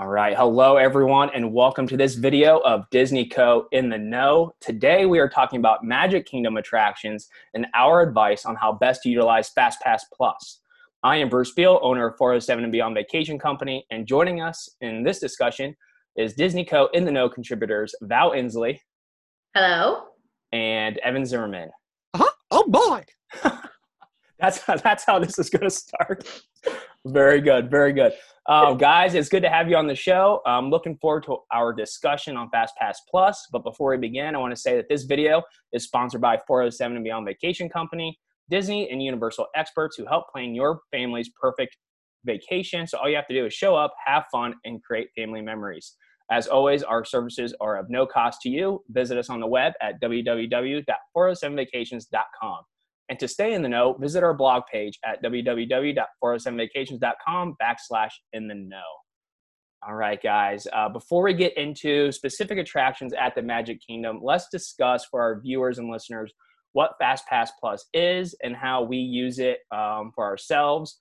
All 0.00 0.08
right. 0.08 0.34
Hello, 0.34 0.78
everyone, 0.78 1.28
and 1.34 1.52
welcome 1.52 1.86
to 1.88 1.94
this 1.94 2.14
video 2.14 2.60
of 2.60 2.88
Disney 2.88 3.26
Co. 3.26 3.66
in 3.70 3.90
the 3.90 3.98
Know. 3.98 4.54
Today, 4.58 5.04
we 5.04 5.18
are 5.18 5.28
talking 5.28 5.58
about 5.58 5.84
Magic 5.84 6.24
Kingdom 6.24 6.56
attractions 6.56 7.28
and 7.52 7.66
our 7.74 8.00
advice 8.00 8.46
on 8.46 8.56
how 8.56 8.72
best 8.72 9.02
to 9.02 9.10
utilize 9.10 9.52
FastPass 9.52 10.04
Plus. 10.10 10.62
I 11.02 11.16
am 11.16 11.28
Bruce 11.28 11.52
Beal, 11.52 11.78
owner 11.82 12.06
of 12.06 12.16
407 12.16 12.64
and 12.64 12.72
Beyond 12.72 12.94
Vacation 12.94 13.38
Company, 13.38 13.84
and 13.90 14.06
joining 14.06 14.40
us 14.40 14.70
in 14.80 15.02
this 15.02 15.18
discussion 15.18 15.76
is 16.16 16.32
Disney 16.32 16.64
Co. 16.64 16.88
in 16.94 17.04
the 17.04 17.12
Know 17.12 17.28
contributors 17.28 17.94
Val 18.00 18.30
Inslee. 18.30 18.78
Hello. 19.54 20.04
And 20.50 20.96
Evan 21.04 21.26
Zimmerman. 21.26 21.68
Uh-huh. 22.14 22.30
Oh, 22.50 22.64
boy. 22.66 23.04
that's, 24.40 24.62
how, 24.62 24.76
that's 24.76 25.04
how 25.04 25.18
this 25.18 25.38
is 25.38 25.50
going 25.50 25.64
to 25.64 25.70
start. 25.70 26.26
Very 27.06 27.40
good. 27.40 27.70
Very 27.70 27.92
good. 27.92 28.12
Um, 28.46 28.78
guys, 28.78 29.14
it's 29.14 29.28
good 29.28 29.42
to 29.42 29.48
have 29.48 29.70
you 29.70 29.76
on 29.76 29.86
the 29.86 29.94
show. 29.94 30.40
I'm 30.44 30.70
looking 30.70 30.98
forward 30.98 31.22
to 31.24 31.38
our 31.52 31.72
discussion 31.72 32.36
on 32.36 32.50
FastPass 32.50 32.96
Plus. 33.10 33.46
But 33.52 33.64
before 33.64 33.90
we 33.90 33.96
begin, 33.96 34.34
I 34.34 34.38
want 34.38 34.54
to 34.54 34.60
say 34.60 34.76
that 34.76 34.88
this 34.88 35.04
video 35.04 35.42
is 35.72 35.84
sponsored 35.84 36.20
by 36.20 36.38
407 36.46 36.96
and 36.96 37.04
Beyond 37.04 37.26
Vacation 37.26 37.68
Company, 37.68 38.18
Disney 38.50 38.90
and 38.90 39.02
Universal 39.02 39.46
experts 39.54 39.96
who 39.96 40.04
help 40.06 40.30
plan 40.32 40.54
your 40.54 40.80
family's 40.90 41.30
perfect 41.40 41.76
vacation. 42.24 42.86
So 42.86 42.98
all 42.98 43.08
you 43.08 43.16
have 43.16 43.28
to 43.28 43.34
do 43.34 43.46
is 43.46 43.54
show 43.54 43.74
up, 43.76 43.94
have 44.04 44.24
fun, 44.32 44.54
and 44.64 44.82
create 44.82 45.08
family 45.16 45.40
memories. 45.40 45.96
As 46.30 46.46
always, 46.46 46.82
our 46.82 47.02
services 47.04 47.54
are 47.60 47.76
of 47.76 47.90
no 47.90 48.06
cost 48.06 48.40
to 48.42 48.48
you. 48.48 48.82
Visit 48.90 49.18
us 49.18 49.30
on 49.30 49.40
the 49.40 49.46
web 49.46 49.72
at 49.80 50.00
www.407vacations.com. 50.00 52.58
And 53.10 53.18
to 53.18 53.28
stay 53.28 53.52
in 53.54 53.62
the 53.62 53.68
know, 53.68 53.94
visit 53.94 54.22
our 54.22 54.34
blog 54.34 54.62
page 54.72 54.98
at 55.04 55.20
www.407vacations.com 55.22 57.56
backslash 57.60 58.12
in 58.32 58.46
the 58.48 58.54
know. 58.54 58.78
All 59.86 59.96
right, 59.96 60.22
guys. 60.22 60.66
Uh, 60.72 60.88
before 60.88 61.24
we 61.24 61.34
get 61.34 61.56
into 61.56 62.12
specific 62.12 62.58
attractions 62.58 63.12
at 63.12 63.34
the 63.34 63.42
Magic 63.42 63.80
Kingdom, 63.84 64.20
let's 64.22 64.48
discuss 64.48 65.04
for 65.10 65.20
our 65.20 65.40
viewers 65.40 65.78
and 65.78 65.90
listeners 65.90 66.32
what 66.72 66.92
FastPass 67.02 67.48
Plus 67.58 67.84
is 67.94 68.36
and 68.44 68.54
how 68.54 68.82
we 68.82 68.98
use 68.98 69.40
it 69.40 69.58
um, 69.74 70.12
for 70.14 70.24
ourselves. 70.24 70.96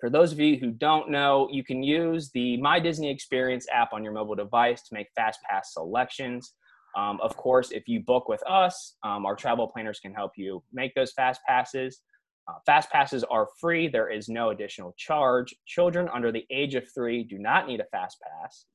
For 0.00 0.10
those 0.10 0.32
of 0.32 0.40
you 0.40 0.56
who 0.56 0.72
don't 0.72 1.08
know, 1.10 1.48
you 1.52 1.62
can 1.62 1.84
use 1.84 2.32
the 2.34 2.56
My 2.56 2.80
Disney 2.80 3.10
Experience 3.10 3.68
app 3.72 3.92
on 3.92 4.02
your 4.02 4.12
mobile 4.12 4.34
device 4.34 4.82
to 4.88 4.94
make 4.94 5.06
FastPass 5.16 5.66
selections. 5.72 6.54
Um, 6.96 7.20
of 7.20 7.36
course, 7.36 7.70
if 7.70 7.88
you 7.88 8.00
book 8.00 8.28
with 8.28 8.42
us, 8.48 8.96
um, 9.02 9.24
our 9.24 9.34
travel 9.34 9.66
planners 9.66 10.00
can 10.00 10.12
help 10.14 10.32
you 10.36 10.62
make 10.72 10.94
those 10.94 11.12
fast 11.12 11.40
passes. 11.48 12.00
Uh, 12.48 12.54
fast 12.66 12.90
passes 12.90 13.24
are 13.24 13.48
free. 13.60 13.88
There 13.88 14.10
is 14.10 14.28
no 14.28 14.50
additional 14.50 14.94
charge. 14.96 15.54
Children 15.66 16.08
under 16.12 16.32
the 16.32 16.44
age 16.50 16.74
of 16.74 16.84
three 16.92 17.22
do 17.22 17.38
not 17.38 17.66
need 17.66 17.80
a 17.80 17.84
fast 17.84 18.18
pass. 18.20 18.66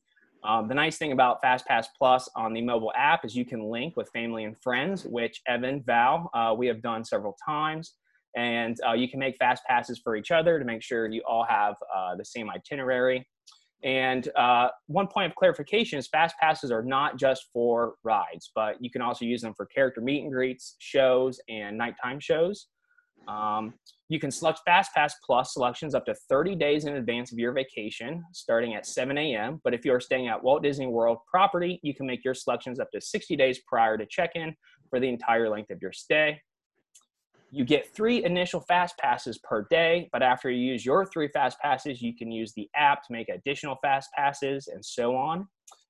Um, 0.44 0.68
the 0.68 0.76
nice 0.76 0.98
thing 0.98 1.12
about 1.12 1.42
FastPass 1.44 1.88
Plus 1.98 2.30
on 2.36 2.54
the 2.54 2.62
mobile 2.62 2.94
app 2.96 3.26
is 3.26 3.36
you 3.36 3.46
can 3.46 3.64
link 3.64 3.98
with 3.98 4.10
family 4.12 4.44
and 4.44 4.58
friends, 4.58 5.04
which 5.04 5.42
Evan, 5.48 5.84
Val, 5.86 6.30
uh, 6.34 6.54
we 6.58 6.68
have 6.68 6.82
done 6.82 7.04
several 7.04 7.36
times. 7.46 7.96
And 8.36 8.78
uh, 8.88 8.94
you 8.94 9.10
can 9.10 9.20
make 9.20 9.36
fast 9.38 9.64
passes 9.68 10.00
for 10.00 10.16
each 10.16 10.32
other 10.32 10.60
to 10.60 10.66
make 10.66 10.84
sure 10.84 11.08
you 11.08 11.24
all 11.28 11.44
have 11.44 11.76
uh, 11.96 12.16
the 12.16 12.26
same 12.26 12.50
itinerary. 12.50 13.28
And 13.84 14.28
uh, 14.36 14.70
one 14.88 15.08
point 15.08 15.32
of 15.32 15.36
clarification 15.36 16.00
is 16.00 16.08
fast 16.08 16.36
passes 16.42 16.72
are 16.72 16.84
not 16.84 17.18
just 17.18 17.46
for 17.54 17.96
rides, 18.04 18.52
but 18.56 18.76
you 18.82 18.90
can 18.90 19.02
also 19.02 19.24
use 19.24 19.42
them 19.42 19.54
for 19.56 19.66
character 19.68 20.02
meet 20.02 20.24
and 20.24 20.32
greets, 20.32 20.76
shows, 20.80 21.40
and 21.48 21.78
nighttime 21.78 22.20
shows. 22.20 22.68
Um, 23.28 23.74
you 24.10 24.20
can 24.20 24.32
select 24.32 24.62
Fast 24.66 24.94
Pass 24.94 25.16
Plus 25.26 25.54
selections 25.54 25.94
up 25.94 26.06
to 26.06 26.16
30 26.30 26.56
days 26.56 26.86
in 26.86 26.96
advance 26.96 27.32
of 27.32 27.40
your 27.40 27.52
vacation, 27.52 28.24
starting 28.32 28.74
at 28.74 28.86
7 28.86 29.18
a.m. 29.18 29.60
But 29.64 29.74
if 29.74 29.84
you 29.84 29.94
are 29.94 30.00
staying 30.00 30.28
at 30.28 30.42
Walt 30.42 30.64
Disney 30.64 30.88
World 30.88 31.18
property, 31.30 31.80
you 31.84 31.94
can 31.94 32.06
make 32.06 32.24
your 32.24 32.34
selections 32.34 32.80
up 32.80 32.90
to 32.92 33.02
60 33.02 33.36
days 33.36 33.60
prior 33.68 33.98
to 33.98 34.06
check 34.06 34.32
in 34.36 34.56
for 34.90 35.00
the 35.00 35.10
entire 35.10 35.50
length 35.50 35.72
of 35.72 35.82
your 35.82 35.92
stay. 35.92 36.40
You 37.52 37.64
get 37.64 37.94
three 37.96 38.26
initial 38.26 38.60
fast 38.60 38.98
passes 38.98 39.38
per 39.38 39.66
day, 39.70 40.10
but 40.12 40.22
after 40.22 40.50
you 40.50 40.74
use 40.74 40.86
your 40.86 41.06
three 41.06 41.30
fast 41.30 41.58
passes, 41.60 42.02
you 42.02 42.16
can 42.16 42.32
use 42.32 42.54
the 42.54 42.70
app 42.76 43.04
to 43.04 43.14
make 43.14 43.30
additional 43.30 43.78
fast 43.82 44.10
passes 44.16 44.68
and 44.68 44.84
so 44.84 45.16
on. 45.16 45.48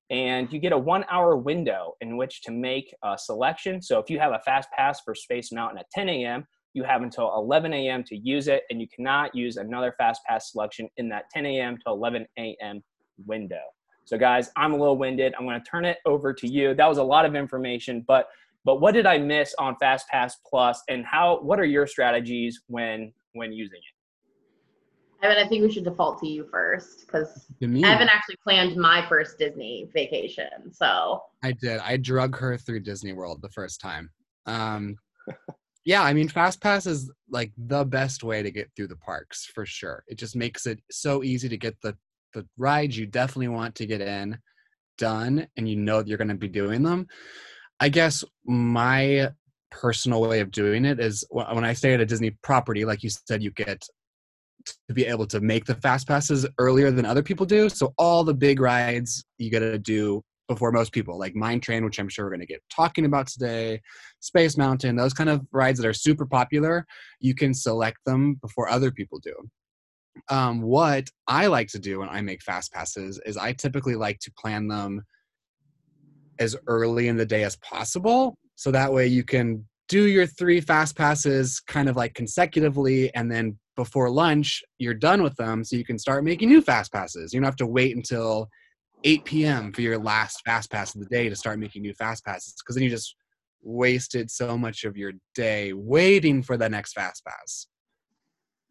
And 0.10 0.52
you 0.54 0.60
get 0.60 0.72
a 0.72 0.78
one 0.78 1.04
hour 1.10 1.36
window 1.36 1.96
in 2.00 2.16
which 2.16 2.42
to 2.44 2.52
make 2.52 2.94
a 3.04 3.18
selection. 3.18 3.82
So 3.82 4.00
if 4.00 4.10
you 4.10 4.20
have 4.20 4.34
a 4.34 4.40
fast 4.46 4.70
pass 4.72 5.02
for 5.02 5.16
Space 5.16 5.52
Mountain 5.52 5.80
at 5.80 5.90
10 5.92 6.08
a.m., 6.10 6.46
you 6.74 6.84
have 6.84 7.02
until 7.02 7.34
11 7.36 7.74
a.m. 7.74 8.04
to 8.04 8.16
use 8.16 8.48
it, 8.48 8.64
and 8.70 8.80
you 8.80 8.88
cannot 8.88 9.34
use 9.34 9.58
another 9.58 9.96
fast 9.98 10.22
pass 10.26 10.52
selection 10.52 10.88
in 10.98 11.10
that 11.10 11.24
10 11.32 11.46
a.m. 11.48 11.78
to 11.78 11.84
11 11.88 12.28
a.m. 12.38 12.84
window. 13.26 13.64
So, 14.06 14.18
guys, 14.18 14.52
I'm 14.56 14.74
a 14.74 14.78
little 14.78 14.98
winded. 14.98 15.34
I'm 15.38 15.46
going 15.46 15.60
to 15.60 15.70
turn 15.70 15.86
it 15.86 15.98
over 16.06 16.34
to 16.34 16.48
you. 16.48 16.76
That 16.76 16.88
was 16.88 17.00
a 17.00 17.04
lot 17.04 17.26
of 17.26 17.36
information, 17.36 18.06
but 18.08 18.28
but 18.68 18.82
what 18.82 18.94
did 18.94 19.06
I 19.06 19.18
miss 19.18 19.56
on 19.58 19.78
FastPass 19.82 20.34
Plus, 20.46 20.84
and 20.90 21.06
how? 21.06 21.40
What 21.40 21.58
are 21.58 21.66
your 21.66 21.88
strategies 21.88 22.62
when 22.68 23.14
when 23.32 23.54
using 23.54 23.78
it? 23.78 25.26
Evan, 25.26 25.38
I 25.38 25.48
think 25.48 25.64
we 25.64 25.72
should 25.72 25.86
default 25.86 26.20
to 26.20 26.28
you 26.28 26.46
first 26.52 27.08
because 27.08 27.48
Evan 27.62 28.10
actually 28.10 28.36
planned 28.44 28.76
my 28.76 29.08
first 29.08 29.40
Disney 29.40 29.90
vacation. 29.94 30.74
So 30.74 31.24
I 31.42 31.54
did. 31.54 31.80
I 31.80 31.96
drug 31.96 32.38
her 32.38 32.58
through 32.58 32.82
Disney 32.82 33.14
World 33.14 33.42
the 33.42 33.50
first 33.50 33.80
time. 33.80 34.12
Um, 34.48 34.98
yeah, 35.86 36.04
I 36.04 36.12
mean, 36.12 36.28
FastPass 36.28 36.88
is 36.88 37.10
like 37.30 37.54
the 37.58 37.86
best 37.86 38.22
way 38.22 38.44
to 38.44 38.52
get 38.52 38.70
through 38.76 38.88
the 38.88 38.98
parks 38.98 39.46
for 39.46 39.66
sure. 39.66 40.04
It 40.08 40.18
just 40.18 40.36
makes 40.36 40.68
it 40.68 40.82
so 40.92 41.24
easy 41.24 41.48
to 41.48 41.58
get 41.58 41.78
the 41.82 41.96
the 42.34 42.46
rides 42.58 42.98
you 42.98 43.06
definitely 43.06 43.48
want 43.48 43.76
to 43.76 43.86
get 43.86 44.02
in 44.02 44.38
done, 44.98 45.48
and 45.56 45.70
you 45.70 45.78
know 45.78 46.00
that 46.00 46.10
you're 46.10 46.18
going 46.18 46.28
to 46.28 46.36
be 46.36 46.50
doing 46.50 46.84
them. 46.84 47.08
I 47.80 47.90
guess 47.90 48.24
my 48.46 49.30
personal 49.70 50.22
way 50.22 50.40
of 50.40 50.52
doing 50.52 50.86
it 50.86 51.00
is 51.00 51.26
when 51.30 51.66
I 51.66 51.74
stay 51.74 51.94
at 51.94 52.02
a 52.02 52.06
Disney 52.06 52.32
property, 52.42 52.86
like 52.86 53.04
you 53.04 53.10
said, 53.10 53.44
you 53.44 53.52
get 53.52 53.86
to 54.88 54.94
be 54.94 55.06
able 55.06 55.28
to 55.28 55.40
make 55.40 55.66
the 55.66 55.76
fast 55.76 56.08
passes 56.08 56.46
earlier 56.58 56.92
than 56.92 57.06
other 57.06 57.24
people 57.24 57.46
do. 57.46 57.70
So 57.70 57.94
all 57.98 58.24
the 58.24 58.34
big 58.34 58.60
rides 58.60 59.24
you 59.38 59.52
got 59.52 59.60
to 59.60 59.78
do 59.78 60.24
before 60.48 60.72
most 60.72 60.92
people, 60.92 61.20
like 61.20 61.36
Mine 61.36 61.60
Train, 61.60 61.84
which 61.84 62.00
I'm 62.00 62.10
sure 62.10 62.26
we're 62.26 62.32
going 62.32 62.40
to 62.40 62.46
get 62.46 62.64
talking 62.74 63.06
about 63.06 63.28
today, 63.28 63.82
Space 64.22 64.58
Mountain, 64.58 64.96
those 64.96 65.14
kind 65.14 65.30
of 65.30 65.46
rides 65.52 65.80
that 65.80 65.88
are 65.88 65.94
super 65.94 66.26
popular, 66.26 66.86
you 67.20 67.36
can 67.36 67.54
select 67.54 67.98
them 68.06 68.36
before 68.36 68.70
other 68.70 68.92
people 68.92 69.20
do. 69.20 69.36
Um, 70.30 70.62
what 70.62 71.10
I 71.28 71.48
like 71.48 71.68
to 71.70 71.80
do 71.80 72.00
when 72.00 72.10
I 72.10 72.22
make 72.22 72.42
fast 72.42 72.74
passes 72.74 73.20
is 73.26 73.38
I 73.38 73.54
typically 73.54 73.96
like 73.96 74.20
to 74.20 74.32
plan 74.32 74.68
them 74.68 75.04
as 76.40 76.56
early 76.68 77.08
in 77.08 77.18
the 77.18 77.26
day 77.26 77.44
as 77.44 77.56
possible. 77.58 78.36
So 78.56 78.72
that 78.72 78.92
way 78.92 79.08
you 79.08 79.24
can 79.24 79.66
do 79.88 80.08
your 80.08 80.26
three 80.26 80.60
fast 80.60 80.98
passes 80.98 81.62
kind 81.62 81.88
of 81.88 81.96
like 81.96 82.14
consecutively 82.14 83.14
and 83.16 83.32
then 83.32 83.58
before 83.76 84.10
lunch 84.10 84.64
you're 84.80 84.94
done 84.94 85.24
with 85.24 85.36
them 85.36 85.64
so 85.64 85.76
you 85.76 85.86
can 85.86 86.00
start 86.00 86.24
making 86.24 86.50
new 86.50 86.62
fast 86.62 86.92
passes. 86.92 87.34
You 87.34 87.40
don't 87.40 87.46
have 87.46 87.56
to 87.58 87.68
wait 87.68 87.96
until 87.96 88.50
8 89.04 89.26
p.m. 89.26 89.72
for 89.72 89.82
your 89.82 89.98
last 89.98 90.42
fast 90.46 90.72
pass 90.72 90.96
of 90.96 91.02
the 91.02 91.08
day 91.08 91.30
to 91.30 91.36
start 91.36 91.60
making 91.60 91.84
new 91.84 91.94
fast 91.94 92.26
passes 92.26 92.56
because 92.60 92.76
then 92.76 92.84
you 92.84 92.90
just 92.90 93.16
wasted 93.62 94.32
so 94.32 94.58
much 94.58 94.84
of 94.84 94.98
your 94.98 95.14
day 95.36 95.74
waiting 95.74 96.42
for 96.42 96.58
the 96.58 96.68
next 96.68 96.94
fast 96.94 97.24
pass. 97.26 97.68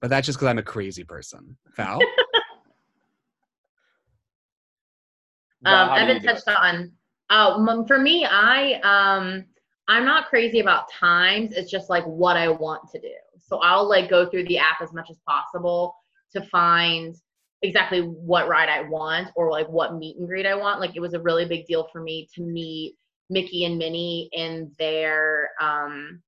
But 0.00 0.10
that's 0.10 0.26
just 0.26 0.38
because 0.38 0.48
I'm 0.48 0.58
a 0.58 0.62
crazy 0.62 1.04
person. 1.04 1.56
Val? 1.76 1.98
um, 5.64 5.98
Evan 5.98 6.22
touched 6.22 6.48
on 6.48 6.92
uh, 7.30 7.84
for 7.86 7.98
me, 7.98 8.24
I 8.24 8.74
um, 8.82 9.44
I'm 9.88 10.04
not 10.04 10.28
crazy 10.28 10.60
about 10.60 10.90
times. 10.90 11.52
It's 11.52 11.70
just 11.70 11.90
like 11.90 12.04
what 12.04 12.36
I 12.36 12.48
want 12.48 12.88
to 12.92 13.00
do. 13.00 13.14
So 13.38 13.58
I'll 13.58 13.88
like 13.88 14.10
go 14.10 14.28
through 14.28 14.44
the 14.44 14.58
app 14.58 14.80
as 14.82 14.92
much 14.92 15.10
as 15.10 15.18
possible 15.26 15.94
to 16.32 16.42
find 16.42 17.14
exactly 17.62 18.00
what 18.00 18.48
ride 18.48 18.68
I 18.68 18.82
want 18.82 19.28
or 19.34 19.50
like 19.50 19.68
what 19.68 19.94
meet 19.94 20.18
and 20.18 20.26
greet 20.26 20.46
I 20.46 20.54
want. 20.54 20.80
Like 20.80 20.96
it 20.96 21.00
was 21.00 21.14
a 21.14 21.20
really 21.20 21.44
big 21.44 21.66
deal 21.66 21.88
for 21.92 22.00
me 22.00 22.28
to 22.34 22.42
meet 22.42 22.96
Mickey 23.30 23.64
and 23.64 23.78
Minnie 23.78 24.28
in 24.32 24.72
their 24.78 25.50
um 25.60 26.22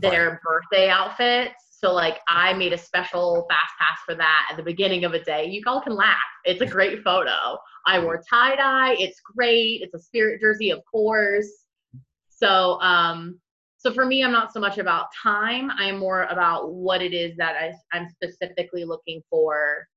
their 0.00 0.40
birthday 0.44 0.88
outfits. 0.88 1.71
So 1.82 1.92
like 1.92 2.20
I 2.28 2.52
made 2.52 2.72
a 2.72 2.78
special 2.78 3.44
fast 3.50 3.72
pass 3.78 3.98
for 4.06 4.14
that 4.14 4.48
at 4.50 4.56
the 4.56 4.62
beginning 4.62 5.04
of 5.04 5.14
a 5.14 5.24
day. 5.24 5.46
You 5.46 5.62
all 5.66 5.80
can 5.80 5.96
laugh. 5.96 6.16
It's 6.44 6.60
a 6.60 6.66
great 6.66 7.02
photo. 7.02 7.58
I 7.86 7.98
wore 7.98 8.22
tie 8.30 8.54
dye. 8.54 8.94
It's 8.98 9.20
great. 9.20 9.82
It's 9.82 9.94
a 9.94 9.98
spirit 9.98 10.40
jersey, 10.40 10.70
of 10.70 10.80
course. 10.90 11.50
So, 12.28 12.80
um, 12.80 13.40
so 13.78 13.92
for 13.92 14.06
me, 14.06 14.22
I'm 14.22 14.30
not 14.30 14.52
so 14.52 14.60
much 14.60 14.78
about 14.78 15.06
time. 15.20 15.72
I'm 15.72 15.98
more 15.98 16.24
about 16.24 16.72
what 16.72 17.02
it 17.02 17.12
is 17.12 17.36
that 17.38 17.56
I, 17.56 17.72
I'm 17.92 18.08
specifically 18.08 18.84
looking 18.84 19.20
for, 19.28 19.88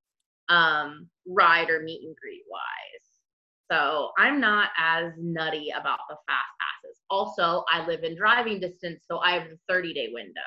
um, 0.49 1.07
ride 1.27 1.69
or 1.69 1.81
meet 1.81 2.03
and 2.03 2.15
greet 2.15 2.43
wise. 2.49 3.05
So 3.71 4.09
I'm 4.17 4.39
not 4.39 4.69
as 4.77 5.11
nutty 5.19 5.69
about 5.69 5.99
the 6.09 6.15
fast 6.27 6.49
passes. 6.59 6.99
Also, 7.11 7.63
I 7.71 7.85
live 7.85 8.03
in 8.03 8.15
driving 8.15 8.59
distance, 8.59 9.03
so 9.07 9.19
I 9.19 9.33
have 9.33 9.49
the 9.49 9.59
30 9.69 9.93
day 9.93 10.09
window. 10.11 10.41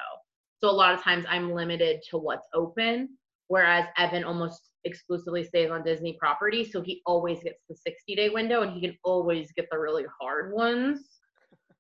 So 0.60 0.68
a 0.68 0.72
lot 0.72 0.94
of 0.94 1.02
times 1.02 1.24
I'm 1.28 1.52
limited 1.52 2.00
to 2.10 2.18
what's 2.18 2.46
open. 2.54 3.10
whereas 3.48 3.86
Evan 3.96 4.24
almost 4.24 4.60
exclusively 4.84 5.42
stays 5.42 5.70
on 5.70 5.82
Disney 5.82 6.16
property, 6.20 6.64
so 6.64 6.82
he 6.82 7.00
always 7.06 7.42
gets 7.42 7.62
the 7.68 7.74
60 7.74 8.14
day 8.14 8.28
window 8.28 8.62
and 8.62 8.72
he 8.72 8.80
can 8.80 8.96
always 9.04 9.50
get 9.52 9.66
the 9.70 9.78
really 9.78 10.04
hard 10.20 10.52
ones. 10.52 11.18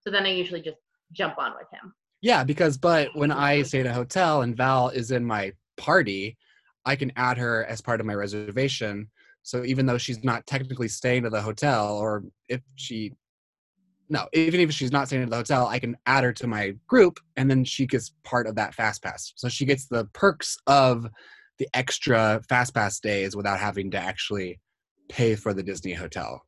So 0.00 0.10
then 0.10 0.24
I 0.24 0.30
usually 0.30 0.62
just 0.62 0.78
jump 1.12 1.38
on 1.38 1.52
with 1.52 1.66
him. 1.72 1.92
Yeah, 2.22 2.42
because 2.42 2.76
but 2.78 3.14
when 3.14 3.30
I 3.30 3.62
stay 3.62 3.80
at 3.80 3.86
a 3.86 3.92
hotel 3.92 4.42
and 4.42 4.56
Val 4.56 4.88
is 4.88 5.10
in 5.10 5.24
my 5.24 5.52
party, 5.76 6.36
I 6.84 6.96
can 6.96 7.12
add 7.16 7.38
her 7.38 7.64
as 7.66 7.80
part 7.80 8.00
of 8.00 8.06
my 8.06 8.14
reservation. 8.14 9.10
So 9.42 9.64
even 9.64 9.86
though 9.86 9.98
she's 9.98 10.24
not 10.24 10.46
technically 10.46 10.88
staying 10.88 11.24
at 11.26 11.32
the 11.32 11.42
hotel, 11.42 11.96
or 11.98 12.24
if 12.48 12.62
she, 12.76 13.12
no, 14.08 14.26
even 14.32 14.60
if 14.60 14.72
she's 14.72 14.92
not 14.92 15.06
staying 15.06 15.22
at 15.22 15.30
the 15.30 15.36
hotel, 15.36 15.66
I 15.66 15.78
can 15.78 15.96
add 16.06 16.24
her 16.24 16.32
to 16.34 16.46
my 16.46 16.74
group, 16.86 17.20
and 17.36 17.50
then 17.50 17.64
she 17.64 17.86
gets 17.86 18.12
part 18.24 18.46
of 18.46 18.54
that 18.54 18.74
fast 18.74 19.02
pass. 19.02 19.32
So 19.36 19.48
she 19.48 19.66
gets 19.66 19.86
the 19.86 20.06
perks 20.14 20.56
of 20.66 21.06
the 21.58 21.68
extra 21.74 22.40
fast 22.48 22.74
pass 22.74 23.00
days 23.00 23.36
without 23.36 23.58
having 23.58 23.90
to 23.90 23.98
actually 23.98 24.60
pay 25.08 25.34
for 25.34 25.52
the 25.52 25.62
Disney 25.62 25.92
hotel. 25.92 26.42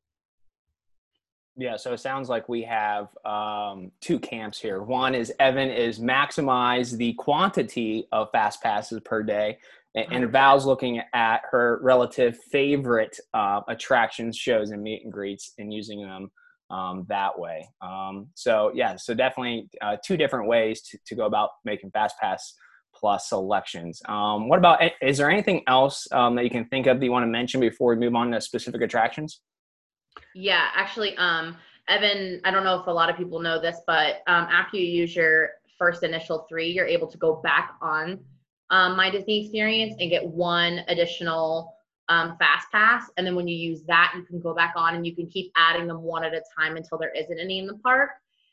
Yeah, 1.56 1.76
so 1.76 1.92
it 1.92 2.00
sounds 2.00 2.30
like 2.30 2.48
we 2.48 2.62
have 2.62 3.08
um, 3.26 3.90
two 4.00 4.18
camps 4.18 4.58
here. 4.58 4.82
One 4.82 5.14
is 5.14 5.32
Evan 5.40 5.68
is 5.68 5.98
maximize 5.98 6.96
the 6.96 7.12
quantity 7.14 8.06
of 8.12 8.30
fast 8.30 8.62
passes 8.62 9.00
per 9.04 9.22
day, 9.22 9.58
and, 9.94 10.06
and 10.10 10.32
Val's 10.32 10.64
looking 10.64 11.02
at 11.12 11.42
her 11.50 11.78
relative 11.82 12.38
favorite 12.50 13.18
uh, 13.34 13.60
attractions, 13.68 14.38
shows, 14.38 14.70
and 14.70 14.82
meet 14.82 15.02
and 15.04 15.12
greets, 15.12 15.52
and 15.58 15.74
using 15.74 16.00
them 16.00 16.30
um, 16.70 17.04
that 17.08 17.38
way. 17.38 17.68
Um, 17.82 18.28
so 18.34 18.70
yeah, 18.74 18.96
so 18.96 19.14
definitely 19.14 19.68
uh, 19.80 19.96
two 20.04 20.16
different 20.16 20.48
ways 20.48 20.82
to, 20.82 20.98
to 21.06 21.14
go 21.14 21.26
about 21.26 21.50
making 21.64 21.90
fast 21.90 22.16
pass 22.20 22.54
plus 22.94 23.28
selections. 23.28 24.02
Um, 24.08 24.48
what 24.48 24.58
about, 24.58 24.80
is 25.00 25.18
there 25.18 25.30
anything 25.30 25.62
else 25.66 26.06
um, 26.12 26.34
that 26.36 26.44
you 26.44 26.50
can 26.50 26.64
think 26.66 26.86
of 26.86 26.98
that 26.98 27.04
you 27.04 27.12
want 27.12 27.22
to 27.24 27.28
mention 27.28 27.60
before 27.60 27.94
we 27.94 28.00
move 28.00 28.14
on 28.14 28.30
to 28.32 28.40
specific 28.40 28.82
attractions? 28.82 29.40
Yeah, 30.34 30.68
actually, 30.74 31.16
um, 31.16 31.56
Evan, 31.88 32.40
I 32.44 32.50
don't 32.50 32.64
know 32.64 32.80
if 32.80 32.86
a 32.86 32.90
lot 32.90 33.08
of 33.10 33.16
people 33.16 33.40
know 33.40 33.60
this, 33.60 33.80
but 33.86 34.22
um, 34.26 34.46
after 34.50 34.76
you 34.76 34.84
use 34.84 35.14
your 35.14 35.50
first 35.78 36.02
initial 36.02 36.46
three, 36.48 36.70
you're 36.70 36.86
able 36.86 37.06
to 37.08 37.18
go 37.18 37.36
back 37.42 37.74
on 37.80 38.20
My 38.70 39.10
Disney 39.10 39.44
Experience 39.44 39.94
and 39.98 40.10
get 40.10 40.24
one 40.26 40.80
additional 40.88 41.74
um, 42.10 42.36
fast 42.38 42.70
pass. 42.70 43.10
And 43.16 43.26
then 43.26 43.34
when 43.34 43.48
you 43.48 43.56
use 43.56 43.82
that, 43.84 44.12
you 44.14 44.22
can 44.22 44.40
go 44.40 44.54
back 44.54 44.74
on 44.76 44.94
and 44.94 45.06
you 45.06 45.14
can 45.14 45.26
keep 45.26 45.50
adding 45.56 45.86
them 45.86 46.02
one 46.02 46.24
at 46.24 46.34
a 46.34 46.42
time 46.58 46.76
until 46.76 46.98
there 46.98 47.14
isn't 47.14 47.38
any 47.38 47.58
in 47.58 47.66
the 47.66 47.78
park. 47.78 48.10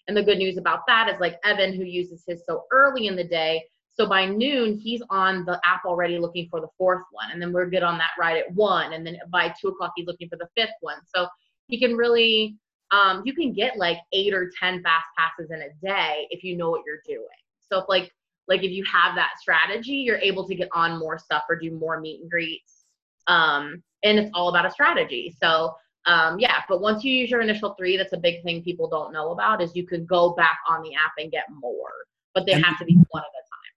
And 0.07 0.15
the 0.15 0.23
good 0.23 0.37
news 0.37 0.57
about 0.57 0.81
that 0.87 1.09
is 1.09 1.19
like 1.19 1.37
Evan, 1.43 1.73
who 1.73 1.83
uses 1.83 2.23
his 2.25 2.43
so 2.45 2.63
early 2.71 3.07
in 3.07 3.17
the 3.17 3.25
day, 3.25 3.63
so 3.97 4.07
by 4.07 4.27
noon, 4.27 4.77
he's 4.77 5.01
on 5.09 5.43
the 5.43 5.59
app 5.65 5.83
already 5.83 6.19
looking 6.19 6.47
for 6.49 6.61
the 6.61 6.67
fourth 6.77 7.03
one. 7.11 7.31
And 7.31 7.41
then 7.41 7.51
we're 7.51 7.65
good 7.65 7.81
on 7.81 7.97
that 7.97 8.11
ride 8.19 8.37
at 8.37 8.53
one. 8.53 8.93
And 8.93 9.05
then 9.05 9.17
by 9.29 9.53
two 9.59 9.69
o'clock, 9.69 9.93
he's 9.95 10.05
looking 10.05 10.29
for 10.29 10.35
the 10.35 10.47
fifth 10.55 10.75
one. 10.81 10.97
So 11.03 11.27
he 11.67 11.79
can 11.79 11.95
really, 11.95 12.57
um, 12.91 13.23
you 13.25 13.33
can 13.33 13.53
get 13.53 13.75
like 13.75 13.97
eight 14.13 14.35
or 14.35 14.51
10 14.59 14.83
fast 14.83 15.07
passes 15.17 15.49
in 15.49 15.61
a 15.61 15.69
day 15.83 16.27
if 16.29 16.43
you 16.43 16.55
know 16.55 16.69
what 16.69 16.83
you're 16.85 17.01
doing. 17.07 17.25
So 17.59 17.79
if 17.79 17.85
like, 17.89 18.11
like 18.47 18.63
if 18.63 18.71
you 18.71 18.83
have 18.85 19.15
that 19.15 19.31
strategy, 19.41 19.93
you're 19.93 20.19
able 20.19 20.47
to 20.47 20.53
get 20.53 20.69
on 20.73 20.99
more 20.99 21.17
stuff 21.17 21.43
or 21.49 21.55
do 21.55 21.71
more 21.71 21.99
meet 21.99 22.21
and 22.21 22.29
greets. 22.29 22.76
Um, 23.27 23.83
and 24.03 24.19
it's 24.19 24.31
all 24.33 24.49
about 24.49 24.65
a 24.65 24.71
strategy. 24.71 25.35
So 25.41 25.75
um, 26.05 26.39
yeah, 26.39 26.61
but 26.69 26.81
once 26.81 27.03
you 27.03 27.11
use 27.11 27.29
your 27.29 27.41
initial 27.41 27.75
three, 27.77 27.97
that's 27.97 28.13
a 28.13 28.17
big 28.17 28.41
thing 28.43 28.63
people 28.63 28.89
don't 28.89 29.11
know 29.11 29.31
about 29.31 29.61
is 29.61 29.75
you 29.75 29.85
can 29.85 30.05
go 30.05 30.29
back 30.31 30.57
on 30.69 30.81
the 30.81 30.95
app 30.95 31.11
and 31.17 31.29
get 31.29 31.43
more, 31.51 31.91
but 32.33 32.45
they 32.45 32.53
have 32.53 32.79
to 32.79 32.85
be 32.85 32.95
one 33.09 33.23
at 33.23 33.27
a 33.27 33.43
time. 33.43 33.73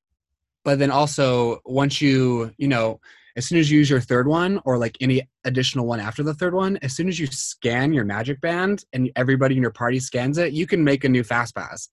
but 0.65 0.79
then 0.79 0.91
also 0.91 1.61
once 1.65 2.01
you 2.01 2.53
you 2.59 2.69
know 2.69 3.01
as 3.37 3.47
soon 3.47 3.59
as 3.59 3.71
you 3.71 3.79
use 3.79 3.91
your 3.91 4.01
third 4.01 4.27
one 4.27 4.61
or 4.65 4.79
like 4.79 4.97
any 5.01 5.23
additional 5.45 5.87
one 5.87 6.01
after 6.01 6.23
the 6.23 6.35
third 6.35 6.55
one 6.55 6.79
as 6.83 6.95
soon 6.95 7.09
as 7.09 7.19
you 7.19 7.27
scan 7.27 7.93
your 7.93 8.05
magic 8.05 8.41
band 8.41 8.85
and 8.93 9.11
everybody 9.17 9.57
in 9.57 9.63
your 9.63 9.71
party 9.71 9.99
scans 9.99 10.39
it 10.39 10.53
you 10.53 10.67
can 10.67 10.83
make 10.85 11.05
a 11.05 11.09
new 11.09 11.25
fast 11.25 11.55
pass 11.55 11.89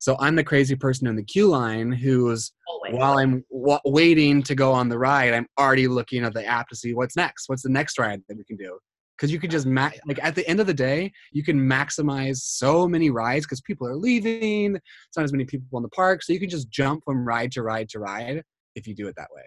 so 0.00 0.16
i'm 0.18 0.34
the 0.34 0.42
crazy 0.42 0.74
person 0.74 1.06
in 1.06 1.14
the 1.14 1.22
queue 1.22 1.46
line 1.46 1.92
who's 1.92 2.52
Always. 2.66 2.94
while 2.94 3.18
i'm 3.18 3.44
w- 3.52 3.78
waiting 3.84 4.42
to 4.42 4.54
go 4.56 4.72
on 4.72 4.88
the 4.88 4.98
ride 4.98 5.32
i'm 5.32 5.46
already 5.58 5.86
looking 5.86 6.24
at 6.24 6.34
the 6.34 6.44
app 6.44 6.68
to 6.68 6.76
see 6.76 6.92
what's 6.94 7.14
next 7.14 7.48
what's 7.48 7.62
the 7.62 7.68
next 7.68 7.98
ride 7.98 8.20
that 8.28 8.36
we 8.36 8.44
can 8.44 8.56
do. 8.56 8.78
Because 9.16 9.30
you 9.30 9.38
could 9.38 9.50
just 9.50 9.66
ma- 9.66 9.90
like 10.06 10.18
at 10.22 10.34
the 10.34 10.48
end 10.48 10.60
of 10.60 10.66
the 10.66 10.74
day 10.74 11.12
you 11.30 11.44
can 11.44 11.60
maximize 11.60 12.38
so 12.38 12.88
many 12.88 13.10
rides 13.10 13.44
because 13.44 13.60
people 13.60 13.86
are 13.86 13.94
leaving 13.94 14.76
it's 14.76 15.16
not 15.16 15.24
as 15.24 15.32
many 15.32 15.44
people 15.44 15.78
in 15.78 15.82
the 15.82 15.90
park 15.90 16.22
so 16.22 16.32
you 16.32 16.40
can 16.40 16.48
just 16.48 16.70
jump 16.70 17.04
from 17.04 17.26
ride 17.26 17.52
to 17.52 17.62
ride 17.62 17.88
to 17.90 17.98
ride 17.98 18.42
if 18.76 18.86
you 18.86 18.94
do 18.94 19.08
it 19.08 19.14
that 19.16 19.28
way. 19.34 19.42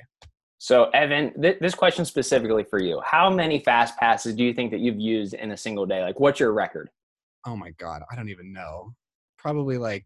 So 0.60 0.92
evan 0.92 1.42
th- 1.42 1.58
this 1.60 1.74
question 1.74 2.06
specifically 2.06 2.64
for 2.64 2.80
you. 2.80 3.02
How 3.04 3.30
many 3.32 3.60
fast 3.60 3.98
passes 3.98 4.36
do 4.36 4.44
you 4.44 4.54
think 4.54 4.70
that 4.72 4.80
you've 4.80 5.00
used 5.00 5.34
in 5.34 5.52
a 5.52 5.58
single 5.58 5.88
day? 5.88 6.04
Like 6.04 6.20
what's 6.20 6.40
your 6.40 6.54
record? 6.54 6.90
Oh 7.46 7.58
my 7.58 7.72
god 7.72 8.04
i 8.12 8.16
don't 8.16 8.30
even 8.30 8.54
know. 8.54 8.94
Probably 9.40 9.80
like 9.80 10.06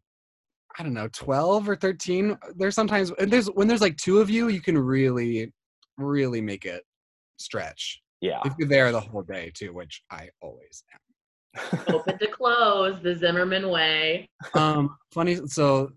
i 0.77 0.83
don't 0.83 0.93
know 0.93 1.07
12 1.09 1.69
or 1.69 1.75
13 1.75 2.37
there's 2.55 2.75
sometimes 2.75 3.11
there's 3.19 3.47
when 3.47 3.67
there's 3.67 3.81
like 3.81 3.97
two 3.97 4.19
of 4.19 4.29
you 4.29 4.47
you 4.47 4.61
can 4.61 4.77
really 4.77 5.51
really 5.97 6.41
make 6.41 6.65
it 6.65 6.83
stretch 7.37 8.01
yeah. 8.21 8.41
If 8.45 8.53
you're 8.57 8.67
there 8.67 8.91
the 8.91 8.99
whole 8.99 9.21
day 9.21 9.51
too, 9.53 9.73
which 9.73 10.01
I 10.11 10.29
always 10.41 10.83
am. 10.93 11.79
Open 11.93 12.17
to 12.19 12.27
close, 12.27 13.01
the 13.01 13.15
Zimmerman 13.15 13.69
way. 13.69 14.27
Um, 14.53 14.95
funny. 15.11 15.39
So 15.47 15.91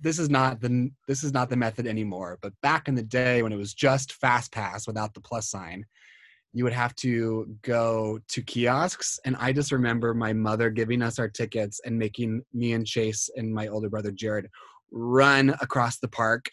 this 0.00 0.18
is 0.18 0.28
not 0.28 0.60
the 0.60 0.90
this 1.06 1.22
is 1.22 1.32
not 1.32 1.48
the 1.48 1.56
method 1.56 1.86
anymore. 1.86 2.38
But 2.42 2.52
back 2.62 2.88
in 2.88 2.94
the 2.94 3.02
day 3.02 3.42
when 3.42 3.52
it 3.52 3.56
was 3.56 3.74
just 3.74 4.14
Fast 4.14 4.52
Pass 4.52 4.86
without 4.86 5.14
the 5.14 5.20
plus 5.20 5.48
sign, 5.48 5.84
you 6.52 6.64
would 6.64 6.72
have 6.72 6.94
to 6.96 7.46
go 7.62 8.18
to 8.28 8.42
kiosks. 8.42 9.18
And 9.24 9.36
I 9.38 9.52
just 9.52 9.72
remember 9.72 10.14
my 10.14 10.32
mother 10.32 10.70
giving 10.70 11.02
us 11.02 11.18
our 11.18 11.28
tickets 11.28 11.80
and 11.84 11.98
making 11.98 12.42
me 12.52 12.72
and 12.72 12.86
Chase 12.86 13.30
and 13.36 13.52
my 13.52 13.68
older 13.68 13.88
brother 13.88 14.10
Jared 14.10 14.48
run 14.90 15.50
across 15.60 15.98
the 15.98 16.08
park 16.08 16.50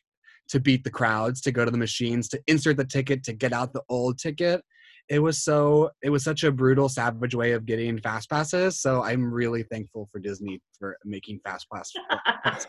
to 0.49 0.59
beat 0.59 0.83
the 0.83 0.91
crowds, 0.91 1.41
to 1.41 1.51
go 1.51 1.65
to 1.65 1.71
the 1.71 1.77
machines, 1.77 2.29
to 2.29 2.41
insert 2.47 2.77
the 2.77 2.85
ticket, 2.85 3.23
to 3.23 3.33
get 3.33 3.53
out 3.53 3.73
the 3.73 3.83
old 3.89 4.19
ticket 4.19 4.61
it 5.09 5.19
was 5.19 5.43
so 5.43 5.89
it 6.01 6.09
was 6.09 6.23
such 6.23 6.43
a 6.43 6.51
brutal 6.51 6.89
savage 6.89 7.33
way 7.33 7.53
of 7.53 7.65
getting 7.65 7.99
fast 7.99 8.29
passes 8.29 8.79
so 8.79 9.03
i'm 9.03 9.33
really 9.33 9.63
thankful 9.63 10.07
for 10.11 10.19
disney 10.19 10.59
for 10.77 10.97
making 11.05 11.39
fast 11.43 11.67
pass 12.43 12.67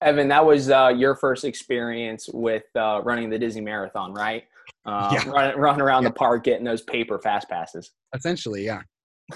evan 0.00 0.28
that 0.28 0.44
was 0.44 0.70
uh, 0.70 0.92
your 0.94 1.14
first 1.14 1.44
experience 1.44 2.28
with 2.32 2.64
uh, 2.76 3.00
running 3.04 3.30
the 3.30 3.38
disney 3.38 3.60
marathon 3.60 4.12
right 4.12 4.44
uh, 4.86 5.10
yeah. 5.12 5.28
running, 5.30 5.58
running 5.58 5.80
around 5.80 6.02
yeah. 6.02 6.08
the 6.08 6.14
park 6.14 6.44
getting 6.44 6.64
those 6.64 6.82
paper 6.82 7.18
fast 7.18 7.48
passes 7.48 7.92
essentially 8.14 8.64
yeah 8.64 8.82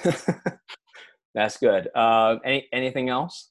that's 1.35 1.56
good 1.59 1.88
uh, 1.95 2.37
any, 2.45 2.66
anything 2.73 3.09
else 3.09 3.50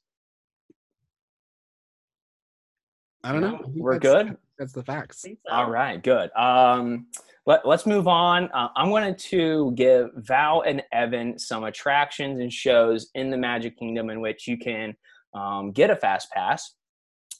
i 3.24 3.32
don't 3.32 3.41
know 3.41 3.60
we're 3.75 4.00
good 4.00 4.36
that's 4.58 4.74
the 4.74 4.84
facts 4.84 5.22
so. 5.22 5.36
all 5.50 5.70
right 5.70 6.03
good 6.03 6.29
um 6.36 7.08
let, 7.46 7.65
us 7.65 7.86
move 7.86 8.08
on. 8.08 8.50
Uh, 8.53 8.70
I'm 8.75 8.89
going 8.89 9.15
to 9.15 9.72
give 9.75 10.10
Val 10.15 10.62
and 10.62 10.82
Evan 10.91 11.38
some 11.38 11.63
attractions 11.63 12.39
and 12.39 12.51
shows 12.51 13.10
in 13.13 13.29
the 13.29 13.38
Magic 13.38 13.77
Kingdom 13.77 14.10
in 14.10 14.20
which 14.20 14.48
you 14.48 14.58
can 14.58 14.96
um, 15.34 15.72
get 15.72 15.91
a 15.91 15.96
fast 15.96 16.32
pass. 16.32 16.74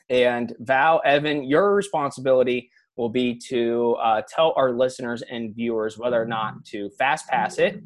And 0.10 0.54
Val, 0.60 1.02
Evan, 1.04 1.44
your 1.44 1.74
responsibility 1.74 2.70
will 2.98 3.10
be 3.10 3.38
to 3.50 3.96
uh, 4.02 4.22
tell 4.28 4.54
our 4.56 4.72
listeners 4.72 5.22
and 5.24 5.54
viewers 5.56 5.98
whether 5.98 6.22
or 6.22 6.26
not 6.26 6.64
to 6.66 6.90
fast 6.98 7.28
pass 7.28 7.58
it, 7.58 7.82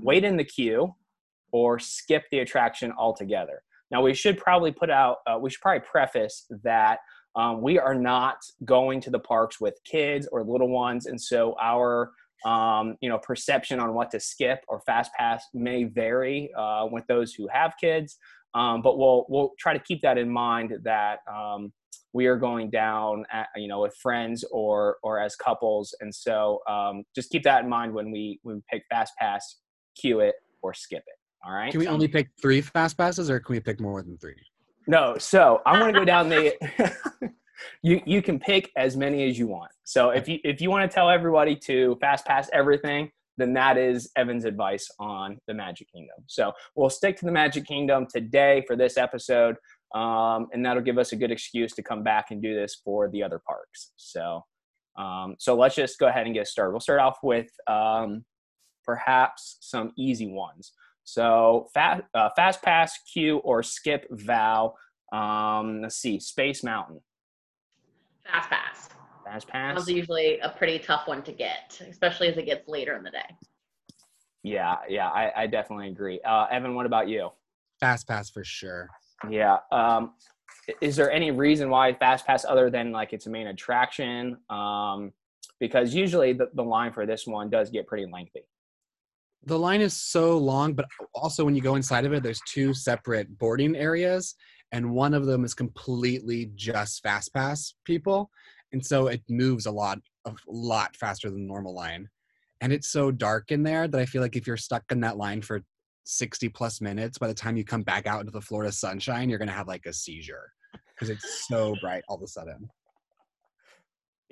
wait 0.00 0.24
in 0.24 0.36
the 0.36 0.44
queue, 0.44 0.94
or 1.52 1.78
skip 1.78 2.24
the 2.30 2.40
attraction 2.40 2.92
altogether. 2.98 3.62
Now, 3.90 4.02
we 4.02 4.14
should 4.14 4.38
probably 4.38 4.72
put 4.72 4.90
out, 4.90 5.18
uh, 5.26 5.38
we 5.38 5.50
should 5.50 5.60
probably 5.60 5.86
preface 5.90 6.46
that 6.64 6.98
um, 7.34 7.62
we 7.62 7.78
are 7.78 7.94
not 7.94 8.38
going 8.64 9.00
to 9.02 9.10
the 9.10 9.18
parks 9.18 9.60
with 9.60 9.78
kids 9.84 10.28
or 10.32 10.44
little 10.44 10.68
ones, 10.68 11.06
and 11.06 11.20
so 11.20 11.54
our 11.60 12.12
um, 12.44 12.96
you 13.00 13.08
know 13.08 13.18
perception 13.18 13.78
on 13.80 13.94
what 13.94 14.10
to 14.10 14.20
skip 14.20 14.60
or 14.68 14.80
fast 14.80 15.12
pass 15.14 15.44
may 15.54 15.84
vary 15.84 16.50
uh, 16.58 16.86
with 16.90 17.06
those 17.06 17.32
who 17.32 17.48
have 17.48 17.74
kids. 17.80 18.18
Um, 18.54 18.82
but 18.82 18.98
we'll 18.98 19.24
we'll 19.28 19.52
try 19.58 19.72
to 19.72 19.78
keep 19.78 20.02
that 20.02 20.18
in 20.18 20.28
mind 20.28 20.74
that 20.84 21.20
um, 21.32 21.72
we 22.12 22.26
are 22.26 22.36
going 22.36 22.70
down 22.70 23.24
at, 23.32 23.48
you 23.56 23.68
know 23.68 23.80
with 23.80 23.94
friends 23.96 24.44
or 24.50 24.98
or 25.02 25.18
as 25.18 25.36
couples, 25.36 25.94
and 26.00 26.14
so 26.14 26.60
um, 26.68 27.04
just 27.14 27.30
keep 27.30 27.42
that 27.44 27.64
in 27.64 27.70
mind 27.70 27.92
when 27.92 28.10
we 28.10 28.40
when 28.42 28.56
we 28.56 28.62
pick 28.70 28.84
fast 28.90 29.12
pass, 29.18 29.58
queue 29.96 30.20
it 30.20 30.34
or 30.62 30.74
skip 30.74 31.02
it. 31.06 31.18
All 31.44 31.52
right. 31.52 31.72
Can 31.72 31.80
we 31.80 31.88
only 31.88 32.08
pick 32.08 32.28
three 32.40 32.60
fast 32.60 32.96
passes, 32.96 33.28
or 33.30 33.40
can 33.40 33.54
we 33.54 33.60
pick 33.60 33.80
more 33.80 34.02
than 34.02 34.16
three? 34.18 34.36
No, 34.86 35.16
so 35.18 35.60
I 35.66 35.80
want 35.80 35.92
to 35.94 35.98
go 35.98 36.04
down 36.04 36.28
the. 36.28 36.54
you 37.82 38.00
you 38.04 38.22
can 38.22 38.38
pick 38.38 38.70
as 38.76 38.96
many 38.96 39.28
as 39.28 39.38
you 39.38 39.46
want. 39.46 39.70
So 39.84 40.10
if 40.10 40.28
you 40.28 40.38
if 40.44 40.60
you 40.60 40.70
want 40.70 40.88
to 40.88 40.94
tell 40.94 41.10
everybody 41.10 41.56
to 41.56 41.96
fast 42.00 42.26
pass 42.26 42.48
everything, 42.52 43.10
then 43.38 43.52
that 43.54 43.78
is 43.78 44.10
Evan's 44.16 44.44
advice 44.44 44.88
on 44.98 45.38
the 45.46 45.54
Magic 45.54 45.90
Kingdom. 45.92 46.16
So 46.26 46.52
we'll 46.74 46.90
stick 46.90 47.16
to 47.18 47.24
the 47.24 47.32
Magic 47.32 47.66
Kingdom 47.66 48.06
today 48.12 48.64
for 48.66 48.76
this 48.76 48.96
episode, 48.96 49.56
um, 49.94 50.48
and 50.52 50.64
that'll 50.64 50.82
give 50.82 50.98
us 50.98 51.12
a 51.12 51.16
good 51.16 51.30
excuse 51.30 51.72
to 51.74 51.82
come 51.82 52.02
back 52.02 52.30
and 52.30 52.42
do 52.42 52.54
this 52.54 52.80
for 52.84 53.08
the 53.10 53.22
other 53.22 53.40
parks. 53.46 53.92
So 53.96 54.42
Um, 54.98 55.36
so 55.38 55.54
let's 55.54 55.74
just 55.74 55.98
go 55.98 56.06
ahead 56.06 56.26
and 56.26 56.34
get 56.34 56.46
started. 56.46 56.72
We'll 56.72 56.80
start 56.80 57.00
off 57.00 57.18
with 57.22 57.48
um, 57.66 58.24
perhaps 58.84 59.56
some 59.60 59.92
easy 59.96 60.28
ones. 60.30 60.72
So 61.04 61.68
fast, 61.74 62.02
uh, 62.14 62.28
fast 62.36 62.62
pass, 62.62 62.98
queue, 63.12 63.38
or 63.38 63.62
skip 63.62 64.06
Val. 64.10 64.76
Um, 65.12 65.82
let's 65.82 65.96
see, 65.96 66.20
Space 66.20 66.62
Mountain. 66.62 67.00
Fast 68.26 68.50
pass. 68.50 68.88
Fast 69.24 69.48
pass. 69.48 69.76
That's 69.76 69.88
usually 69.88 70.38
a 70.40 70.50
pretty 70.50 70.78
tough 70.78 71.08
one 71.08 71.22
to 71.22 71.32
get, 71.32 71.80
especially 71.88 72.28
as 72.28 72.36
it 72.36 72.46
gets 72.46 72.68
later 72.68 72.96
in 72.96 73.02
the 73.02 73.10
day. 73.10 73.36
Yeah, 74.42 74.76
yeah, 74.88 75.08
I, 75.08 75.32
I 75.42 75.46
definitely 75.46 75.88
agree. 75.88 76.20
Uh, 76.24 76.46
Evan, 76.50 76.74
what 76.74 76.86
about 76.86 77.08
you? 77.08 77.30
Fast 77.80 78.06
pass 78.06 78.30
for 78.30 78.44
sure. 78.44 78.88
Yeah. 79.30 79.58
Um, 79.70 80.12
is 80.80 80.96
there 80.96 81.10
any 81.10 81.30
reason 81.30 81.70
why 81.70 81.92
fast 81.94 82.26
pass 82.26 82.44
other 82.44 82.70
than 82.70 82.92
like 82.92 83.12
it's 83.12 83.26
a 83.26 83.30
main 83.30 83.48
attraction? 83.48 84.36
Um, 84.50 85.12
because 85.58 85.94
usually 85.94 86.32
the, 86.32 86.50
the 86.54 86.62
line 86.62 86.92
for 86.92 87.06
this 87.06 87.26
one 87.26 87.50
does 87.50 87.70
get 87.70 87.86
pretty 87.86 88.06
lengthy. 88.10 88.42
The 89.44 89.58
line 89.58 89.80
is 89.80 89.96
so 89.96 90.38
long, 90.38 90.74
but 90.74 90.86
also 91.14 91.44
when 91.44 91.56
you 91.56 91.62
go 91.62 91.74
inside 91.74 92.04
of 92.04 92.12
it, 92.12 92.22
there's 92.22 92.40
two 92.46 92.72
separate 92.72 93.38
boarding 93.38 93.74
areas, 93.74 94.36
and 94.70 94.92
one 94.92 95.14
of 95.14 95.26
them 95.26 95.44
is 95.44 95.52
completely 95.52 96.52
just 96.54 97.02
fast 97.02 97.34
pass 97.34 97.74
people, 97.84 98.30
and 98.72 98.84
so 98.84 99.08
it 99.08 99.22
moves 99.28 99.66
a 99.66 99.70
lot, 99.70 99.98
a 100.26 100.32
lot 100.46 100.96
faster 100.96 101.28
than 101.28 101.40
the 101.40 101.46
normal 101.46 101.74
line. 101.74 102.08
And 102.60 102.72
it's 102.72 102.92
so 102.92 103.10
dark 103.10 103.50
in 103.50 103.64
there 103.64 103.88
that 103.88 104.00
I 104.00 104.06
feel 104.06 104.22
like 104.22 104.36
if 104.36 104.46
you're 104.46 104.56
stuck 104.56 104.84
in 104.92 105.00
that 105.00 105.16
line 105.16 105.42
for 105.42 105.62
60 106.04 106.48
plus 106.50 106.80
minutes, 106.80 107.18
by 107.18 107.28
the 107.28 107.34
time 107.34 107.56
you 107.56 107.64
come 107.64 107.82
back 107.82 108.06
out 108.06 108.20
into 108.20 108.32
the 108.32 108.40
Florida 108.40 108.72
sunshine, 108.72 109.28
you're 109.28 109.38
gonna 109.38 109.52
have 109.52 109.68
like 109.68 109.86
a 109.86 109.92
seizure 109.92 110.52
because 110.94 111.10
it's 111.10 111.46
so 111.48 111.74
bright 111.80 112.02
all 112.08 112.16
of 112.16 112.22
a 112.22 112.26
sudden. 112.26 112.68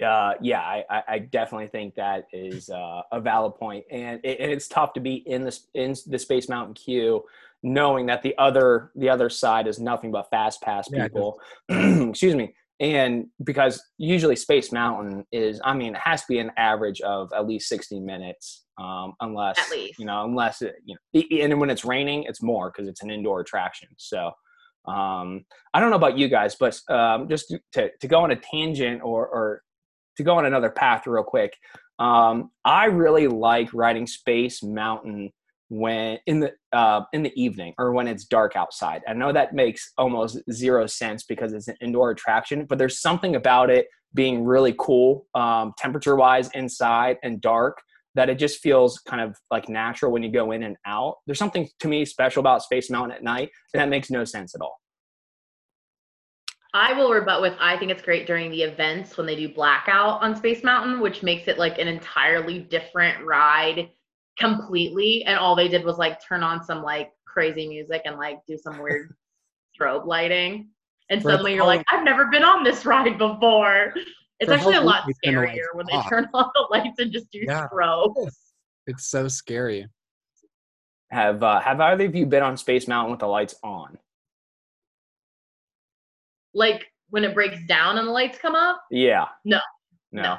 Uh, 0.05 0.33
yeah, 0.41 0.61
I, 0.61 1.03
I 1.07 1.19
definitely 1.19 1.67
think 1.67 1.95
that 1.97 2.27
is 2.33 2.71
uh, 2.71 3.03
a 3.12 3.21
valid 3.21 3.57
point, 3.57 3.85
and 3.91 4.19
it, 4.25 4.41
it's 4.41 4.67
tough 4.67 4.95
to 4.95 5.00
be 5.00 5.17
in 5.27 5.45
the 5.45 5.59
in 5.75 5.95
the 6.07 6.19
Space 6.19 6.49
Mountain 6.49 6.75
queue, 6.75 7.23
knowing 7.62 8.07
that 8.07 8.23
the 8.23 8.35
other 8.39 8.93
the 8.95 9.11
other 9.11 9.29
side 9.29 9.67
is 9.67 9.79
nothing 9.79 10.11
but 10.11 10.31
fast 10.31 10.62
pass 10.62 10.89
people. 10.89 11.39
Yeah, 11.69 12.05
Excuse 12.09 12.35
me, 12.35 12.55
and 12.81 13.27
because 13.45 13.83
usually 13.99 14.37
Space 14.37 14.73
Mountain 14.73 15.25
is, 15.31 15.61
I 15.63 15.75
mean, 15.75 15.95
it 15.95 16.01
has 16.01 16.23
to 16.23 16.27
be 16.29 16.39
an 16.39 16.51
average 16.57 17.01
of 17.03 17.33
at 17.33 17.47
least 17.47 17.69
sixty 17.69 18.01
minutes, 18.01 18.65
um, 18.79 19.13
unless 19.21 19.59
you 19.99 20.07
know, 20.07 20.25
unless 20.25 20.63
it, 20.63 20.77
you 20.85 20.97
know, 21.13 21.45
and 21.45 21.61
when 21.61 21.71
it's 21.71 21.85
raining, 21.85 22.25
it's 22.25 22.43
more 22.43 22.73
because 22.73 22.89
it's 22.89 23.03
an 23.03 23.11
indoor 23.11 23.41
attraction. 23.41 23.89
So. 23.97 24.33
Um, 24.89 25.45
I 25.75 25.79
don't 25.79 25.91
know 25.91 25.97
about 25.97 26.17
you 26.17 26.29
guys, 26.29 26.57
but 26.59 26.81
um, 26.89 27.29
just 27.29 27.55
to, 27.75 27.91
to 28.01 28.09
go 28.09 28.21
on 28.21 28.31
a 28.31 28.37
tangent 28.37 29.03
or, 29.05 29.29
or 29.29 29.63
to 30.17 30.23
go 30.23 30.39
on 30.39 30.47
another 30.47 30.71
path 30.71 31.07
real 31.07 31.23
quick, 31.23 31.55
um, 31.99 32.51
I 32.65 32.87
really 32.87 33.29
like 33.29 33.75
riding 33.75 34.07
Space 34.07 34.63
Mountain 34.63 35.33
when 35.71 36.19
in 36.27 36.41
the 36.41 36.53
uh, 36.73 37.03
in 37.12 37.23
the 37.23 37.33
evening 37.41 37.73
or 37.79 37.93
when 37.93 38.07
it's 38.07 38.25
dark 38.25 38.57
outside. 38.57 39.03
I 39.09 39.15
know 39.15 39.33
that 39.33 39.55
makes 39.55 39.93
almost 39.97 40.39
zero 40.53 40.87
sense 40.87 41.23
because 41.23 41.53
it's 41.53 41.69
an 41.69 41.77
indoor 41.81 42.11
attraction, 42.11 42.67
but 42.67 42.77
there's 42.77 43.00
something 43.00 43.37
about 43.37 43.71
it 43.71 43.87
being 44.12 44.45
really 44.45 44.75
cool, 44.79 45.27
um, 45.35 45.73
temperature 45.79 46.17
wise 46.17 46.50
inside 46.50 47.19
and 47.23 47.41
dark 47.41 47.81
that 48.17 48.29
it 48.29 48.41
just 48.41 48.61
feels 48.61 48.99
kind 48.99 49.23
of 49.23 49.37
like 49.53 49.69
natural 49.69 50.11
when 50.11 50.25
you 50.25 50.33
go 50.33 50.50
in 50.50 50.65
and 50.65 50.77
out. 50.85 51.19
There's 51.27 51.39
something 51.39 51.69
to 51.79 51.89
me 51.89 52.05
special 52.05 52.41
about 52.41 52.65
Space 52.65 52.91
Mountain 52.91 53.17
at 53.17 53.23
night, 53.23 53.50
and 53.73 53.81
that 53.81 53.89
makes 53.89 54.11
no 54.11 54.25
sense 54.25 54.57
at 54.57 54.61
all. 54.61 54.81
I 56.75 56.93
will 56.93 57.12
rebut 57.12 57.43
with 57.43 57.55
I 57.61 57.77
think 57.77 57.93
it's 57.93 58.03
great 58.03 58.27
during 58.27 58.50
the 58.50 58.62
events 58.62 59.17
when 59.17 59.27
they 59.27 59.37
do 59.37 59.53
blackout 59.55 60.21
on 60.21 60.35
Space 60.35 60.65
Mountain, 60.65 61.00
which 61.00 61.23
makes 61.23 61.47
it 61.47 61.59
like 61.59 61.79
an 61.79 61.87
entirely 61.87 62.59
different 62.59 63.25
ride 63.25 63.89
completely. 64.39 65.25
And 65.25 65.39
all 65.39 65.55
they 65.55 65.69
did 65.69 65.85
was 65.85 65.99
like 65.99 66.25
turn 66.27 66.43
on 66.43 66.63
some 66.63 66.83
like 66.83 67.13
crazy 67.27 67.69
music 67.69 68.03
and 68.05 68.17
like 68.17 68.39
do 68.47 68.57
some 68.57 68.79
weird 68.79 69.15
strobe 69.81 70.07
lighting. 70.07 70.71
And 71.09 71.23
For 71.23 71.31
suddenly 71.31 71.55
you're 71.55 71.67
like, 71.67 71.85
I've 71.91 72.05
never 72.05 72.27
been 72.27 72.45
on 72.45 72.63
this 72.63 72.87
ride 72.87 73.19
before. 73.19 73.95
It's 74.39 74.51
actually 74.51 74.77
a 74.77 74.81
lot 74.81 75.05
scarier 75.25 75.75
when 75.75 75.87
they 75.87 76.01
turn 76.09 76.27
on 76.35 76.51
the 76.55 76.67
lights 76.71 76.99
and 76.99 77.13
just 77.13 77.31
do 77.31 77.41
yeah. 77.47 77.67
strobes. 77.69 78.33
It's 78.87 79.07
so 79.07 79.29
scary. 79.29 79.87
Have 81.11 81.43
uh, 81.43 81.61
have 81.61 81.81
either 81.81 82.07
of 82.07 82.15
you 82.15 82.25
been 82.25 82.43
on 82.43 82.57
Space 82.57 82.87
Mountain 82.87 83.11
with 83.11 83.21
the 83.21 83.27
lights 83.27 83.57
on? 83.63 83.99
like 86.55 86.87
when 87.11 87.25
it 87.25 87.35
breaks 87.35 87.59
down 87.67 87.99
and 87.99 88.09
the 88.09 88.13
lights 88.13 88.39
come 88.39 88.55
up? 88.55 88.83
Yeah. 88.91 89.27
No. 89.45 89.61
No. 90.13 90.23
no. 90.23 90.39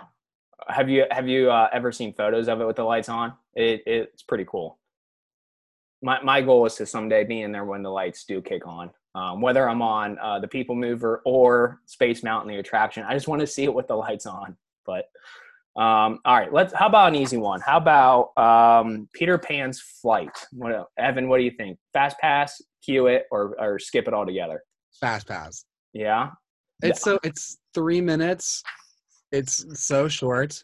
Have 0.67 0.89
you 0.89 1.05
have 1.11 1.27
you 1.27 1.51
uh, 1.51 1.69
ever 1.73 1.91
seen 1.91 2.13
photos 2.13 2.47
of 2.47 2.61
it 2.61 2.65
with 2.65 2.75
the 2.75 2.83
lights 2.83 3.09
on? 3.09 3.33
It 3.55 3.83
it's 3.85 4.23
pretty 4.23 4.45
cool. 4.45 4.79
My 6.01 6.21
my 6.21 6.41
goal 6.41 6.65
is 6.65 6.75
to 6.75 6.85
someday 6.85 7.23
be 7.23 7.41
in 7.41 7.51
there 7.51 7.65
when 7.65 7.83
the 7.83 7.89
lights 7.89 8.25
do 8.25 8.41
kick 8.41 8.67
on. 8.67 8.91
Um, 9.13 9.41
whether 9.41 9.67
I'm 9.67 9.81
on 9.81 10.17
uh, 10.19 10.39
the 10.39 10.47
People 10.47 10.75
Mover 10.75 11.21
or 11.25 11.81
Space 11.85 12.23
Mountain, 12.23 12.49
the 12.49 12.59
attraction, 12.59 13.03
I 13.03 13.13
just 13.13 13.27
want 13.27 13.41
to 13.41 13.47
see 13.47 13.63
it 13.63 13.73
with 13.73 13.87
the 13.87 13.95
lights 13.95 14.25
on. 14.25 14.55
But 14.85 15.09
um, 15.75 16.19
all 16.25 16.37
right, 16.37 16.51
let's. 16.51 16.73
How 16.73 16.87
about 16.87 17.09
an 17.09 17.15
easy 17.15 17.37
one? 17.37 17.61
How 17.61 17.77
about 17.77 18.37
um, 18.37 19.09
Peter 19.13 19.37
Pan's 19.37 19.81
flight? 19.81 20.31
What, 20.51 20.87
Evan? 20.97 21.27
What 21.27 21.37
do 21.37 21.43
you 21.43 21.51
think? 21.51 21.77
Fast 21.93 22.17
pass, 22.19 22.61
queue 22.83 23.07
it, 23.07 23.25
or 23.31 23.55
or 23.59 23.79
skip 23.79 24.07
it 24.07 24.13
altogether? 24.13 24.63
Fast 24.99 25.27
pass. 25.27 25.65
Yeah. 25.93 26.29
It's 26.83 27.01
so 27.01 27.19
it's 27.23 27.57
three 27.73 28.01
minutes. 28.01 28.63
It's 29.31 29.65
so 29.81 30.07
short, 30.07 30.63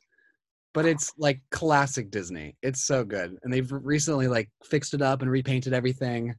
but 0.74 0.86
it's 0.86 1.12
like 1.18 1.42
classic 1.52 2.12
Disney. 2.12 2.56
It's 2.62 2.86
so 2.86 3.04
good, 3.04 3.38
and 3.44 3.54
they've 3.54 3.72
recently 3.72 4.28
like 4.28 4.50
fixed 4.64 4.94
it 4.94 5.02
up 5.02 5.22
and 5.22 5.32
repainted 5.32 5.74
everything. 5.74 6.36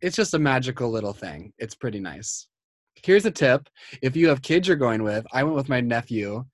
It's 0.00 0.16
just 0.16 0.34
a 0.34 0.38
magical 0.38 0.90
little 0.90 1.12
thing. 1.12 1.52
It's 1.58 1.74
pretty 1.74 2.00
nice. 2.00 2.48
Here's 2.94 3.26
a 3.26 3.30
tip: 3.30 3.68
if 4.02 4.16
you 4.16 4.28
have 4.28 4.42
kids 4.42 4.68
you're 4.68 4.76
going 4.76 5.02
with, 5.02 5.26
I 5.32 5.42
went 5.44 5.56
with 5.56 5.68
my 5.68 5.80
nephew, 5.80 6.44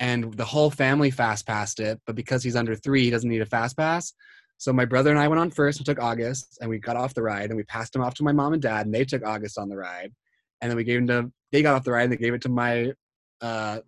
and 0.00 0.32
the 0.34 0.44
whole 0.44 0.70
family 0.70 1.10
fast 1.10 1.46
passed 1.46 1.80
it. 1.80 2.00
But 2.06 2.16
because 2.16 2.42
he's 2.42 2.56
under 2.56 2.74
three, 2.74 3.04
he 3.04 3.10
doesn't 3.10 3.30
need 3.30 3.42
a 3.42 3.46
fast 3.46 3.76
pass. 3.76 4.12
So 4.58 4.72
my 4.72 4.84
brother 4.84 5.10
and 5.10 5.20
I 5.20 5.28
went 5.28 5.40
on 5.40 5.50
first 5.50 5.78
and 5.78 5.86
took 5.86 6.00
August, 6.00 6.58
and 6.60 6.70
we 6.70 6.78
got 6.78 6.96
off 6.96 7.14
the 7.14 7.22
ride, 7.22 7.50
and 7.50 7.56
we 7.56 7.64
passed 7.64 7.94
him 7.94 8.02
off 8.02 8.14
to 8.14 8.24
my 8.24 8.32
mom 8.32 8.54
and 8.54 8.62
dad, 8.62 8.86
and 8.86 8.94
they 8.94 9.04
took 9.04 9.24
August 9.24 9.58
on 9.58 9.68
the 9.68 9.76
ride 9.76 10.12
and 10.60 10.70
then 10.70 10.76
we 10.76 10.84
gave 10.84 10.98
him 10.98 11.06
to 11.06 11.30
they 11.52 11.62
got 11.62 11.74
off 11.74 11.84
the 11.84 11.92
ride 11.92 12.04
and 12.04 12.12
they 12.12 12.16
gave 12.16 12.34
it 12.34 12.42
to 12.42 12.48
my 12.48 12.92
uh 13.40 13.78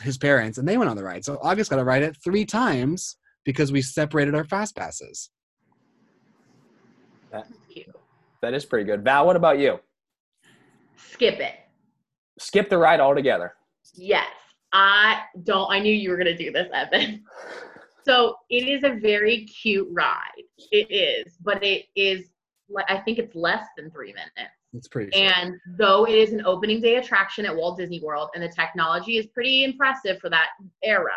his 0.00 0.18
parents 0.18 0.58
and 0.58 0.68
they 0.68 0.76
went 0.76 0.90
on 0.90 0.96
the 0.96 1.04
ride. 1.04 1.24
So 1.24 1.38
august 1.42 1.70
got 1.70 1.76
to 1.76 1.84
ride 1.84 2.02
it 2.02 2.16
three 2.22 2.44
times 2.44 3.16
because 3.44 3.72
we 3.72 3.82
separated 3.82 4.34
our 4.34 4.44
fast 4.44 4.76
passes. 4.76 5.30
That, 7.30 7.46
that 8.42 8.54
is 8.54 8.64
pretty 8.64 8.84
good. 8.84 9.04
Val 9.04 9.26
what 9.26 9.36
about 9.36 9.58
you? 9.58 9.80
Skip 10.96 11.40
it. 11.40 11.54
Skip 12.38 12.70
the 12.70 12.78
ride 12.78 13.00
altogether. 13.00 13.54
Yes. 13.94 14.28
I 14.72 15.22
don't 15.44 15.70
i 15.70 15.78
knew 15.78 15.92
you 15.92 16.10
were 16.10 16.16
going 16.16 16.26
to 16.26 16.36
do 16.36 16.52
this 16.52 16.68
evan. 16.72 17.24
So 18.04 18.36
it 18.48 18.66
is 18.66 18.84
a 18.84 18.98
very 18.98 19.44
cute 19.44 19.86
ride. 19.90 20.44
It 20.72 20.90
is 20.90 21.36
but 21.42 21.62
it 21.62 21.86
is 21.94 22.30
like 22.68 22.86
i 22.88 22.98
think 22.98 23.18
it's 23.18 23.34
less 23.34 23.66
than 23.76 23.90
three 23.90 24.12
minutes 24.12 24.57
it's 24.74 24.88
pretty. 24.88 25.14
And 25.14 25.54
though 25.76 26.06
it 26.06 26.14
is 26.14 26.32
an 26.32 26.44
opening 26.44 26.80
day 26.80 26.96
attraction 26.96 27.46
at 27.46 27.54
Walt 27.54 27.78
Disney 27.78 28.00
World, 28.02 28.30
and 28.34 28.42
the 28.42 28.48
technology 28.48 29.16
is 29.16 29.26
pretty 29.26 29.64
impressive 29.64 30.18
for 30.20 30.28
that 30.30 30.48
era, 30.82 31.10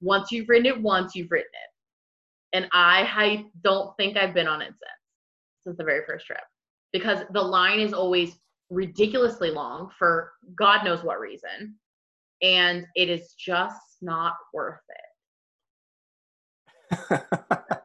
once 0.00 0.32
you've 0.32 0.48
ridden 0.48 0.66
it 0.66 0.80
once, 0.80 1.14
you've 1.14 1.30
ridden 1.30 1.46
it. 1.46 2.56
And 2.56 2.68
I, 2.72 3.08
I 3.14 3.44
don't 3.62 3.96
think 3.96 4.16
I've 4.16 4.34
been 4.34 4.48
on 4.48 4.62
it 4.62 4.68
since, 4.68 4.80
since 5.64 5.76
the 5.76 5.84
very 5.84 6.04
first 6.06 6.26
trip, 6.26 6.40
because 6.92 7.20
the 7.32 7.42
line 7.42 7.80
is 7.80 7.92
always 7.92 8.38
ridiculously 8.70 9.50
long 9.50 9.90
for 9.98 10.32
God 10.56 10.84
knows 10.84 11.04
what 11.04 11.20
reason, 11.20 11.76
and 12.42 12.86
it 12.94 13.08
is 13.08 13.34
just 13.38 13.98
not 14.02 14.34
worth 14.52 14.80
it. 16.90 17.22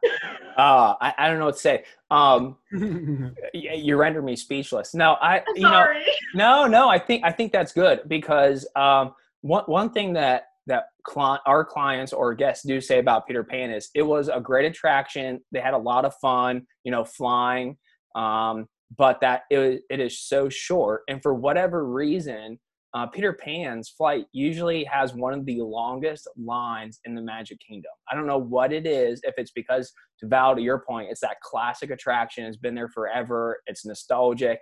uh, 0.56 0.94
I, 1.00 1.14
I 1.18 1.28
don't 1.28 1.38
know 1.38 1.46
what 1.46 1.54
to 1.54 1.60
say. 1.60 1.84
Um, 2.10 2.56
you 3.54 3.96
render 3.96 4.22
me 4.22 4.36
speechless. 4.36 4.94
No, 4.94 5.16
I, 5.20 5.42
you 5.54 5.62
know, 5.62 5.86
no, 6.34 6.66
no, 6.66 6.88
I 6.88 6.98
think, 6.98 7.24
I 7.24 7.32
think 7.32 7.52
that's 7.52 7.72
good 7.72 8.00
because 8.08 8.66
um, 8.76 9.14
one, 9.40 9.64
one 9.66 9.90
thing 9.90 10.12
that, 10.14 10.44
that 10.66 10.84
cli- 11.04 11.40
our 11.46 11.64
clients 11.64 12.12
or 12.12 12.34
guests 12.34 12.64
do 12.66 12.80
say 12.80 12.98
about 12.98 13.26
Peter 13.26 13.42
Pan 13.42 13.70
is 13.70 13.90
it 13.94 14.02
was 14.02 14.28
a 14.28 14.40
great 14.40 14.64
attraction. 14.64 15.40
They 15.50 15.60
had 15.60 15.74
a 15.74 15.78
lot 15.78 16.04
of 16.04 16.14
fun, 16.16 16.66
you 16.84 16.92
know, 16.92 17.04
flying, 17.04 17.76
um, 18.14 18.68
but 18.96 19.20
that 19.20 19.42
it, 19.50 19.82
it 19.90 20.00
is 20.00 20.20
so 20.20 20.48
short. 20.48 21.02
And 21.08 21.20
for 21.22 21.34
whatever 21.34 21.84
reason, 21.84 22.60
uh, 22.94 23.06
Peter 23.06 23.32
Pan's 23.32 23.88
flight 23.88 24.26
usually 24.32 24.84
has 24.84 25.14
one 25.14 25.32
of 25.32 25.46
the 25.46 25.60
longest 25.62 26.28
lines 26.36 27.00
in 27.04 27.14
the 27.14 27.22
Magic 27.22 27.58
Kingdom. 27.66 27.92
I 28.10 28.14
don't 28.14 28.26
know 28.26 28.38
what 28.38 28.72
it 28.72 28.86
is, 28.86 29.20
if 29.24 29.34
it's 29.38 29.50
because, 29.50 29.92
to 30.20 30.26
Val, 30.26 30.54
to 30.54 30.60
your 30.60 30.80
point, 30.80 31.08
it's 31.10 31.20
that 31.20 31.40
classic 31.40 31.90
attraction, 31.90 32.44
it's 32.44 32.58
been 32.58 32.74
there 32.74 32.88
forever, 32.88 33.60
it's 33.66 33.86
nostalgic, 33.86 34.60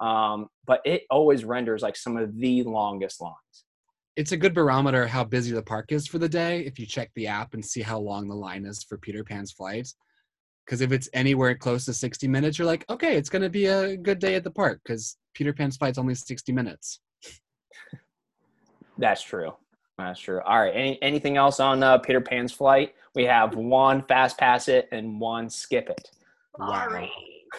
um, 0.00 0.48
but 0.66 0.80
it 0.84 1.02
always 1.10 1.44
renders 1.44 1.82
like 1.82 1.96
some 1.96 2.16
of 2.16 2.36
the 2.36 2.62
longest 2.64 3.20
lines. 3.20 3.64
it's 4.16 4.32
a 4.32 4.36
good 4.36 4.54
barometer 4.54 5.06
how 5.06 5.22
busy 5.22 5.52
the 5.52 5.62
park 5.62 5.92
is 5.92 6.08
for 6.08 6.18
the 6.18 6.28
day 6.28 6.62
if 6.62 6.78
you 6.78 6.86
check 6.86 7.08
the 7.14 7.28
app 7.28 7.54
and 7.54 7.64
see 7.64 7.82
how 7.82 7.98
long 7.98 8.26
the 8.28 8.34
line 8.34 8.64
is 8.66 8.82
for 8.82 8.98
Peter 8.98 9.22
Pan's 9.22 9.52
flight. 9.52 9.88
Because 10.66 10.80
if 10.80 10.90
it's 10.90 11.08
anywhere 11.14 11.54
close 11.54 11.84
to 11.84 11.94
60 11.94 12.26
minutes, 12.28 12.58
you're 12.58 12.66
like, 12.66 12.84
okay, 12.90 13.16
it's 13.16 13.30
going 13.30 13.42
to 13.42 13.48
be 13.48 13.66
a 13.66 13.96
good 13.96 14.18
day 14.18 14.34
at 14.34 14.42
the 14.44 14.50
park 14.50 14.80
because 14.84 15.16
Peter 15.34 15.52
Pan's 15.52 15.76
flight's 15.76 15.98
only 15.98 16.14
60 16.14 16.52
minutes. 16.52 17.00
That's 18.98 19.22
true. 19.22 19.52
That's 19.96 20.20
true. 20.20 20.40
All 20.44 20.60
right. 20.60 20.74
Any, 20.74 21.02
anything 21.02 21.36
else 21.36 21.60
on 21.60 21.82
uh, 21.82 21.98
Peter 21.98 22.20
Pan's 22.20 22.52
flight? 22.52 22.94
We 23.14 23.24
have 23.24 23.54
one 23.54 24.02
fast 24.02 24.38
pass 24.38 24.68
it 24.68 24.88
and 24.92 25.20
one 25.20 25.50
skip 25.50 25.88
it. 25.88 26.10
Wow. 26.58 27.08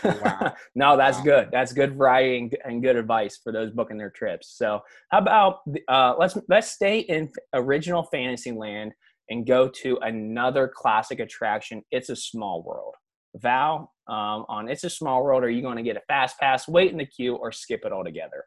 Wow. 0.03 0.53
no, 0.75 0.97
that's 0.97 1.17
wow. 1.17 1.23
good. 1.23 1.49
That's 1.51 1.73
good 1.73 1.97
variety 1.97 2.37
and, 2.37 2.57
and, 2.63 2.83
good 2.83 2.95
advice 2.95 3.39
for 3.43 3.51
those 3.51 3.71
booking 3.71 3.97
their 3.97 4.11
trips. 4.11 4.55
So, 4.55 4.81
how 5.09 5.17
about 5.17 5.61
uh, 5.87 6.13
let's 6.19 6.37
let's 6.47 6.69
stay 6.69 6.99
in 6.99 7.31
original 7.53 8.03
Fantasyland 8.03 8.93
and 9.29 9.45
go 9.45 9.67
to 9.67 9.97
another 10.01 10.67
classic 10.67 11.19
attraction. 11.19 11.83
It's 11.91 12.09
a 12.09 12.15
Small 12.15 12.63
World. 12.63 12.95
Val, 13.35 13.93
um, 14.07 14.45
on 14.49 14.69
It's 14.69 14.83
a 14.83 14.89
Small 14.89 15.23
World, 15.23 15.43
are 15.43 15.49
you 15.49 15.61
going 15.61 15.77
to 15.77 15.83
get 15.83 15.97
a 15.97 16.01
fast 16.07 16.39
pass, 16.39 16.67
wait 16.67 16.91
in 16.91 16.97
the 16.97 17.05
queue, 17.05 17.35
or 17.35 17.51
skip 17.51 17.81
it 17.85 17.93
altogether? 17.93 18.45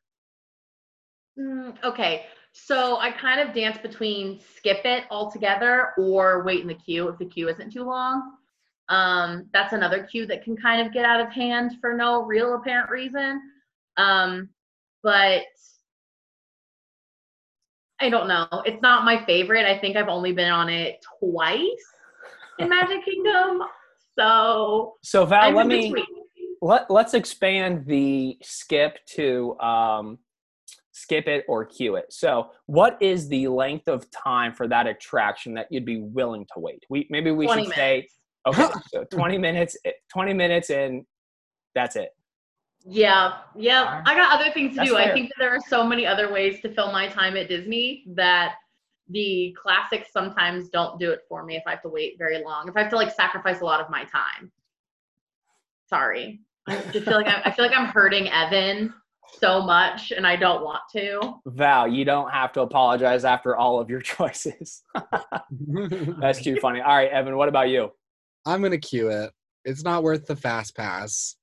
Mm, 1.38 1.74
okay, 1.82 2.26
so 2.52 2.98
I 2.98 3.10
kind 3.10 3.40
of 3.40 3.54
dance 3.54 3.78
between 3.78 4.40
skip 4.56 4.82
it 4.84 5.04
altogether 5.10 5.92
or 5.96 6.44
wait 6.44 6.60
in 6.60 6.68
the 6.68 6.74
queue 6.74 7.08
if 7.08 7.18
the 7.18 7.24
queue 7.24 7.48
isn't 7.48 7.72
too 7.72 7.84
long. 7.84 8.36
Um, 8.88 9.48
that's 9.52 9.72
another 9.72 10.04
queue 10.04 10.26
that 10.26 10.44
can 10.44 10.56
kind 10.56 10.86
of 10.86 10.92
get 10.92 11.06
out 11.06 11.20
of 11.20 11.32
hand 11.32 11.72
for 11.80 11.94
no 11.94 12.22
real 12.24 12.54
apparent 12.54 12.90
reason. 12.90 13.40
Um, 13.96 14.50
but 15.02 15.42
I 18.00 18.10
don't 18.10 18.28
know. 18.28 18.46
It's 18.66 18.82
not 18.82 19.04
my 19.04 19.24
favorite. 19.24 19.64
I 19.64 19.78
think 19.78 19.96
I've 19.96 20.08
only 20.08 20.32
been 20.32 20.50
on 20.50 20.68
it 20.68 21.02
twice 21.20 21.62
in 22.58 22.68
Magic 22.68 23.02
Kingdom. 23.04 23.62
So 24.18 24.96
So 25.02 25.24
Val, 25.24 25.44
I'm 25.44 25.54
let 25.54 25.66
me 25.66 25.94
let, 26.60 26.90
let's 26.90 27.14
expand 27.14 27.86
the 27.86 28.36
skip 28.42 28.98
to 29.14 29.58
um 29.60 30.18
skip 30.92 31.26
it 31.26 31.44
or 31.48 31.64
queue 31.64 31.96
it. 31.96 32.06
So, 32.10 32.50
what 32.66 32.96
is 33.00 33.28
the 33.28 33.48
length 33.48 33.88
of 33.88 34.06
time 34.10 34.52
for 34.52 34.68
that 34.68 34.86
attraction 34.86 35.54
that 35.54 35.66
you'd 35.70 35.84
be 35.84 36.00
willing 36.00 36.46
to 36.54 36.60
wait? 36.60 36.84
We 36.88 37.06
maybe 37.10 37.30
we 37.30 37.48
should 37.48 37.56
minutes. 37.56 37.74
say 37.74 38.08
okay, 38.46 38.68
so 38.92 39.04
20 39.10 39.38
minutes 39.38 39.76
eh, 39.84 39.92
20 40.12 40.34
minutes 40.34 40.70
and 40.70 41.04
that's 41.74 41.96
it. 41.96 42.10
Yeah, 42.84 43.38
yeah. 43.56 44.02
I 44.04 44.14
got 44.14 44.40
other 44.40 44.50
things 44.52 44.72
to 44.72 44.76
That's 44.78 44.90
do. 44.90 44.96
Fair. 44.96 45.10
I 45.10 45.14
think 45.14 45.28
that 45.28 45.36
there 45.38 45.54
are 45.54 45.60
so 45.68 45.86
many 45.86 46.04
other 46.04 46.32
ways 46.32 46.60
to 46.62 46.74
fill 46.74 46.90
my 46.90 47.06
time 47.06 47.36
at 47.36 47.48
Disney 47.48 48.04
that 48.14 48.56
the 49.08 49.56
classics 49.60 50.12
sometimes 50.12 50.68
don't 50.68 50.98
do 50.98 51.12
it 51.12 51.20
for 51.28 51.44
me 51.44 51.56
if 51.56 51.62
I 51.66 51.70
have 51.70 51.82
to 51.82 51.88
wait 51.88 52.18
very 52.18 52.42
long. 52.42 52.68
If 52.68 52.76
I 52.76 52.82
have 52.82 52.90
to 52.90 52.96
like 52.96 53.12
sacrifice 53.12 53.60
a 53.60 53.64
lot 53.64 53.80
of 53.80 53.88
my 53.88 54.04
time. 54.04 54.50
Sorry. 55.88 56.40
I 56.66 56.80
just 56.92 57.04
feel 57.04 57.14
like 57.14 57.28
I'm, 57.28 57.42
I 57.44 57.52
feel 57.52 57.64
like 57.64 57.76
I'm 57.76 57.86
hurting 57.86 58.28
Evan 58.30 58.92
so 59.40 59.62
much 59.62 60.12
and 60.12 60.26
I 60.26 60.36
don't 60.36 60.62
want 60.62 60.82
to. 60.92 61.34
Val, 61.46 61.88
you 61.88 62.04
don't 62.04 62.30
have 62.30 62.52
to 62.52 62.62
apologize 62.62 63.24
after 63.24 63.56
all 63.56 63.80
of 63.80 63.90
your 63.90 64.00
choices. 64.02 64.82
That's 66.20 66.42
too 66.42 66.56
funny. 66.56 66.80
All 66.80 66.96
right, 66.96 67.10
Evan, 67.10 67.36
what 67.36 67.48
about 67.48 67.68
you? 67.68 67.90
I'm 68.46 68.60
going 68.60 68.72
to 68.72 68.78
queue 68.78 69.08
it. 69.08 69.30
It's 69.64 69.84
not 69.84 70.02
worth 70.02 70.26
the 70.26 70.36
fast 70.36 70.76
pass 70.76 71.36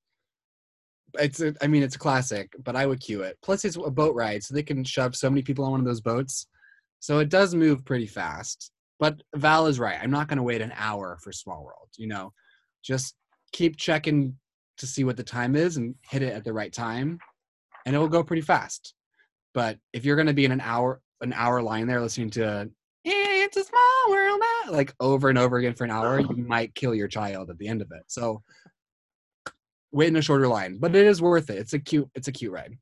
it's 1.18 1.40
a, 1.40 1.54
I 1.62 1.66
mean 1.66 1.82
it's 1.82 1.96
a 1.96 2.00
classic, 2.00 2.54
but 2.64 2.76
I 2.76 2.86
would 2.86 3.00
queue 3.00 3.22
it. 3.22 3.38
Plus 3.42 3.64
it's 3.64 3.76
a 3.76 3.90
boat 3.90 4.14
ride, 4.14 4.42
so 4.42 4.54
they 4.54 4.62
can 4.62 4.84
shove 4.84 5.16
so 5.16 5.30
many 5.30 5.42
people 5.42 5.64
on 5.64 5.72
one 5.72 5.80
of 5.80 5.86
those 5.86 6.00
boats. 6.00 6.46
So 7.00 7.18
it 7.18 7.28
does 7.28 7.54
move 7.54 7.84
pretty 7.84 8.06
fast. 8.06 8.70
But 8.98 9.22
Val 9.34 9.66
is 9.66 9.78
right. 9.78 9.98
I'm 10.00 10.10
not 10.10 10.28
going 10.28 10.36
to 10.36 10.42
wait 10.42 10.60
an 10.60 10.72
hour 10.76 11.18
for 11.22 11.32
Small 11.32 11.64
World. 11.64 11.88
You 11.96 12.08
know, 12.08 12.32
just 12.82 13.14
keep 13.52 13.76
checking 13.76 14.36
to 14.78 14.86
see 14.86 15.04
what 15.04 15.16
the 15.16 15.24
time 15.24 15.56
is 15.56 15.76
and 15.76 15.94
hit 16.08 16.22
it 16.22 16.34
at 16.34 16.44
the 16.44 16.52
right 16.52 16.72
time, 16.72 17.18
and 17.84 17.94
it 17.94 17.98
will 17.98 18.08
go 18.08 18.22
pretty 18.22 18.42
fast. 18.42 18.94
But 19.54 19.78
if 19.92 20.04
you're 20.04 20.16
going 20.16 20.28
to 20.28 20.34
be 20.34 20.44
in 20.44 20.52
an 20.52 20.60
hour 20.60 21.00
an 21.22 21.32
hour 21.34 21.60
line 21.60 21.86
there 21.86 22.00
listening 22.00 22.30
to 22.30 22.70
"It's 23.04 23.56
a 23.56 23.64
Small 23.64 24.10
World," 24.10 24.40
like 24.70 24.94
over 25.00 25.28
and 25.28 25.38
over 25.38 25.58
again 25.58 25.74
for 25.74 25.84
an 25.84 25.90
hour, 25.90 26.20
you 26.20 26.36
might 26.36 26.74
kill 26.74 26.94
your 26.94 27.08
child 27.08 27.50
at 27.50 27.58
the 27.58 27.68
end 27.68 27.82
of 27.82 27.90
it. 27.92 28.04
So 28.06 28.42
wait 29.92 30.08
in 30.08 30.16
a 30.16 30.22
shorter 30.22 30.46
line, 30.46 30.78
but 30.78 30.94
it 30.94 31.06
is 31.06 31.20
worth 31.20 31.50
it. 31.50 31.58
It's 31.58 31.72
a 31.72 31.78
cute, 31.78 32.08
it's 32.14 32.28
a 32.28 32.32
cute 32.32 32.52
ride. 32.52 32.78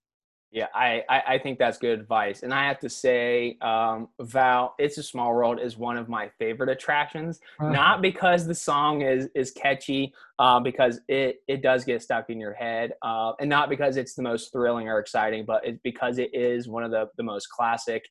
Yeah, 0.51 0.69
I, 0.75 1.03
I, 1.11 1.23
I 1.35 1.39
think 1.39 1.59
that's 1.59 1.77
good 1.77 1.99
advice. 1.99 2.43
And 2.43 2.55
I 2.55 2.67
have 2.67 2.79
to 2.81 2.89
say, 2.89 3.59
um, 3.61 4.09
Val, 4.19 4.75
It's 4.79 4.97
a 4.97 5.03
Small 5.03 5.35
World 5.35 5.61
is 5.61 5.77
one 5.77 5.99
of 5.99 6.09
my 6.09 6.31
favorite 6.39 6.71
attractions. 6.71 7.39
Uh, 7.61 7.69
Not 7.69 8.01
because 8.01 8.47
the 8.47 8.55
song 8.55 9.03
is 9.03 9.29
is 9.35 9.51
catchy, 9.51 10.15
uh, 10.39 10.59
because 10.59 11.01
it, 11.07 11.43
it 11.49 11.61
does 11.61 11.85
get 11.85 12.03
stuck 12.03 12.31
in 12.31 12.41
your 12.41 12.55
head, 12.55 12.93
uh, 13.03 13.33
and 13.41 13.51
not 13.51 13.69
because 13.69 13.99
it's 13.99 14.15
the 14.15 14.23
most 14.23 14.51
thrilling 14.51 14.89
or 14.89 14.99
exciting, 14.99 15.45
but 15.45 15.67
it's 15.67 15.81
because 15.85 16.17
it 16.19 16.31
is 16.33 16.67
one 16.67 16.83
of 16.83 16.91
the, 16.91 17.09
the 17.17 17.23
most 17.23 17.49
classic. 17.51 18.05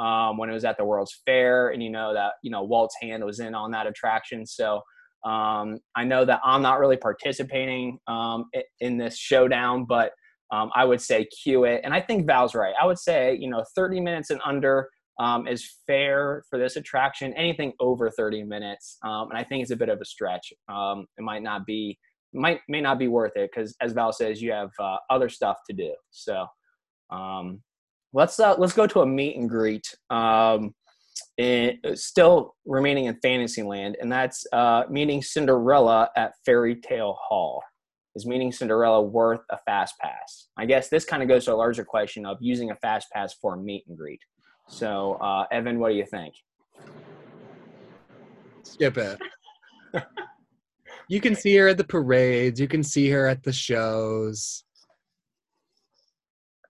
Um, 0.00 0.38
when 0.38 0.50
it 0.50 0.52
was 0.52 0.64
at 0.64 0.76
the 0.76 0.84
World's 0.84 1.20
Fair, 1.24 1.68
and 1.68 1.80
you 1.80 1.90
know 1.90 2.12
that 2.12 2.32
you 2.42 2.50
know 2.50 2.64
Walt's 2.64 2.96
hand 3.00 3.24
was 3.24 3.38
in 3.38 3.54
on 3.54 3.70
that 3.70 3.86
attraction, 3.86 4.44
so 4.44 4.82
um, 5.24 5.78
I 5.94 6.02
know 6.02 6.24
that 6.24 6.40
I'm 6.44 6.62
not 6.62 6.80
really 6.80 6.96
participating 6.96 8.00
um, 8.08 8.46
in 8.80 8.98
this 8.98 9.16
showdown, 9.16 9.84
but 9.84 10.10
um, 10.52 10.70
I 10.74 10.84
would 10.84 11.00
say 11.00 11.26
queue 11.26 11.64
it. 11.64 11.80
And 11.84 11.94
I 11.94 12.00
think 12.00 12.26
Val's 12.26 12.54
right. 12.54 12.74
I 12.80 12.86
would 12.86 12.98
say, 12.98 13.36
you 13.40 13.48
know, 13.48 13.64
30 13.74 14.00
minutes 14.00 14.30
and 14.30 14.40
under 14.44 14.88
um, 15.20 15.46
is 15.46 15.78
fair 15.86 16.44
for 16.50 16.58
this 16.58 16.76
attraction. 16.76 17.32
Anything 17.34 17.72
over 17.80 18.10
30 18.10 18.42
minutes, 18.44 18.98
um, 19.04 19.30
and 19.30 19.38
I 19.38 19.44
think 19.44 19.62
it's 19.62 19.70
a 19.70 19.76
bit 19.76 19.88
of 19.88 20.00
a 20.00 20.04
stretch. 20.04 20.52
Um, 20.68 21.06
it 21.18 21.22
might 21.22 21.42
not 21.42 21.66
be, 21.66 21.98
might 22.32 22.60
may 22.68 22.80
not 22.80 22.98
be 22.98 23.06
worth 23.06 23.36
it 23.36 23.50
because, 23.54 23.76
as 23.80 23.92
Val 23.92 24.12
says, 24.12 24.42
you 24.42 24.50
have 24.50 24.70
uh, 24.80 24.96
other 25.10 25.28
stuff 25.28 25.58
to 25.70 25.76
do. 25.76 25.94
So 26.10 26.46
let's 28.12 28.40
uh, 28.40 28.56
let's 28.58 28.72
go 28.72 28.86
to 28.86 29.00
a 29.00 29.06
meet 29.06 29.36
and 29.36 29.48
greet. 29.48 29.94
Um, 30.10 30.74
in, 31.38 31.78
still 31.94 32.54
remaining 32.64 33.06
in 33.06 33.16
Fantasyland, 33.22 33.96
and 34.00 34.10
that's 34.10 34.46
uh, 34.52 34.84
meeting 34.88 35.22
Cinderella 35.22 36.08
at 36.16 36.32
Fairy 36.44 36.76
Tale 36.76 37.16
Hall. 37.20 37.62
Is 38.16 38.26
meeting 38.26 38.52
Cinderella 38.52 39.02
worth 39.02 39.40
a 39.50 39.58
fast 39.66 39.98
pass? 40.00 40.48
I 40.56 40.66
guess 40.66 40.88
this 40.88 41.04
kind 41.04 41.22
of 41.22 41.28
goes 41.28 41.46
to 41.46 41.52
a 41.52 41.56
larger 41.56 41.84
question 41.84 42.24
of 42.24 42.38
using 42.40 42.70
a 42.70 42.76
fast 42.76 43.08
pass 43.12 43.34
for 43.34 43.56
meet 43.56 43.84
and 43.88 43.98
greet. 43.98 44.20
So, 44.68 45.14
uh, 45.14 45.46
Evan, 45.50 45.80
what 45.80 45.88
do 45.88 45.96
you 45.96 46.06
think? 46.06 46.34
Skip 48.62 48.96
it. 48.98 49.18
you 51.08 51.20
can 51.20 51.34
see 51.34 51.56
her 51.56 51.68
at 51.68 51.76
the 51.76 51.84
parades. 51.84 52.60
You 52.60 52.68
can 52.68 52.82
see 52.84 53.10
her 53.10 53.26
at 53.26 53.42
the 53.42 53.52
shows. 53.52 54.64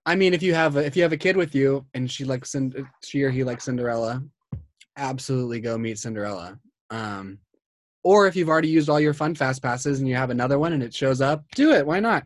I 0.06 0.14
mean, 0.14 0.34
if 0.34 0.42
you 0.42 0.54
have 0.54 0.76
a, 0.76 0.84
if 0.84 0.96
you 0.96 1.02
have 1.02 1.12
a 1.12 1.18
kid 1.18 1.36
with 1.36 1.54
you 1.54 1.86
and 1.94 2.10
she 2.10 2.24
likes 2.24 2.54
she 3.02 3.22
or 3.22 3.30
he 3.30 3.44
likes 3.44 3.64
Cinderella, 3.64 4.22
absolutely 4.96 5.60
go 5.60 5.78
meet 5.78 5.98
Cinderella. 5.98 6.58
Um, 6.90 7.38
or 8.04 8.26
if 8.26 8.36
you've 8.36 8.50
already 8.50 8.68
used 8.68 8.88
all 8.88 9.00
your 9.00 9.14
fun 9.14 9.34
fast 9.34 9.62
passes 9.62 9.98
and 9.98 10.08
you 10.08 10.14
have 10.14 10.30
another 10.30 10.58
one 10.58 10.74
and 10.74 10.82
it 10.82 10.94
shows 10.94 11.20
up, 11.20 11.42
do 11.54 11.72
it. 11.72 11.86
Why 11.86 12.00
not? 12.00 12.24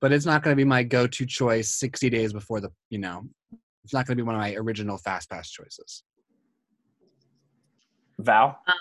But 0.00 0.12
it's 0.12 0.26
not 0.26 0.42
going 0.42 0.52
to 0.52 0.60
be 0.60 0.64
my 0.64 0.82
go-to 0.82 1.26
choice 1.26 1.70
60 1.70 2.10
days 2.10 2.32
before 2.32 2.60
the, 2.60 2.70
you 2.90 2.98
know, 2.98 3.24
it's 3.82 3.92
not 3.92 4.06
going 4.06 4.16
to 4.16 4.22
be 4.22 4.26
one 4.26 4.34
of 4.34 4.40
my 4.40 4.54
original 4.54 4.98
fast 4.98 5.30
pass 5.30 5.50
choices. 5.50 6.04
Val? 8.18 8.58
Um, 8.68 8.74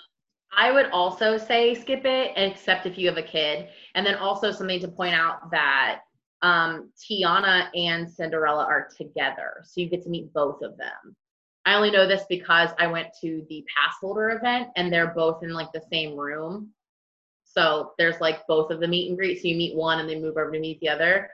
I 0.55 0.71
would 0.71 0.87
also 0.91 1.37
say 1.37 1.73
skip 1.73 2.01
it, 2.03 2.33
except 2.35 2.85
if 2.85 2.97
you 2.97 3.07
have 3.07 3.17
a 3.17 3.23
kid. 3.23 3.69
And 3.95 4.05
then 4.05 4.15
also 4.15 4.51
something 4.51 4.79
to 4.81 4.87
point 4.89 5.15
out 5.15 5.49
that 5.51 6.01
um, 6.41 6.91
Tiana 6.97 7.67
and 7.75 8.09
Cinderella 8.09 8.65
are 8.65 8.89
together. 8.97 9.61
So 9.63 9.81
you 9.81 9.89
get 9.89 10.03
to 10.03 10.09
meet 10.09 10.33
both 10.33 10.61
of 10.61 10.77
them. 10.77 11.15
I 11.69 11.75
only 11.75 11.91
know 11.91 12.07
this 12.07 12.23
because 12.27 12.71
I 12.79 12.87
went 12.87 13.09
to 13.21 13.45
the 13.47 13.63
pass 13.75 13.93
holder 14.01 14.31
event 14.31 14.69
and 14.75 14.91
they're 14.91 15.13
both 15.13 15.43
in 15.43 15.53
like 15.53 15.71
the 15.71 15.83
same 15.93 16.17
room. 16.17 16.71
So 17.43 17.91
there's 17.99 18.19
like 18.19 18.39
both 18.47 18.71
of 18.71 18.79
the 18.79 18.87
meet 18.87 19.07
and 19.07 19.15
greet. 19.15 19.39
So 19.39 19.49
you 19.49 19.55
meet 19.55 19.75
one 19.75 19.99
and 19.99 20.09
then 20.09 20.19
move 20.19 20.35
over 20.35 20.51
to 20.51 20.59
meet 20.59 20.79
the 20.79 20.89
other. 20.89 21.29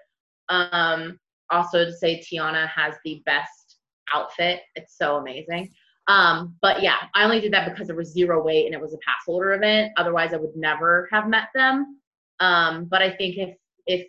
Um, 0.49 1.21
also 1.51 1.85
to 1.85 1.93
say 1.93 2.19
Tiana 2.19 2.67
has 2.67 2.95
the 3.05 3.23
best 3.25 3.77
outfit. 4.13 4.59
It's 4.75 4.97
so 4.97 5.15
amazing. 5.15 5.69
Um, 6.09 6.57
but 6.61 6.83
yeah, 6.83 6.97
I 7.13 7.23
only 7.23 7.39
did 7.39 7.53
that 7.53 7.71
because 7.71 7.87
there 7.87 7.95
was 7.95 8.11
zero 8.11 8.43
wait 8.43 8.65
and 8.65 8.75
it 8.75 8.81
was 8.81 8.93
a 8.93 8.97
pass 8.97 9.23
holder 9.25 9.53
event. 9.53 9.93
Otherwise 9.95 10.33
I 10.33 10.37
would 10.37 10.55
never 10.57 11.07
have 11.13 11.29
met 11.29 11.47
them. 11.55 12.01
Um, 12.41 12.85
but 12.91 13.01
I 13.01 13.15
think 13.15 13.37
if 13.37 13.55
if 13.87 14.05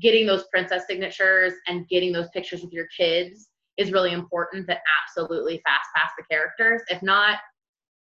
getting 0.00 0.26
those 0.26 0.44
princess 0.50 0.84
signatures 0.86 1.52
and 1.66 1.86
getting 1.88 2.14
those 2.14 2.30
pictures 2.30 2.62
with 2.62 2.72
your 2.72 2.86
kids 2.96 3.49
is 3.80 3.92
really 3.92 4.12
important 4.12 4.66
that 4.66 4.82
absolutely 5.02 5.62
fast 5.64 5.88
pass 5.96 6.10
the 6.18 6.24
characters. 6.30 6.82
If 6.88 7.02
not, 7.02 7.38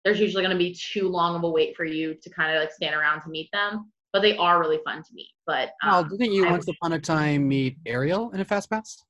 there's 0.04 0.18
usually 0.18 0.42
going 0.42 0.56
to 0.56 0.58
be 0.58 0.74
too 0.74 1.08
long 1.08 1.36
of 1.36 1.44
a 1.44 1.48
wait 1.48 1.76
for 1.76 1.84
you 1.84 2.14
to 2.14 2.30
kind 2.30 2.54
of 2.54 2.60
like 2.60 2.72
stand 2.72 2.94
around 2.94 3.20
to 3.22 3.28
meet 3.28 3.48
them. 3.52 3.90
But 4.12 4.22
they 4.22 4.36
are 4.36 4.58
really 4.58 4.80
fun 4.84 4.98
to 4.98 5.08
meet. 5.14 5.30
But 5.46 5.70
um, 5.84 5.90
well, 5.90 6.04
didn't 6.04 6.32
you 6.32 6.44
I 6.44 6.50
once 6.50 6.66
upon 6.66 6.94
a 6.94 6.98
time 6.98 7.46
meet 7.46 7.76
Ariel 7.86 8.32
in 8.32 8.40
a 8.40 8.44
fast 8.44 8.68
pass? 8.68 9.04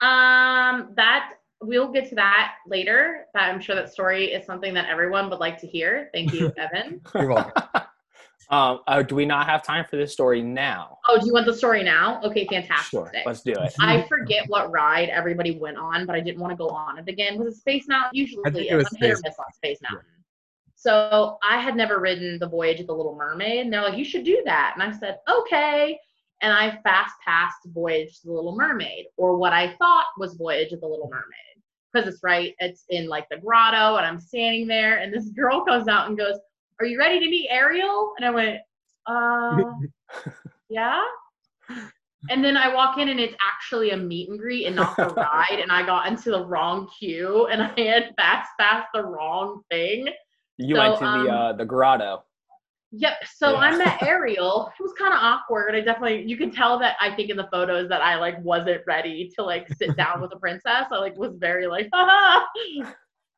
Um, 0.00 0.92
that 0.94 1.32
we'll 1.60 1.90
get 1.90 2.08
to 2.10 2.14
that 2.14 2.54
later. 2.68 3.24
But 3.34 3.42
I'm 3.42 3.60
sure 3.60 3.74
that 3.74 3.92
story 3.92 4.26
is 4.26 4.46
something 4.46 4.72
that 4.74 4.88
everyone 4.88 5.28
would 5.30 5.40
like 5.40 5.58
to 5.58 5.66
hear. 5.66 6.10
Thank 6.14 6.32
you, 6.32 6.52
Evan. 6.58 7.00
You're 7.12 7.28
welcome. 7.28 7.82
Um, 8.50 8.80
uh, 8.86 9.02
do 9.02 9.14
we 9.14 9.24
not 9.24 9.46
have 9.46 9.62
time 9.62 9.84
for 9.88 9.96
this 9.96 10.12
story 10.12 10.42
now? 10.42 10.98
Oh, 11.08 11.18
do 11.18 11.26
you 11.26 11.32
want 11.32 11.46
the 11.46 11.54
story 11.54 11.82
now? 11.82 12.20
Okay, 12.22 12.46
fantastic. 12.46 12.90
Sure, 12.90 13.12
let's 13.24 13.40
do 13.40 13.52
it. 13.52 13.74
I 13.80 14.02
forget 14.06 14.44
what 14.48 14.70
ride 14.70 15.08
everybody 15.08 15.52
went 15.58 15.78
on, 15.78 16.04
but 16.06 16.14
I 16.14 16.20
didn't 16.20 16.40
want 16.40 16.50
to 16.50 16.56
go 16.56 16.68
on 16.68 16.98
it 16.98 17.08
again. 17.08 17.38
Was 17.38 17.54
it 17.54 17.58
Space 17.58 17.88
Mountain? 17.88 18.10
Usually, 18.12 18.42
I 18.46 18.50
think 18.50 18.70
it 18.70 18.76
was 18.76 18.86
I'm 18.86 18.90
was 18.92 19.00
hit 19.00 19.12
or 19.12 19.16
Space- 19.16 19.30
miss 19.30 19.38
on 19.38 19.52
Space 19.54 19.78
Mountain. 19.82 20.10
So 20.76 21.38
I 21.42 21.58
had 21.58 21.76
never 21.76 21.98
ridden 21.98 22.38
the 22.38 22.48
Voyage 22.48 22.80
of 22.80 22.86
the 22.86 22.94
Little 22.94 23.16
Mermaid, 23.16 23.60
and 23.60 23.72
they're 23.72 23.80
like, 23.82 23.96
"You 23.96 24.04
should 24.04 24.24
do 24.24 24.42
that," 24.44 24.72
and 24.74 24.82
I 24.82 24.96
said, 24.96 25.18
"Okay." 25.28 25.98
And 26.42 26.52
I 26.52 26.78
fast 26.82 27.14
passed 27.24 27.56
Voyage 27.68 28.20
to 28.20 28.26
the 28.26 28.32
Little 28.34 28.54
Mermaid, 28.54 29.06
or 29.16 29.38
what 29.38 29.54
I 29.54 29.74
thought 29.76 30.06
was 30.18 30.34
Voyage 30.34 30.72
of 30.72 30.82
the 30.82 30.86
Little 30.86 31.08
Mermaid, 31.08 31.62
because 31.90 32.06
it's 32.06 32.22
right. 32.22 32.54
It's 32.58 32.84
in 32.90 33.08
like 33.08 33.26
the 33.30 33.38
grotto, 33.38 33.96
and 33.96 34.04
I'm 34.04 34.20
standing 34.20 34.66
there, 34.66 34.98
and 34.98 35.14
this 35.14 35.30
girl 35.30 35.64
comes 35.64 35.88
out 35.88 36.08
and 36.08 36.18
goes, 36.18 36.36
"Are 36.80 36.86
you 36.86 36.98
ready 36.98 37.20
to 37.20 37.28
meet 37.28 37.48
Ariel?" 37.50 38.14
And 38.16 38.26
I 38.26 38.30
went, 38.30 38.58
"Uh, 39.06 39.72
yeah." 40.68 41.00
And 42.30 42.42
then 42.42 42.56
I 42.56 42.72
walk 42.74 42.96
in 42.98 43.10
and 43.10 43.20
it's 43.20 43.34
actually 43.38 43.90
a 43.90 43.96
meet 43.96 44.30
and 44.30 44.38
greet 44.38 44.66
and 44.66 44.76
not 44.76 44.96
the 44.96 45.08
ride. 45.16 45.58
And 45.60 45.70
I 45.70 45.84
got 45.84 46.06
into 46.08 46.30
the 46.30 46.44
wrong 46.44 46.88
queue 46.98 47.46
and 47.48 47.62
I 47.62 47.78
had 47.78 48.14
fast 48.16 48.48
passed 48.58 48.88
the 48.94 49.02
wrong 49.04 49.60
thing. 49.70 50.08
You 50.56 50.76
So, 50.76 50.80
went 50.80 50.94
to 51.00 51.04
the 51.04 51.08
um, 51.08 51.28
uh, 51.28 51.52
the 51.52 51.64
grotto. 51.66 52.24
Yep. 52.92 53.12
So 53.36 53.52
Yeah. 53.52 53.58
I 53.58 53.76
met 53.76 54.02
Ariel. 54.06 54.72
It 54.78 54.82
was 54.82 54.92
kind 54.98 55.12
of 55.12 55.18
awkward. 55.20 55.74
I 55.74 55.80
definitely 55.80 56.24
you 56.24 56.36
can 56.38 56.50
tell 56.50 56.78
that 56.78 56.96
I 57.00 57.14
think 57.14 57.28
in 57.28 57.36
the 57.36 57.48
photos 57.52 57.88
that 57.90 58.00
I 58.00 58.14
like 58.16 58.42
wasn't 58.42 58.82
ready 58.86 59.30
to 59.36 59.44
like 59.44 59.68
sit 59.76 59.94
down 59.96 60.22
with 60.22 60.32
a 60.32 60.38
princess. 60.38 60.86
I 60.90 60.98
like 60.98 61.16
was 61.18 61.36
very 61.36 61.66
like 61.66 61.90
haha. 61.92 62.46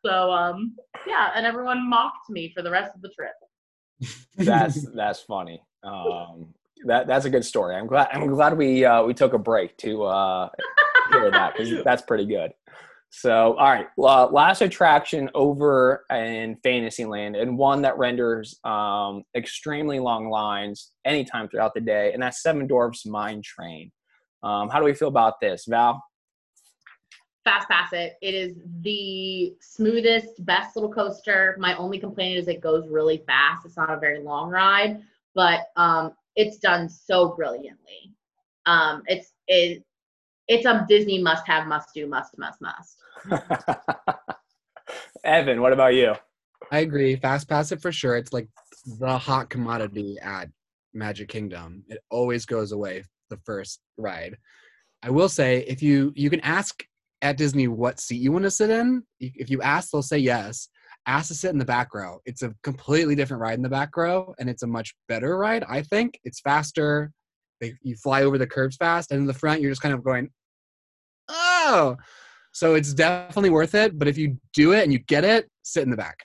So 0.04 0.30
um 0.30 0.76
yeah, 1.06 1.30
and 1.34 1.46
everyone 1.46 1.88
mocked 1.88 2.30
me 2.30 2.52
for 2.54 2.62
the 2.62 2.70
rest 2.70 2.92
of 2.94 3.02
the 3.02 3.10
trip. 3.10 3.32
That's 4.36 4.86
that's 4.94 5.20
funny. 5.20 5.62
Um, 5.82 6.54
that 6.84 7.06
that's 7.06 7.24
a 7.24 7.30
good 7.30 7.44
story. 7.44 7.74
I'm 7.74 7.86
glad 7.86 8.08
I'm 8.12 8.26
glad 8.28 8.56
we 8.56 8.84
uh, 8.84 9.02
we 9.04 9.14
took 9.14 9.32
a 9.32 9.38
break 9.38 9.76
to 9.78 10.04
uh, 10.04 10.48
hear 11.10 11.30
that 11.30 11.54
because 11.56 11.72
that's 11.84 12.02
pretty 12.02 12.26
good. 12.26 12.52
So, 13.10 13.56
all 13.56 13.70
right, 13.70 13.86
uh, 13.98 14.26
last 14.26 14.60
attraction 14.60 15.30
over 15.34 16.04
in 16.10 16.56
Fantasyland, 16.62 17.36
and 17.36 17.56
one 17.56 17.82
that 17.82 17.96
renders 17.96 18.58
um, 18.64 19.22
extremely 19.34 20.00
long 20.00 20.28
lines 20.28 20.90
anytime 21.04 21.48
throughout 21.48 21.72
the 21.72 21.80
day, 21.80 22.12
and 22.12 22.22
that's 22.22 22.42
Seven 22.42 22.66
Dwarfs 22.66 23.06
Mine 23.06 23.42
Train. 23.42 23.90
Um, 24.42 24.68
how 24.68 24.80
do 24.80 24.84
we 24.84 24.92
feel 24.92 25.08
about 25.08 25.40
this, 25.40 25.64
Val? 25.66 26.02
Fast 27.46 27.68
pass 27.68 27.92
it. 27.92 28.18
It 28.20 28.34
is 28.34 28.56
the 28.80 29.54
smoothest, 29.60 30.44
best 30.44 30.74
little 30.74 30.92
coaster. 30.92 31.54
My 31.60 31.76
only 31.76 32.00
complaint 32.00 32.38
is 32.38 32.48
it 32.48 32.60
goes 32.60 32.88
really 32.88 33.22
fast. 33.24 33.64
It's 33.64 33.76
not 33.76 33.88
a 33.88 34.00
very 34.00 34.18
long 34.18 34.50
ride, 34.50 35.00
but 35.32 35.68
um, 35.76 36.10
it's 36.34 36.56
done 36.56 36.88
so 36.88 37.36
brilliantly. 37.36 38.12
Um, 38.66 39.04
it's 39.06 39.32
it, 39.46 39.84
it's 40.48 40.66
a 40.66 40.84
Disney 40.88 41.22
must 41.22 41.46
have, 41.46 41.68
must 41.68 41.94
do, 41.94 42.08
must, 42.08 42.36
must, 42.36 42.60
must. 42.60 42.98
Evan, 45.24 45.60
what 45.60 45.72
about 45.72 45.94
you? 45.94 46.14
I 46.72 46.80
agree. 46.80 47.14
Fast 47.14 47.48
pass 47.48 47.70
it 47.70 47.80
for 47.80 47.92
sure. 47.92 48.16
It's 48.16 48.32
like 48.32 48.48
the 48.98 49.16
hot 49.16 49.50
commodity 49.50 50.16
at 50.20 50.48
Magic 50.94 51.28
Kingdom. 51.28 51.84
It 51.88 52.00
always 52.10 52.44
goes 52.44 52.72
away 52.72 53.04
the 53.30 53.38
first 53.44 53.78
ride. 53.96 54.36
I 55.00 55.10
will 55.10 55.28
say 55.28 55.58
if 55.68 55.80
you 55.80 56.12
you 56.16 56.28
can 56.28 56.40
ask 56.40 56.84
at 57.22 57.36
Disney 57.36 57.68
what 57.68 58.00
seat 58.00 58.20
you 58.20 58.32
want 58.32 58.44
to 58.44 58.50
sit 58.50 58.70
in. 58.70 59.02
If 59.20 59.50
you 59.50 59.62
ask, 59.62 59.90
they'll 59.90 60.02
say 60.02 60.18
yes. 60.18 60.68
Ask 61.06 61.28
to 61.28 61.34
sit 61.34 61.50
in 61.50 61.58
the 61.58 61.64
back 61.64 61.94
row. 61.94 62.18
It's 62.26 62.42
a 62.42 62.52
completely 62.62 63.14
different 63.14 63.40
ride 63.40 63.54
in 63.54 63.62
the 63.62 63.68
back 63.68 63.96
row, 63.96 64.34
and 64.38 64.50
it's 64.50 64.62
a 64.62 64.66
much 64.66 64.94
better 65.08 65.38
ride. 65.38 65.64
I 65.68 65.82
think 65.82 66.18
it's 66.24 66.40
faster. 66.40 67.12
They, 67.60 67.74
you 67.82 67.96
fly 67.96 68.24
over 68.24 68.38
the 68.38 68.46
curbs 68.46 68.76
fast, 68.76 69.12
and 69.12 69.20
in 69.20 69.26
the 69.26 69.34
front, 69.34 69.60
you're 69.60 69.70
just 69.70 69.82
kind 69.82 69.94
of 69.94 70.04
going, 70.04 70.30
oh. 71.28 71.96
So 72.52 72.74
it's 72.74 72.92
definitely 72.92 73.50
worth 73.50 73.74
it. 73.74 73.98
But 73.98 74.08
if 74.08 74.18
you 74.18 74.38
do 74.52 74.72
it 74.72 74.82
and 74.82 74.92
you 74.92 74.98
get 74.98 75.24
it, 75.24 75.48
sit 75.62 75.84
in 75.84 75.90
the 75.90 75.96
back. 75.96 76.24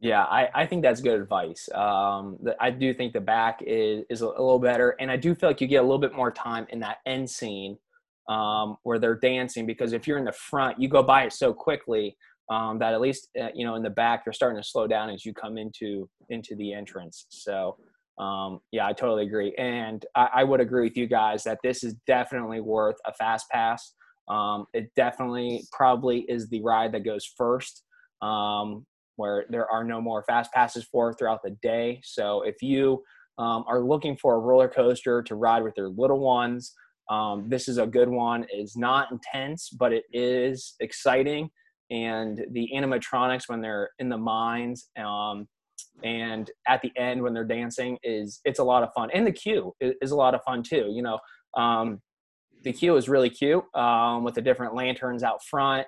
Yeah, 0.00 0.24
I, 0.24 0.48
I 0.54 0.66
think 0.66 0.82
that's 0.82 1.00
good 1.00 1.20
advice. 1.20 1.68
Um, 1.74 2.38
I 2.60 2.70
do 2.70 2.94
think 2.94 3.12
the 3.12 3.20
back 3.20 3.62
is, 3.66 4.04
is 4.08 4.20
a 4.20 4.28
little 4.28 4.60
better, 4.60 4.90
and 5.00 5.10
I 5.10 5.16
do 5.16 5.34
feel 5.34 5.48
like 5.48 5.60
you 5.60 5.66
get 5.66 5.78
a 5.78 5.82
little 5.82 5.98
bit 5.98 6.14
more 6.14 6.30
time 6.30 6.66
in 6.70 6.80
that 6.80 6.98
end 7.06 7.28
scene 7.28 7.78
um, 8.28 8.76
where 8.82 8.98
they're 8.98 9.18
dancing 9.18 9.66
because 9.66 9.92
if 9.92 10.06
you're 10.06 10.18
in 10.18 10.24
the 10.24 10.32
front, 10.32 10.80
you 10.80 10.88
go 10.88 11.02
by 11.02 11.24
it 11.24 11.32
so 11.32 11.52
quickly 11.52 12.16
um, 12.50 12.78
that 12.78 12.94
at 12.94 13.00
least 13.00 13.28
uh, 13.40 13.48
you 13.54 13.64
know 13.64 13.74
in 13.74 13.82
the 13.82 13.90
back 13.90 14.22
you're 14.24 14.32
starting 14.32 14.60
to 14.60 14.66
slow 14.66 14.86
down 14.86 15.10
as 15.10 15.24
you 15.24 15.34
come 15.34 15.58
into 15.58 16.08
into 16.30 16.54
the 16.56 16.72
entrance. 16.72 17.26
So 17.28 17.76
um, 18.18 18.60
yeah, 18.72 18.86
I 18.86 18.92
totally 18.92 19.24
agree, 19.24 19.54
and 19.58 20.04
I, 20.14 20.28
I 20.36 20.44
would 20.44 20.60
agree 20.60 20.84
with 20.84 20.96
you 20.96 21.06
guys 21.06 21.44
that 21.44 21.58
this 21.62 21.84
is 21.84 21.94
definitely 22.06 22.60
worth 22.60 22.96
a 23.06 23.12
fast 23.14 23.48
pass. 23.50 23.94
Um, 24.28 24.66
it 24.74 24.90
definitely 24.94 25.64
probably 25.72 26.20
is 26.28 26.48
the 26.48 26.60
ride 26.62 26.92
that 26.92 27.04
goes 27.04 27.24
first. 27.36 27.84
Um, 28.20 28.84
where 29.18 29.46
there 29.50 29.68
are 29.70 29.82
no 29.82 30.00
more 30.00 30.22
fast 30.28 30.52
passes 30.52 30.84
for 30.84 31.12
throughout 31.12 31.42
the 31.42 31.56
day. 31.60 32.00
So 32.04 32.42
if 32.42 32.62
you 32.62 33.02
um, 33.36 33.64
are 33.66 33.80
looking 33.80 34.16
for 34.16 34.36
a 34.36 34.38
roller 34.38 34.68
coaster 34.68 35.22
to 35.22 35.34
ride 35.34 35.64
with 35.64 35.74
your 35.76 35.88
little 35.88 36.20
ones, 36.20 36.72
um, 37.08 37.48
this 37.48 37.68
is 37.68 37.78
a 37.78 37.86
good 37.86 38.08
one. 38.08 38.46
It's 38.50 38.76
not 38.76 39.10
intense, 39.10 39.70
but 39.70 39.92
it 39.92 40.04
is 40.12 40.74
exciting. 40.80 41.50
And 41.90 42.44
the 42.52 42.68
animatronics 42.74 43.48
when 43.48 43.60
they're 43.60 43.90
in 43.98 44.08
the 44.08 44.18
mines 44.18 44.90
um, 44.98 45.48
and 46.04 46.50
at 46.66 46.82
the 46.82 46.92
end 46.96 47.22
when 47.22 47.32
they're 47.32 47.44
dancing 47.44 47.98
is 48.02 48.40
it's 48.44 48.58
a 48.58 48.64
lot 48.64 48.82
of 48.82 48.92
fun. 48.92 49.10
And 49.12 49.26
the 49.26 49.32
queue 49.32 49.74
is, 49.80 50.10
a 50.10 50.16
lot 50.16 50.34
of 50.34 50.42
fun 50.42 50.62
too. 50.62 50.90
You 50.90 51.02
know, 51.02 51.18
um, 51.56 52.00
the 52.62 52.72
queue 52.72 52.96
is 52.96 53.08
really 53.08 53.30
cute 53.30 53.64
um, 53.74 54.22
with 54.22 54.34
the 54.34 54.42
different 54.42 54.74
lanterns 54.74 55.22
out 55.22 55.42
front. 55.44 55.86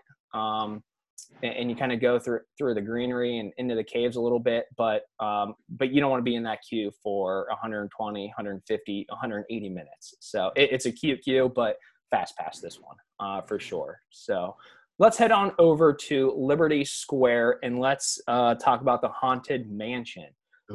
And, 1.42 1.54
and 1.54 1.70
you 1.70 1.76
kind 1.76 1.92
of 1.92 2.00
go 2.00 2.18
through 2.18 2.40
through 2.58 2.74
the 2.74 2.80
greenery 2.80 3.38
and 3.38 3.52
into 3.58 3.74
the 3.74 3.84
caves 3.84 4.16
a 4.16 4.20
little 4.20 4.38
bit 4.38 4.66
but 4.76 5.02
um, 5.20 5.54
but 5.68 5.92
you 5.92 6.00
don't 6.00 6.10
want 6.10 6.20
to 6.20 6.24
be 6.24 6.36
in 6.36 6.42
that 6.44 6.60
queue 6.68 6.90
for 7.02 7.46
120 7.50 8.26
150 8.26 9.06
180 9.08 9.68
minutes 9.68 10.14
so 10.20 10.50
it, 10.56 10.72
it's 10.72 10.86
a 10.86 10.92
cute 10.92 11.22
queue 11.22 11.50
but 11.54 11.76
fast 12.10 12.36
pass 12.36 12.60
this 12.60 12.78
one 12.80 12.96
uh, 13.20 13.40
for 13.42 13.58
sure 13.58 14.00
so 14.10 14.56
let's 14.98 15.16
head 15.16 15.32
on 15.32 15.52
over 15.58 15.92
to 15.92 16.32
liberty 16.36 16.84
square 16.84 17.58
and 17.62 17.78
let's 17.78 18.20
uh, 18.28 18.54
talk 18.56 18.80
about 18.80 19.00
the 19.00 19.08
haunted 19.08 19.70
mansion 19.70 20.26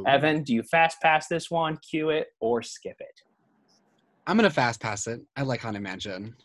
evan 0.08 0.44
do 0.44 0.54
you 0.54 0.62
fast 0.64 1.02
pass 1.02 1.28
this 1.28 1.50
one 1.50 1.78
queue 1.90 2.10
it 2.10 2.28
or 2.42 2.62
skip 2.62 2.98
it 3.00 3.22
I'm 4.28 4.38
gonna 4.38 4.50
fast 4.50 4.80
pass 4.80 5.08
it. 5.08 5.22
I 5.36 5.44
like 5.44 5.62
Haunted 5.62 5.84
Mansion. 5.84 6.36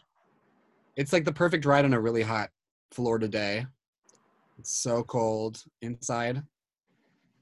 It's 0.96 1.12
like 1.12 1.24
the 1.24 1.32
perfect 1.32 1.64
ride 1.64 1.84
on 1.84 1.94
a 1.94 2.00
really 2.00 2.22
hot 2.22 2.50
Florida 2.90 3.28
day. 3.28 3.66
It's 4.60 4.76
so 4.76 5.02
cold 5.02 5.64
inside, 5.80 6.42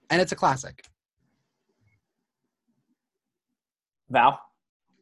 and 0.09 0.23
it's 0.23 0.31
a 0.31 0.37
classic. 0.37 0.85
val 4.09 4.41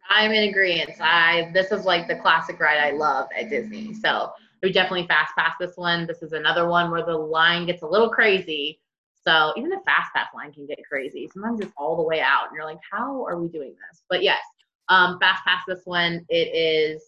I'm 0.08 0.32
in 0.32 0.48
agreement. 0.48 0.92
I 0.98 1.50
this 1.52 1.72
is 1.72 1.84
like 1.84 2.08
the 2.08 2.16
classic 2.16 2.58
ride 2.58 2.78
I 2.78 2.92
love 2.92 3.28
at 3.38 3.50
Disney. 3.50 3.92
So 3.92 4.32
we 4.62 4.72
definitely 4.72 5.06
fast 5.06 5.34
pass 5.36 5.56
this 5.60 5.76
one. 5.76 6.06
This 6.06 6.22
is 6.22 6.32
another 6.32 6.66
one 6.66 6.90
where 6.90 7.04
the 7.04 7.14
line 7.14 7.66
gets 7.66 7.82
a 7.82 7.86
little 7.86 8.08
crazy. 8.08 8.80
So 9.22 9.52
even 9.58 9.68
the 9.68 9.82
fast 9.84 10.10
pass 10.14 10.28
line 10.34 10.54
can 10.54 10.66
get 10.66 10.78
crazy. 10.90 11.28
Sometimes 11.30 11.60
it's 11.60 11.74
all 11.76 11.98
the 11.98 12.02
way 12.02 12.22
out, 12.22 12.46
and 12.48 12.56
you're 12.56 12.64
like, 12.64 12.80
how 12.90 13.26
are 13.26 13.38
we 13.38 13.48
doing 13.48 13.74
this? 13.90 14.04
But 14.08 14.22
yes, 14.22 14.40
um, 14.88 15.18
fast 15.20 15.44
pass 15.44 15.64
this 15.68 15.82
one. 15.84 16.24
It 16.30 16.48
is. 16.56 17.02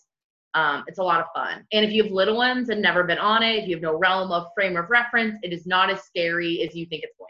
Um, 0.55 0.85
it's 0.87 0.99
a 0.99 1.03
lot 1.03 1.21
of 1.21 1.27
fun. 1.35 1.65
And 1.73 1.85
if 1.85 1.93
you 1.93 2.03
have 2.03 2.13
little 2.13 2.37
ones 2.37 2.69
and 2.71 2.81
never 2.81 3.05
been 3.05 3.19
on 3.19 3.43
it, 3.43 3.63
if 3.63 3.69
you 3.69 3.77
have 3.77 3.83
no 3.83 3.99
realm 3.99 4.33
of 4.33 4.47
frame 4.55 4.77
of 4.77 4.89
reference, 4.91 5.37
it 5.43 5.53
is 5.53 5.67
not 5.67 5.91
as 5.91 6.03
scary 6.03 6.63
as 6.67 6.75
you 6.75 6.87
think 6.87 7.05
it's 7.05 7.15
going. 7.19 7.29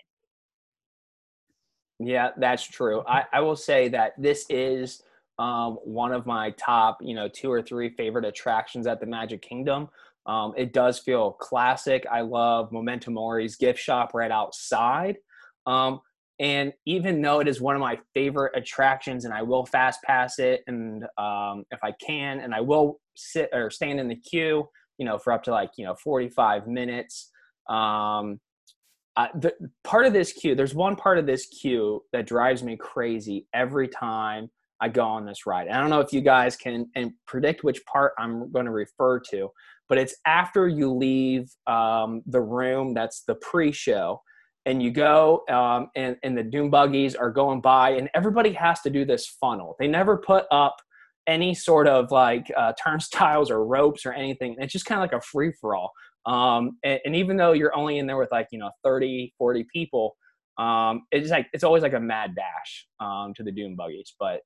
To 1.98 2.04
be. 2.04 2.10
Yeah, 2.12 2.30
that's 2.36 2.64
true. 2.64 3.02
I, 3.06 3.24
I 3.32 3.40
will 3.40 3.56
say 3.56 3.88
that 3.88 4.12
this 4.18 4.46
is 4.48 5.02
um, 5.38 5.78
one 5.84 6.12
of 6.12 6.26
my 6.26 6.50
top, 6.52 6.98
you 7.00 7.14
know, 7.14 7.28
two 7.28 7.50
or 7.50 7.60
three 7.62 7.90
favorite 7.90 8.24
attractions 8.24 8.86
at 8.86 9.00
the 9.00 9.06
Magic 9.06 9.42
Kingdom. 9.42 9.88
Um, 10.26 10.52
it 10.56 10.72
does 10.72 10.98
feel 10.98 11.32
classic. 11.32 12.06
I 12.10 12.20
love 12.20 12.70
Memento 12.70 13.10
Mori's 13.10 13.56
gift 13.56 13.80
shop 13.80 14.12
right 14.14 14.30
outside. 14.30 15.16
Um, 15.66 16.00
and 16.38 16.72
even 16.86 17.20
though 17.20 17.40
it 17.40 17.48
is 17.48 17.60
one 17.60 17.74
of 17.74 17.80
my 17.80 17.98
favorite 18.14 18.56
attractions, 18.56 19.24
and 19.24 19.34
I 19.34 19.42
will 19.42 19.66
fast 19.66 20.02
pass 20.04 20.38
it, 20.38 20.62
and 20.66 21.04
um, 21.16 21.64
if 21.70 21.80
I 21.82 21.92
can, 21.92 22.40
and 22.40 22.54
I 22.54 22.60
will 22.60 23.00
sit 23.18 23.50
or 23.52 23.70
stand 23.70 24.00
in 24.00 24.08
the 24.08 24.16
queue, 24.16 24.68
you 24.98 25.04
know, 25.04 25.18
for 25.18 25.32
up 25.32 25.42
to 25.44 25.50
like 25.50 25.70
you 25.76 25.84
know 25.84 25.94
45 25.94 26.66
minutes. 26.66 27.30
Um, 27.68 28.40
uh, 29.16 29.28
the 29.34 29.52
part 29.82 30.06
of 30.06 30.12
this 30.12 30.32
queue, 30.32 30.54
there's 30.54 30.74
one 30.74 30.94
part 30.94 31.18
of 31.18 31.26
this 31.26 31.46
queue 31.46 32.02
that 32.12 32.26
drives 32.26 32.62
me 32.62 32.76
crazy 32.76 33.46
every 33.52 33.88
time 33.88 34.48
I 34.80 34.88
go 34.88 35.04
on 35.04 35.26
this 35.26 35.44
ride. 35.44 35.66
And 35.66 35.76
I 35.76 35.80
don't 35.80 35.90
know 35.90 36.00
if 36.00 36.12
you 36.12 36.20
guys 36.20 36.56
can 36.56 36.88
and 36.94 37.12
predict 37.26 37.64
which 37.64 37.84
part 37.86 38.12
I'm 38.16 38.52
going 38.52 38.66
to 38.66 38.70
refer 38.70 39.18
to, 39.30 39.50
but 39.88 39.98
it's 39.98 40.14
after 40.24 40.68
you 40.68 40.92
leave 40.92 41.50
um, 41.66 42.22
the 42.26 42.40
room 42.40 42.94
that's 42.94 43.24
the 43.24 43.34
pre-show 43.36 44.22
and 44.66 44.82
you 44.82 44.90
go 44.90 45.42
um, 45.48 45.88
and, 45.96 46.16
and 46.22 46.36
the 46.36 46.42
doom 46.42 46.70
buggies 46.70 47.14
are 47.16 47.30
going 47.30 47.60
by 47.60 47.90
and 47.90 48.08
everybody 48.14 48.52
has 48.52 48.80
to 48.82 48.90
do 48.90 49.04
this 49.04 49.26
funnel 49.26 49.76
they 49.78 49.88
never 49.88 50.16
put 50.18 50.44
up 50.50 50.76
any 51.28 51.54
sort 51.54 51.86
of 51.86 52.10
like 52.10 52.50
uh, 52.56 52.72
turnstiles 52.82 53.50
or 53.50 53.64
ropes 53.64 54.04
or 54.04 54.12
anything 54.12 54.56
it's 54.58 54.72
just 54.72 54.86
kind 54.86 55.00
of 55.00 55.02
like 55.02 55.12
a 55.12 55.24
free-for-all 55.24 55.92
um, 56.26 56.78
and, 56.82 57.00
and, 57.04 57.16
even 57.16 57.36
though 57.36 57.52
you're 57.52 57.74
only 57.76 57.98
in 57.98 58.06
there 58.06 58.16
with 58.16 58.30
like 58.32 58.48
you 58.50 58.58
know 58.58 58.70
30 58.82 59.32
40 59.38 59.66
people 59.72 60.16
um, 60.58 61.02
it's 61.12 61.30
like 61.30 61.46
it's 61.52 61.62
always 61.62 61.82
like 61.82 61.92
a 61.94 62.00
mad 62.00 62.34
dash 62.34 62.86
um, 62.98 63.32
to 63.36 63.44
the 63.44 63.52
doom 63.52 63.76
buggies 63.76 64.14
but 64.18 64.40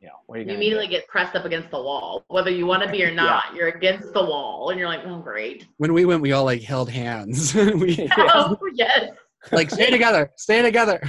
you 0.00 0.08
know, 0.08 0.14
what 0.26 0.38
are 0.38 0.42
you, 0.42 0.48
you 0.48 0.54
immediately 0.54 0.86
do? 0.86 0.92
get 0.92 1.06
pressed 1.08 1.36
up 1.36 1.44
against 1.44 1.70
the 1.70 1.80
wall, 1.80 2.24
whether 2.28 2.50
you 2.50 2.66
want 2.66 2.82
to 2.82 2.90
be 2.90 3.04
or 3.04 3.10
not. 3.14 3.44
yeah. 3.50 3.56
You're 3.56 3.68
against 3.68 4.12
the 4.14 4.22
wall, 4.22 4.70
and 4.70 4.78
you're 4.78 4.88
like, 4.88 5.02
oh, 5.04 5.18
great. 5.18 5.66
When 5.76 5.92
we 5.92 6.04
went, 6.06 6.22
we 6.22 6.32
all 6.32 6.44
like 6.44 6.62
held 6.62 6.88
hands. 6.88 7.54
we, 7.74 8.08
oh, 8.18 8.56
yes. 8.74 9.10
Like 9.52 9.70
stay 9.70 9.90
together, 9.90 10.30
stay 10.36 10.62
together. 10.62 11.00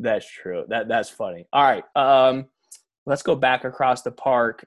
That's 0.00 0.30
true. 0.30 0.64
That 0.68 0.88
that's 0.88 1.10
funny. 1.10 1.46
All 1.52 1.62
right, 1.62 1.84
um, 1.96 2.46
let's 3.06 3.22
go 3.22 3.34
back 3.34 3.64
across 3.64 4.02
the 4.02 4.12
park 4.12 4.66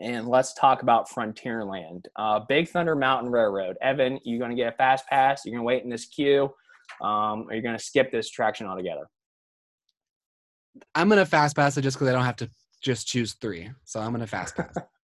and 0.00 0.28
let's 0.28 0.54
talk 0.54 0.82
about 0.82 1.08
Frontierland. 1.10 2.04
Uh, 2.16 2.40
Big 2.40 2.68
Thunder 2.68 2.94
Mountain 2.94 3.32
Railroad. 3.32 3.76
Evan, 3.82 4.20
you're 4.24 4.38
going 4.38 4.50
to 4.52 4.56
get 4.56 4.72
a 4.72 4.76
fast 4.76 5.06
pass? 5.08 5.44
You're 5.44 5.52
going 5.52 5.62
to 5.62 5.66
wait 5.66 5.82
in 5.82 5.90
this 5.90 6.06
queue? 6.06 6.44
Um, 7.00 7.48
are 7.48 7.54
you 7.54 7.62
going 7.62 7.76
to 7.76 7.82
skip 7.82 8.12
this 8.12 8.28
attraction 8.28 8.68
altogether? 8.68 9.08
I'm 10.94 11.08
gonna 11.08 11.26
fast 11.26 11.56
pass 11.56 11.76
it 11.76 11.82
just 11.82 11.96
because 11.96 12.08
I 12.08 12.12
don't 12.12 12.24
have 12.24 12.36
to 12.36 12.50
just 12.82 13.06
choose 13.06 13.34
three. 13.34 13.70
So 13.84 14.00
I'm 14.00 14.12
gonna 14.12 14.26
fast 14.26 14.56
pass. 14.56 14.74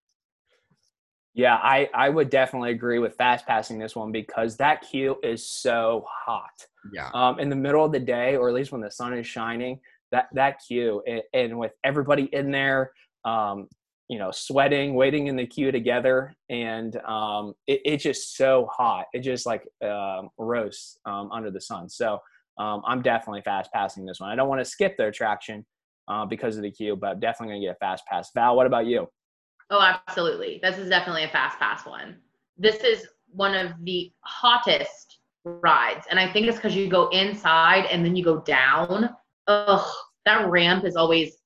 yeah, 1.34 1.56
I 1.56 1.88
I 1.94 2.08
would 2.08 2.28
definitely 2.30 2.72
agree 2.72 2.98
with 2.98 3.16
fast 3.16 3.46
passing 3.46 3.78
this 3.78 3.96
one 3.96 4.12
because 4.12 4.56
that 4.58 4.82
queue 4.82 5.16
is 5.22 5.48
so 5.48 6.04
hot. 6.08 6.66
Yeah. 6.92 7.10
Um, 7.14 7.38
in 7.38 7.48
the 7.48 7.56
middle 7.56 7.84
of 7.84 7.92
the 7.92 8.00
day, 8.00 8.36
or 8.36 8.48
at 8.48 8.54
least 8.54 8.72
when 8.72 8.82
the 8.82 8.90
sun 8.90 9.16
is 9.16 9.26
shining, 9.26 9.80
that 10.10 10.28
that 10.34 10.60
queue 10.66 11.02
and, 11.06 11.22
and 11.32 11.58
with 11.58 11.72
everybody 11.84 12.24
in 12.32 12.50
there, 12.50 12.92
um, 13.24 13.68
you 14.08 14.18
know, 14.18 14.30
sweating, 14.30 14.94
waiting 14.94 15.28
in 15.28 15.36
the 15.36 15.46
queue 15.46 15.72
together, 15.72 16.34
and 16.50 16.96
um, 17.06 17.54
it, 17.66 17.80
it's 17.84 18.02
just 18.02 18.36
so 18.36 18.68
hot. 18.70 19.06
It 19.14 19.20
just 19.20 19.46
like 19.46 19.66
um, 19.82 20.28
roasts 20.36 20.98
um, 21.06 21.30
under 21.32 21.50
the 21.50 21.60
sun. 21.62 21.88
So 21.88 22.18
um, 22.58 22.82
I'm 22.86 23.00
definitely 23.00 23.40
fast 23.40 23.72
passing 23.72 24.04
this 24.04 24.20
one. 24.20 24.28
I 24.28 24.36
don't 24.36 24.48
want 24.48 24.60
to 24.60 24.66
skip 24.66 24.98
the 24.98 25.06
attraction 25.06 25.64
uh, 26.08 26.26
because 26.26 26.56
of 26.58 26.62
the 26.62 26.70
queue, 26.70 26.94
but 26.94 27.20
definitely 27.20 27.54
going 27.54 27.62
to 27.62 27.66
get 27.68 27.76
a 27.76 27.78
fast 27.78 28.04
pass. 28.06 28.30
Val, 28.34 28.54
what 28.54 28.66
about 28.66 28.84
you? 28.84 29.08
Oh, 29.72 29.80
absolutely. 29.80 30.60
This 30.62 30.76
is 30.76 30.90
definitely 30.90 31.24
a 31.24 31.28
fast 31.28 31.58
pass 31.58 31.86
one. 31.86 32.16
This 32.58 32.84
is 32.84 33.06
one 33.28 33.54
of 33.54 33.72
the 33.84 34.12
hottest 34.20 35.20
rides. 35.44 36.06
And 36.10 36.20
I 36.20 36.30
think 36.30 36.46
it's 36.46 36.58
because 36.58 36.76
you 36.76 36.88
go 36.88 37.08
inside 37.08 37.86
and 37.86 38.04
then 38.04 38.14
you 38.14 38.22
go 38.22 38.40
down. 38.40 39.08
Ugh, 39.46 39.94
that 40.26 40.48
ramp 40.50 40.84
is 40.84 40.94
always, 40.94 41.38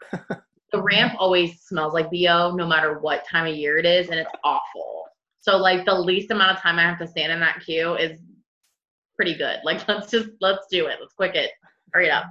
the 0.10 0.82
ramp 0.82 1.14
always 1.18 1.60
smells 1.60 1.92
like 1.92 2.10
BO 2.10 2.56
no 2.56 2.66
matter 2.66 2.98
what 2.98 3.28
time 3.28 3.46
of 3.46 3.54
year 3.54 3.76
it 3.76 3.84
is. 3.84 4.08
And 4.08 4.18
it's 4.18 4.32
awful. 4.42 5.04
So, 5.38 5.58
like, 5.58 5.84
the 5.84 5.94
least 5.94 6.30
amount 6.30 6.56
of 6.56 6.62
time 6.62 6.78
I 6.78 6.82
have 6.82 6.98
to 6.98 7.06
stand 7.06 7.30
in 7.30 7.40
that 7.40 7.60
queue 7.64 7.94
is 7.94 8.20
pretty 9.16 9.34
good. 9.36 9.58
Like 9.64 9.86
let's 9.88 10.10
just 10.10 10.30
let's 10.40 10.66
do 10.70 10.86
it. 10.86 10.98
Let's 11.00 11.14
quick 11.14 11.34
it. 11.34 11.50
Hurry 11.92 12.10
up. 12.10 12.24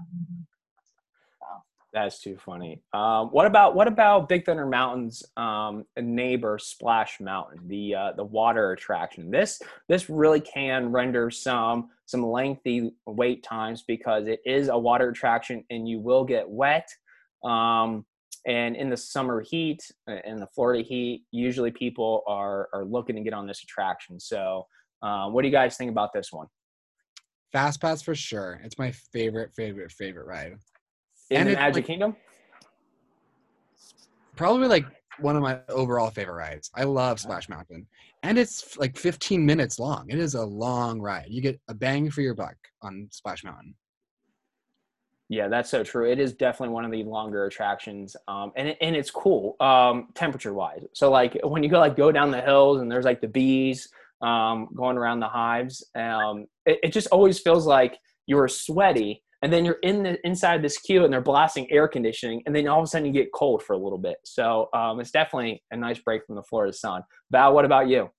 That's 1.96 2.20
too 2.20 2.36
funny. 2.36 2.82
Um, 2.94 3.30
what 3.30 3.46
about 3.46 3.74
what 3.74 3.88
about 3.88 4.28
Big 4.28 4.46
Thunder 4.46 4.66
Mountain's 4.66 5.24
um, 5.38 5.86
neighbor 5.98 6.60
Splash 6.60 7.22
Mountain, 7.22 7.62
the 7.68 7.96
uh, 7.96 8.12
the 8.18 8.24
water 8.26 8.74
attraction? 8.74 9.32
This 9.32 9.62
this 9.88 10.10
really 10.10 10.42
can 10.42 10.92
render 10.92 11.32
some 11.32 11.88
some 12.06 12.22
lengthy 12.22 12.92
wait 13.08 13.44
times 13.44 13.86
because 13.88 14.28
it 14.28 14.42
is 14.46 14.68
a 14.68 14.78
water 14.78 15.08
attraction 15.08 15.64
and 15.70 15.88
you 15.88 16.02
will 16.02 16.26
get 16.26 16.50
wet. 16.50 16.90
Um, 17.46 18.06
and 18.46 18.76
in 18.76 18.90
the 18.90 18.98
summer 18.98 19.40
heat, 19.40 19.90
uh, 20.10 20.18
in 20.26 20.42
the 20.42 20.48
Florida 20.48 20.84
heat, 20.84 21.24
usually 21.32 21.72
people 21.72 22.24
are 22.28 22.68
are 22.74 22.84
looking 22.84 23.16
to 23.16 23.22
get 23.22 23.34
on 23.34 23.48
this 23.48 23.64
attraction. 23.64 24.20
So, 24.20 24.68
uh, 25.02 25.30
what 25.30 25.44
do 25.44 25.48
you 25.48 25.54
guys 25.54 25.78
think 25.78 25.92
about 25.92 26.12
this 26.12 26.34
one? 26.34 26.48
Fast 27.54 27.80
Pass 27.80 28.02
for 28.02 28.16
sure. 28.16 28.60
It's 28.66 28.78
my 28.78 28.92
favorite, 28.92 29.54
favorite, 29.54 29.94
favorite 29.94 30.28
ride. 30.28 30.58
In 31.30 31.38
and 31.38 31.50
the 31.50 31.54
Magic 31.54 31.76
like, 31.76 31.86
Kingdom? 31.86 32.16
Probably 34.36 34.68
like 34.68 34.86
one 35.20 35.36
of 35.36 35.42
my 35.42 35.60
overall 35.70 36.10
favorite 36.10 36.36
rides. 36.36 36.70
I 36.76 36.84
love 36.84 37.20
Splash 37.20 37.50
Mountain. 37.50 37.88
And 38.24 38.38
it's 38.38 38.78
like 38.78 38.98
15 38.98 39.46
minutes 39.46 39.80
long. 39.80 40.06
It 40.10 40.20
is 40.20 40.36
a 40.36 40.44
long 40.44 41.00
ride. 41.00 41.28
You 41.30 41.42
get 41.42 41.60
a 41.68 41.74
bang 41.74 42.10
for 42.10 42.22
your 42.22 42.34
buck 42.34 42.56
on 42.82 43.08
Splash 43.12 43.44
Mountain. 43.44 43.76
Yeah, 45.30 45.48
that's 45.48 45.70
so 45.72 45.84
true. 45.84 46.10
It 46.10 46.20
is 46.20 46.34
definitely 46.34 46.74
one 46.74 46.86
of 46.86 46.92
the 46.92 47.04
longer 47.04 47.46
attractions, 47.46 48.16
um, 48.28 48.52
and 48.56 48.68
it, 48.68 48.78
and 48.80 48.96
it's 48.96 49.10
cool 49.10 49.56
um, 49.60 50.10
temperature 50.14 50.54
wise. 50.54 50.86
So 50.94 51.10
like 51.10 51.40
when 51.44 51.64
you 51.64 51.70
go 51.70 51.80
like 51.80 51.96
go 51.96 52.12
down 52.12 52.30
the 52.30 52.42
hills 52.42 52.80
and 52.80 52.92
there's 52.92 53.06
like 53.06 53.22
the 53.22 53.28
bees 53.28 53.90
um, 54.22 54.70
going 54.76 54.98
around 54.98 55.20
the 55.20 55.28
hives. 55.28 55.84
Um, 55.96 56.46
it, 56.66 56.80
it, 56.84 56.94
just 56.94 57.08
always 57.08 57.40
feels 57.40 57.66
like 57.66 57.98
you're 58.28 58.48
sweaty, 58.48 59.24
and 59.46 59.54
then 59.54 59.64
you're 59.64 59.78
in 59.84 60.02
the 60.02 60.18
inside 60.26 60.64
this 60.64 60.80
queue, 60.80 61.04
and 61.04 61.14
they're 61.14 61.22
blasting 61.22 61.72
air 61.72 61.88
conditioning, 61.88 62.42
and 62.48 62.56
then 62.56 62.68
all 62.68 62.80
of 62.80 62.84
a 62.84 62.88
sudden 62.88 63.06
you 63.06 63.14
get 63.14 63.32
cold 63.32 63.62
for 63.62 63.74
a 63.74 63.78
little 63.78 64.00
bit. 64.00 64.18
So 64.24 64.70
um, 64.74 65.00
it's 65.00 65.12
definitely 65.12 65.62
a 65.70 65.78
nice 65.78 66.00
break 66.00 66.26
from 66.26 66.36
the 66.36 66.42
Florida 66.42 66.74
sun. 66.74 67.04
Val, 67.30 67.54
what 67.54 67.64
about 67.64 67.88
you? 67.88 68.10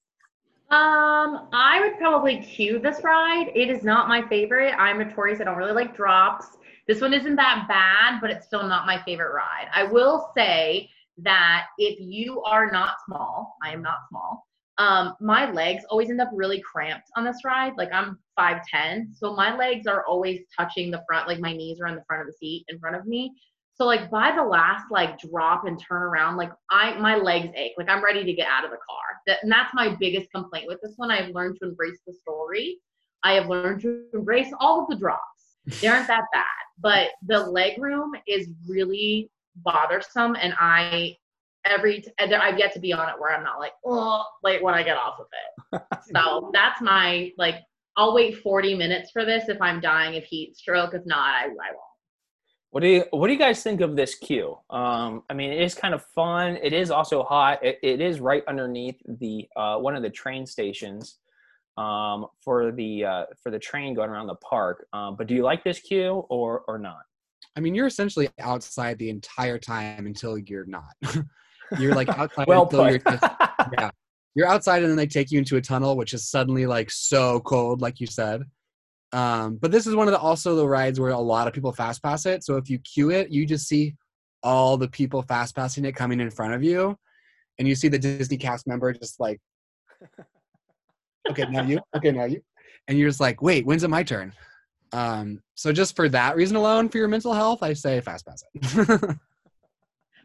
Um, 0.71 1.49
I 1.53 1.81
would 1.81 1.99
probably 1.99 2.39
queue 2.39 2.79
this 2.79 3.03
ride. 3.03 3.51
It 3.57 3.69
is 3.69 3.83
not 3.83 4.07
my 4.07 4.23
favorite. 4.29 4.73
I'm 4.79 4.99
notorious. 5.01 5.41
I 5.41 5.45
don't 5.45 5.57
really 5.57 5.73
like 5.73 5.97
drops. 5.97 6.47
This 6.87 7.01
one 7.01 7.13
isn't 7.13 7.35
that 7.35 7.65
bad, 7.67 8.21
but 8.21 8.31
it's 8.31 8.47
still 8.47 8.63
not 8.63 8.87
my 8.87 9.03
favorite 9.03 9.35
ride. 9.35 9.67
I 9.75 9.83
will 9.83 10.31
say 10.37 10.89
that 11.25 11.67
if 11.77 11.99
you 11.99 12.41
are 12.43 12.71
not 12.71 12.99
small, 13.05 13.57
I 13.65 13.73
am 13.73 13.83
not 13.83 13.99
small, 14.09 14.47
um, 14.79 15.15
my 15.21 15.51
legs 15.51 15.85
always 15.89 16.11
end 16.11 16.21
up 16.21 16.31
really 16.33 16.61
cramped 16.61 17.09
on 17.17 17.25
this 17.25 17.45
ride. 17.45 17.73
Like 17.77 17.93
I'm 17.93 18.19
5'10, 18.39 19.15
so 19.15 19.35
my 19.35 19.57
legs 19.57 19.87
are 19.87 20.05
always 20.07 20.41
touching 20.55 20.91
the 20.91 21.03
front, 21.09 21.29
like 21.29 21.41
my 21.41 21.53
knees 21.53 21.81
are 21.81 21.87
in 21.87 21.95
the 21.95 22.05
front 22.07 22.23
of 22.23 22.27
the 22.27 22.35
seat 22.35 22.65
in 22.69 22.79
front 22.79 22.97
of 22.97 23.07
me. 23.07 23.33
So 23.75 23.85
like 23.85 24.11
by 24.11 24.35
the 24.35 24.43
last 24.43 24.87
like 24.91 25.19
drop 25.19 25.67
and 25.67 25.81
turn 25.81 26.03
around, 26.03 26.37
like 26.37 26.51
I 26.71 26.99
my 26.99 27.17
legs 27.17 27.53
ache. 27.55 27.73
Like 27.77 27.91
I'm 27.91 28.03
ready 28.03 28.25
to 28.25 28.33
get 28.33 28.49
out 28.49 28.65
of 28.65 28.71
the 28.71 28.77
car. 28.77 29.21
That, 29.27 29.39
and 29.43 29.53
that's 29.53 29.75
my 29.75 29.95
biggest 29.99 30.31
complaint 30.31 30.67
with 30.67 30.81
this 30.83 30.95
one. 30.97 31.11
I've 31.11 31.35
learned 31.35 31.59
to 31.61 31.69
embrace 31.69 31.99
the 32.07 32.15
story. 32.15 32.79
I 33.23 33.33
have 33.33 33.49
learned 33.49 33.83
to 33.83 34.05
embrace 34.15 34.53
all 34.61 34.83
of 34.83 34.89
the 34.89 34.97
drops. 34.97 35.23
They 35.81 35.89
aren't 35.89 36.07
that 36.07 36.23
bad, 36.33 36.45
but 36.79 37.09
the 37.27 37.41
leg 37.41 37.83
room 37.83 38.13
is 38.29 38.49
really 38.69 39.29
bothersome, 39.57 40.37
and 40.37 40.55
I 40.61 41.17
every 41.69 42.01
t- 42.01 42.13
I've 42.19 42.59
yet 42.59 42.73
to 42.75 42.81
be 42.81 42.93
on 42.93 43.09
it 43.09 43.15
where 43.19 43.35
I'm 43.35 43.45
not 43.45 43.59
like 43.59 43.73
oh 43.85 44.25
like 44.43 44.63
when 44.63 44.75
I 44.75 44.83
get 44.83 44.97
off 44.97 45.19
of 45.21 45.27
it. 45.33 45.83
so 46.15 46.51
that's 46.53 46.81
my 46.81 47.31
like 47.39 47.57
I'll 47.97 48.15
wait 48.15 48.39
40 48.39 48.75
minutes 48.75 49.11
for 49.11 49.25
this 49.25 49.49
if 49.49 49.61
I'm 49.61 49.81
dying 49.81 50.17
of 50.17 50.25
heat 50.25 50.57
stroke. 50.57 50.95
If 50.95 51.07
not, 51.07 51.19
I, 51.19 51.45
I 51.45 51.49
won't. 51.49 51.87
What 52.71 52.83
do 52.83 52.89
you 52.89 53.05
What 53.11 53.29
do 53.29 53.33
you 53.33 53.39
guys 53.39 53.63
think 53.63 53.81
of 53.81 53.97
this 53.97 54.15
queue? 54.17 54.59
Um, 54.71 55.23
I 55.31 55.35
mean, 55.35 55.51
it 55.51 55.63
is 55.63 55.75
kind 55.75 55.95
of 55.95 56.05
fun. 56.15 56.59
It 56.63 56.73
is 56.73 56.91
also 56.91 57.23
hot. 57.23 57.65
it, 57.65 57.79
it 57.83 58.01
is 58.01 58.21
right 58.21 58.43
underneath 58.47 59.01
the 59.07 59.49
uh, 59.57 59.79
one 59.79 59.97
of 59.97 60.03
the 60.03 60.11
train 60.11 60.45
stations 60.45 61.19
um, 61.79 62.27
for 62.43 62.73
the 62.73 63.05
uh, 63.05 63.25
for 63.43 63.51
the 63.51 63.59
train 63.59 63.95
going 63.95 64.11
around 64.11 64.27
the 64.27 64.35
park. 64.37 64.87
Um, 64.93 65.17
but 65.17 65.27
do 65.27 65.35
you 65.35 65.43
like 65.43 65.65
this 65.65 65.81
queue 65.81 66.27
or 66.29 66.65
or 66.69 66.79
not? 66.79 67.01
I 67.57 67.61
mean, 67.61 67.75
you're 67.75 67.87
essentially 67.87 68.29
outside 68.41 68.99
the 68.99 69.09
entire 69.09 69.59
time 69.59 70.07
until 70.07 70.37
you're 70.37 70.67
not. 70.67 70.95
You're 71.79 71.95
like 71.95 72.09
outside 72.09 72.47
well 72.47 72.65
until 72.65 72.91
you're 72.91 73.01
yeah. 73.79 73.91
You're 74.35 74.49
outside 74.49 74.83
and 74.83 74.91
then 74.91 74.99
they 74.99 75.07
take 75.07 75.31
you 75.31 75.39
into 75.39 75.57
a 75.57 75.63
tunnel, 75.63 75.97
which 75.97 76.13
is 76.13 76.29
suddenly 76.29 76.67
like 76.67 76.91
so 76.91 77.41
cold, 77.41 77.81
like 77.81 78.01
you 78.01 78.07
said. 78.07 78.43
Um, 79.13 79.57
but 79.57 79.71
this 79.71 79.87
is 79.87 79.95
one 79.95 80.09
of 80.09 80.13
the 80.13 80.19
also 80.19 80.57
the 80.57 80.69
rides 80.69 81.01
where 81.01 81.11
a 81.11 81.19
lot 81.19 81.47
of 81.47 81.55
people 81.55 81.73
fast 81.73 82.03
pass 82.03 82.27
it. 82.27 82.45
So 82.45 82.57
if 82.57 82.69
you 82.69 82.79
queue 82.81 83.11
it, 83.11 83.31
you 83.31 83.47
just 83.47 83.67
see 83.67 83.95
all 84.43 84.77
the 84.77 84.89
people 84.89 85.23
fast 85.23 85.57
passing 85.57 85.85
it 85.85 85.97
coming 85.97 86.21
in 86.21 86.31
front 86.31 86.55
of 86.55 86.63
you, 86.63 86.97
and 87.59 87.67
you 87.67 87.75
see 87.75 87.89
the 87.89 87.99
Disney 87.99 88.37
cast 88.37 88.67
member 88.67 88.93
just 88.93 89.19
like, 89.19 89.41
okay, 91.31 91.47
now 91.51 91.63
you, 91.63 91.81
okay, 91.97 92.13
now 92.13 92.25
you, 92.25 92.43
and 92.89 92.99
you're 92.99 93.09
just 93.09 93.21
like, 93.21 93.41
wait, 93.43 93.65
when's 93.65 93.85
it 93.85 93.91
my 93.91 94.03
turn? 94.03 94.33
Um, 94.93 95.41
so 95.55 95.73
just 95.73 95.97
for 95.97 96.09
that 96.11 96.37
reason 96.37 96.57
alone, 96.57 96.89
for 96.89 96.99
your 96.99 97.09
mental 97.09 97.33
health, 97.33 97.63
I 97.63 97.73
say 97.73 98.01
fast 98.01 98.27
pass 98.27 98.45
it. 98.55 99.17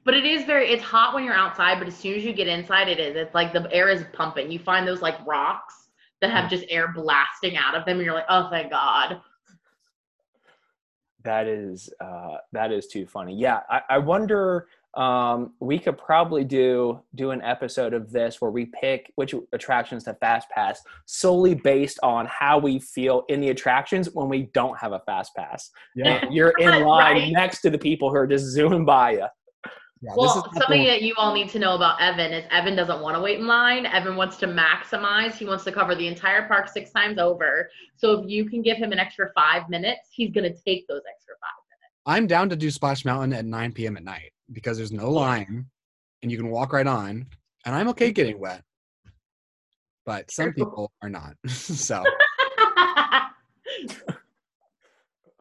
But 0.03 0.15
it 0.15 0.25
is 0.25 0.45
very 0.45 0.69
it's 0.69 0.83
hot 0.83 1.13
when 1.13 1.23
you're 1.23 1.33
outside, 1.33 1.77
but 1.77 1.87
as 1.87 1.95
soon 1.95 2.15
as 2.15 2.23
you 2.23 2.33
get 2.33 2.47
inside 2.47 2.89
it 2.89 2.99
is. 2.99 3.15
It's 3.15 3.35
like 3.35 3.53
the 3.53 3.71
air 3.71 3.89
is 3.89 4.03
pumping. 4.13 4.51
You 4.51 4.59
find 4.59 4.87
those 4.87 5.01
like 5.01 5.15
rocks 5.25 5.89
that 6.21 6.31
have 6.31 6.49
just 6.49 6.65
air 6.69 6.91
blasting 6.93 7.57
out 7.57 7.75
of 7.75 7.85
them 7.85 7.97
and 7.97 8.05
you're 8.05 8.15
like, 8.15 8.25
"Oh, 8.29 8.49
thank 8.49 8.71
God." 8.71 9.21
That 11.23 11.47
is 11.47 11.89
uh 11.99 12.37
that 12.51 12.71
is 12.71 12.87
too 12.87 13.05
funny. 13.05 13.35
Yeah, 13.35 13.59
I, 13.69 13.81
I 13.91 13.97
wonder 13.99 14.67
um, 14.95 15.53
we 15.61 15.79
could 15.79 15.97
probably 15.97 16.43
do 16.43 16.99
do 17.15 17.31
an 17.31 17.41
episode 17.43 17.93
of 17.93 18.11
this 18.11 18.41
where 18.41 18.51
we 18.51 18.65
pick 18.65 19.11
which 19.15 19.33
attractions 19.53 20.03
to 20.03 20.13
fast 20.15 20.49
pass 20.49 20.81
solely 21.05 21.53
based 21.53 21.97
on 22.03 22.25
how 22.25 22.57
we 22.57 22.79
feel 22.79 23.23
in 23.29 23.39
the 23.39 23.49
attractions 23.49 24.09
when 24.13 24.27
we 24.27 24.49
don't 24.53 24.77
have 24.77 24.91
a 24.91 24.99
fast 25.05 25.33
pass. 25.35 25.71
Yeah. 25.95 26.25
you're 26.29 26.53
in 26.59 26.83
line 26.83 27.15
right. 27.15 27.31
next 27.31 27.61
to 27.61 27.69
the 27.69 27.77
people 27.77 28.09
who 28.09 28.17
are 28.17 28.27
just 28.27 28.45
zooming 28.45 28.83
by 28.83 29.11
you. 29.11 29.27
Yeah, 30.03 30.13
well, 30.17 30.49
something 30.55 30.83
that 30.85 31.03
you 31.03 31.13
all 31.15 31.31
need 31.31 31.49
to 31.49 31.59
know 31.59 31.75
about 31.75 32.01
Evan 32.01 32.33
is 32.33 32.43
Evan 32.49 32.75
doesn't 32.75 33.01
want 33.01 33.15
to 33.15 33.21
wait 33.21 33.37
in 33.37 33.45
line. 33.45 33.85
Evan 33.85 34.15
wants 34.15 34.37
to 34.37 34.47
maximize. 34.47 35.33
He 35.33 35.45
wants 35.45 35.63
to 35.65 35.71
cover 35.71 35.93
the 35.93 36.07
entire 36.07 36.47
park 36.47 36.69
six 36.69 36.89
times 36.91 37.19
over. 37.19 37.69
So 37.97 38.13
if 38.13 38.27
you 38.27 38.49
can 38.49 38.63
give 38.63 38.77
him 38.77 38.91
an 38.91 38.97
extra 38.97 39.31
five 39.35 39.69
minutes, 39.69 40.09
he's 40.11 40.31
going 40.31 40.51
to 40.51 40.59
take 40.59 40.87
those 40.87 41.01
extra 41.07 41.35
five 41.35 41.51
minutes. 41.69 41.93
I'm 42.07 42.25
down 42.25 42.49
to 42.49 42.55
do 42.55 42.71
Splash 42.71 43.05
Mountain 43.05 43.33
at 43.33 43.45
9 43.45 43.73
p.m. 43.73 43.95
at 43.95 44.03
night 44.03 44.31
because 44.51 44.75
there's 44.75 44.91
no 44.91 45.11
line 45.11 45.67
and 46.23 46.31
you 46.31 46.37
can 46.37 46.49
walk 46.49 46.73
right 46.73 46.87
on. 46.87 47.27
And 47.65 47.75
I'm 47.75 47.87
okay 47.89 48.11
getting 48.11 48.39
wet. 48.39 48.63
But 50.03 50.31
some 50.31 50.51
people 50.53 50.91
are 51.03 51.09
not. 51.09 51.35
so. 51.47 51.97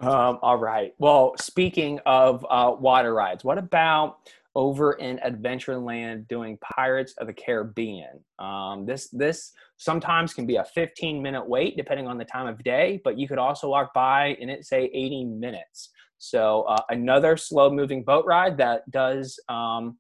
um, 0.01 0.38
all 0.42 0.59
right. 0.59 0.92
Well, 0.99 1.35
speaking 1.40 1.99
of 2.05 2.44
uh, 2.51 2.77
water 2.79 3.14
rides, 3.14 3.42
what 3.42 3.57
about 3.57 4.18
over 4.54 4.94
in 4.94 5.18
Adventureland 5.18 6.26
doing 6.28 6.58
Pirates 6.58 7.14
of 7.18 7.26
the 7.26 7.32
Caribbean. 7.32 8.24
Um, 8.38 8.84
this 8.86 9.08
this 9.10 9.52
sometimes 9.76 10.34
can 10.34 10.46
be 10.46 10.56
a 10.56 10.64
15 10.64 11.22
minute 11.22 11.48
wait 11.48 11.76
depending 11.76 12.06
on 12.06 12.18
the 12.18 12.24
time 12.24 12.46
of 12.46 12.62
day, 12.64 13.00
but 13.04 13.18
you 13.18 13.28
could 13.28 13.38
also 13.38 13.68
walk 13.68 13.94
by 13.94 14.36
and 14.40 14.50
it 14.50 14.64
say 14.64 14.90
80 14.92 15.24
minutes. 15.26 15.90
So 16.18 16.62
uh, 16.62 16.82
another 16.90 17.36
slow 17.36 17.70
moving 17.70 18.02
boat 18.02 18.26
ride 18.26 18.58
that 18.58 18.90
does 18.90 19.38
um, 19.48 19.98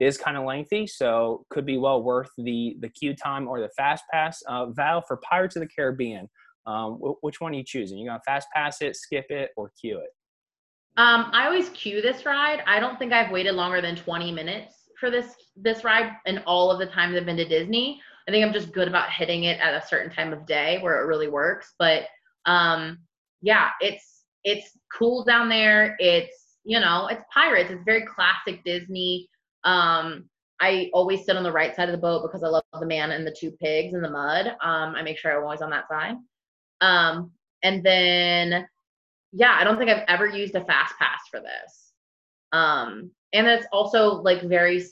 is 0.00 0.18
kind 0.18 0.36
of 0.36 0.44
lengthy, 0.44 0.86
so 0.86 1.46
could 1.48 1.64
be 1.64 1.78
well 1.78 2.02
worth 2.02 2.30
the 2.36 2.76
the 2.80 2.88
queue 2.88 3.14
time 3.14 3.48
or 3.48 3.60
the 3.60 3.70
fast 3.76 4.04
pass. 4.12 4.42
Uh, 4.48 4.66
Val 4.66 5.00
for 5.00 5.18
Pirates 5.18 5.56
of 5.56 5.60
the 5.60 5.68
Caribbean. 5.68 6.28
Um, 6.64 6.92
which 7.22 7.40
one 7.40 7.52
are 7.52 7.56
you 7.56 7.64
choosing? 7.64 7.98
You 7.98 8.08
gonna 8.08 8.20
fast 8.24 8.48
pass 8.54 8.82
it, 8.82 8.96
skip 8.96 9.26
it, 9.30 9.50
or 9.56 9.72
queue 9.80 9.98
it? 9.98 10.10
Um, 10.96 11.30
I 11.32 11.46
always 11.46 11.70
queue 11.70 12.02
this 12.02 12.26
ride. 12.26 12.62
I 12.66 12.78
don't 12.78 12.98
think 12.98 13.12
I've 13.12 13.30
waited 13.30 13.54
longer 13.54 13.80
than 13.80 13.96
20 13.96 14.30
minutes 14.32 14.74
for 15.00 15.10
this 15.10 15.34
this 15.56 15.84
ride 15.84 16.12
in 16.26 16.38
all 16.46 16.70
of 16.70 16.78
the 16.78 16.86
times 16.86 17.16
I've 17.16 17.26
been 17.26 17.36
to 17.38 17.48
Disney. 17.48 18.00
I 18.28 18.30
think 18.30 18.44
I'm 18.44 18.52
just 18.52 18.72
good 18.72 18.88
about 18.88 19.10
hitting 19.10 19.44
it 19.44 19.58
at 19.60 19.74
a 19.74 19.86
certain 19.86 20.12
time 20.12 20.32
of 20.32 20.46
day 20.46 20.78
where 20.80 21.00
it 21.02 21.06
really 21.06 21.28
works. 21.28 21.74
But 21.78 22.04
um, 22.46 22.98
yeah, 23.40 23.70
it's 23.80 24.24
it's 24.44 24.78
cool 24.96 25.24
down 25.24 25.48
there. 25.48 25.96
It's 25.98 26.56
you 26.64 26.78
know, 26.78 27.08
it's 27.08 27.24
pirates. 27.32 27.70
It's 27.70 27.84
very 27.84 28.04
classic 28.06 28.62
Disney. 28.64 29.28
Um, 29.64 30.28
I 30.60 30.90
always 30.92 31.24
sit 31.24 31.36
on 31.36 31.42
the 31.42 31.50
right 31.50 31.74
side 31.74 31.88
of 31.88 31.92
the 31.92 32.00
boat 32.00 32.22
because 32.22 32.44
I 32.44 32.48
love 32.48 32.62
the 32.78 32.86
man 32.86 33.10
and 33.10 33.26
the 33.26 33.36
two 33.36 33.50
pigs 33.50 33.94
in 33.94 34.02
the 34.02 34.10
mud. 34.10 34.46
Um, 34.46 34.94
I 34.94 35.02
make 35.02 35.18
sure 35.18 35.36
I'm 35.36 35.42
always 35.42 35.62
on 35.62 35.70
that 35.70 35.88
side. 35.88 36.14
Um, 36.80 37.32
and 37.64 37.82
then 37.82 38.68
yeah, 39.32 39.56
I 39.58 39.64
don't 39.64 39.78
think 39.78 39.90
I've 39.90 40.04
ever 40.08 40.26
used 40.26 40.54
a 40.54 40.64
fast 40.64 40.94
pass 40.98 41.20
for 41.30 41.40
this. 41.40 41.92
Um, 42.52 43.10
and 43.32 43.46
it's 43.46 43.66
also 43.72 44.22
like 44.22 44.42
very, 44.42 44.84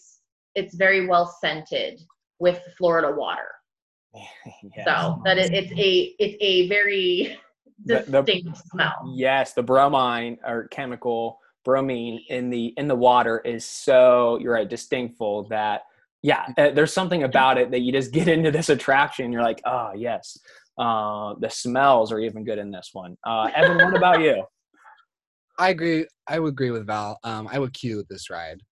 it's 0.55 0.75
very 0.75 1.07
well 1.07 1.27
scented 1.41 2.01
with 2.39 2.61
Florida 2.79 3.15
water. 3.15 3.49
yes. 4.15 4.85
So 4.85 5.21
that 5.25 5.39
it, 5.39 5.53
it's 5.53 5.73
a 5.73 6.15
it's 6.19 6.37
a 6.41 6.69
very 6.69 7.39
distinct 7.87 8.11
the, 8.13 8.43
the, 8.51 8.63
smell. 8.71 9.13
Yes, 9.15 9.53
the 9.53 9.63
bromine 9.63 10.39
or 10.45 10.67
chemical 10.69 11.39
bromine 11.65 12.21
in 12.29 12.51
the 12.51 12.73
in 12.77 12.89
the 12.89 12.95
water 12.95 13.39
is 13.41 13.65
so 13.65 14.39
you're 14.41 14.55
right 14.55 14.69
distinctful 14.69 15.45
that 15.45 15.83
yeah 16.23 16.47
uh, 16.57 16.71
there's 16.71 16.93
something 16.93 17.23
about 17.23 17.59
it 17.59 17.71
that 17.71 17.81
you 17.81 17.93
just 17.93 18.13
get 18.13 18.29
into 18.29 18.51
this 18.51 18.71
attraction 18.71 19.31
you're 19.31 19.43
like 19.43 19.61
oh 19.67 19.93
yes 19.95 20.39
uh, 20.81 21.35
the 21.39 21.51
smells 21.51 22.11
are 22.11 22.19
even 22.19 22.43
good 22.43 22.59
in 22.59 22.71
this 22.71 22.91
one. 22.95 23.17
Uh, 23.25 23.51
Evan, 23.55 23.77
what 23.77 23.97
about 23.97 24.23
you? 24.23 24.43
I 25.59 25.69
agree. 25.69 26.07
I 26.27 26.39
would 26.39 26.55
agree 26.55 26.71
with 26.71 26.87
Val. 26.87 27.19
Um, 27.23 27.47
I 27.53 27.59
would 27.59 27.75
queue 27.75 28.03
this 28.09 28.31
ride. 28.31 28.63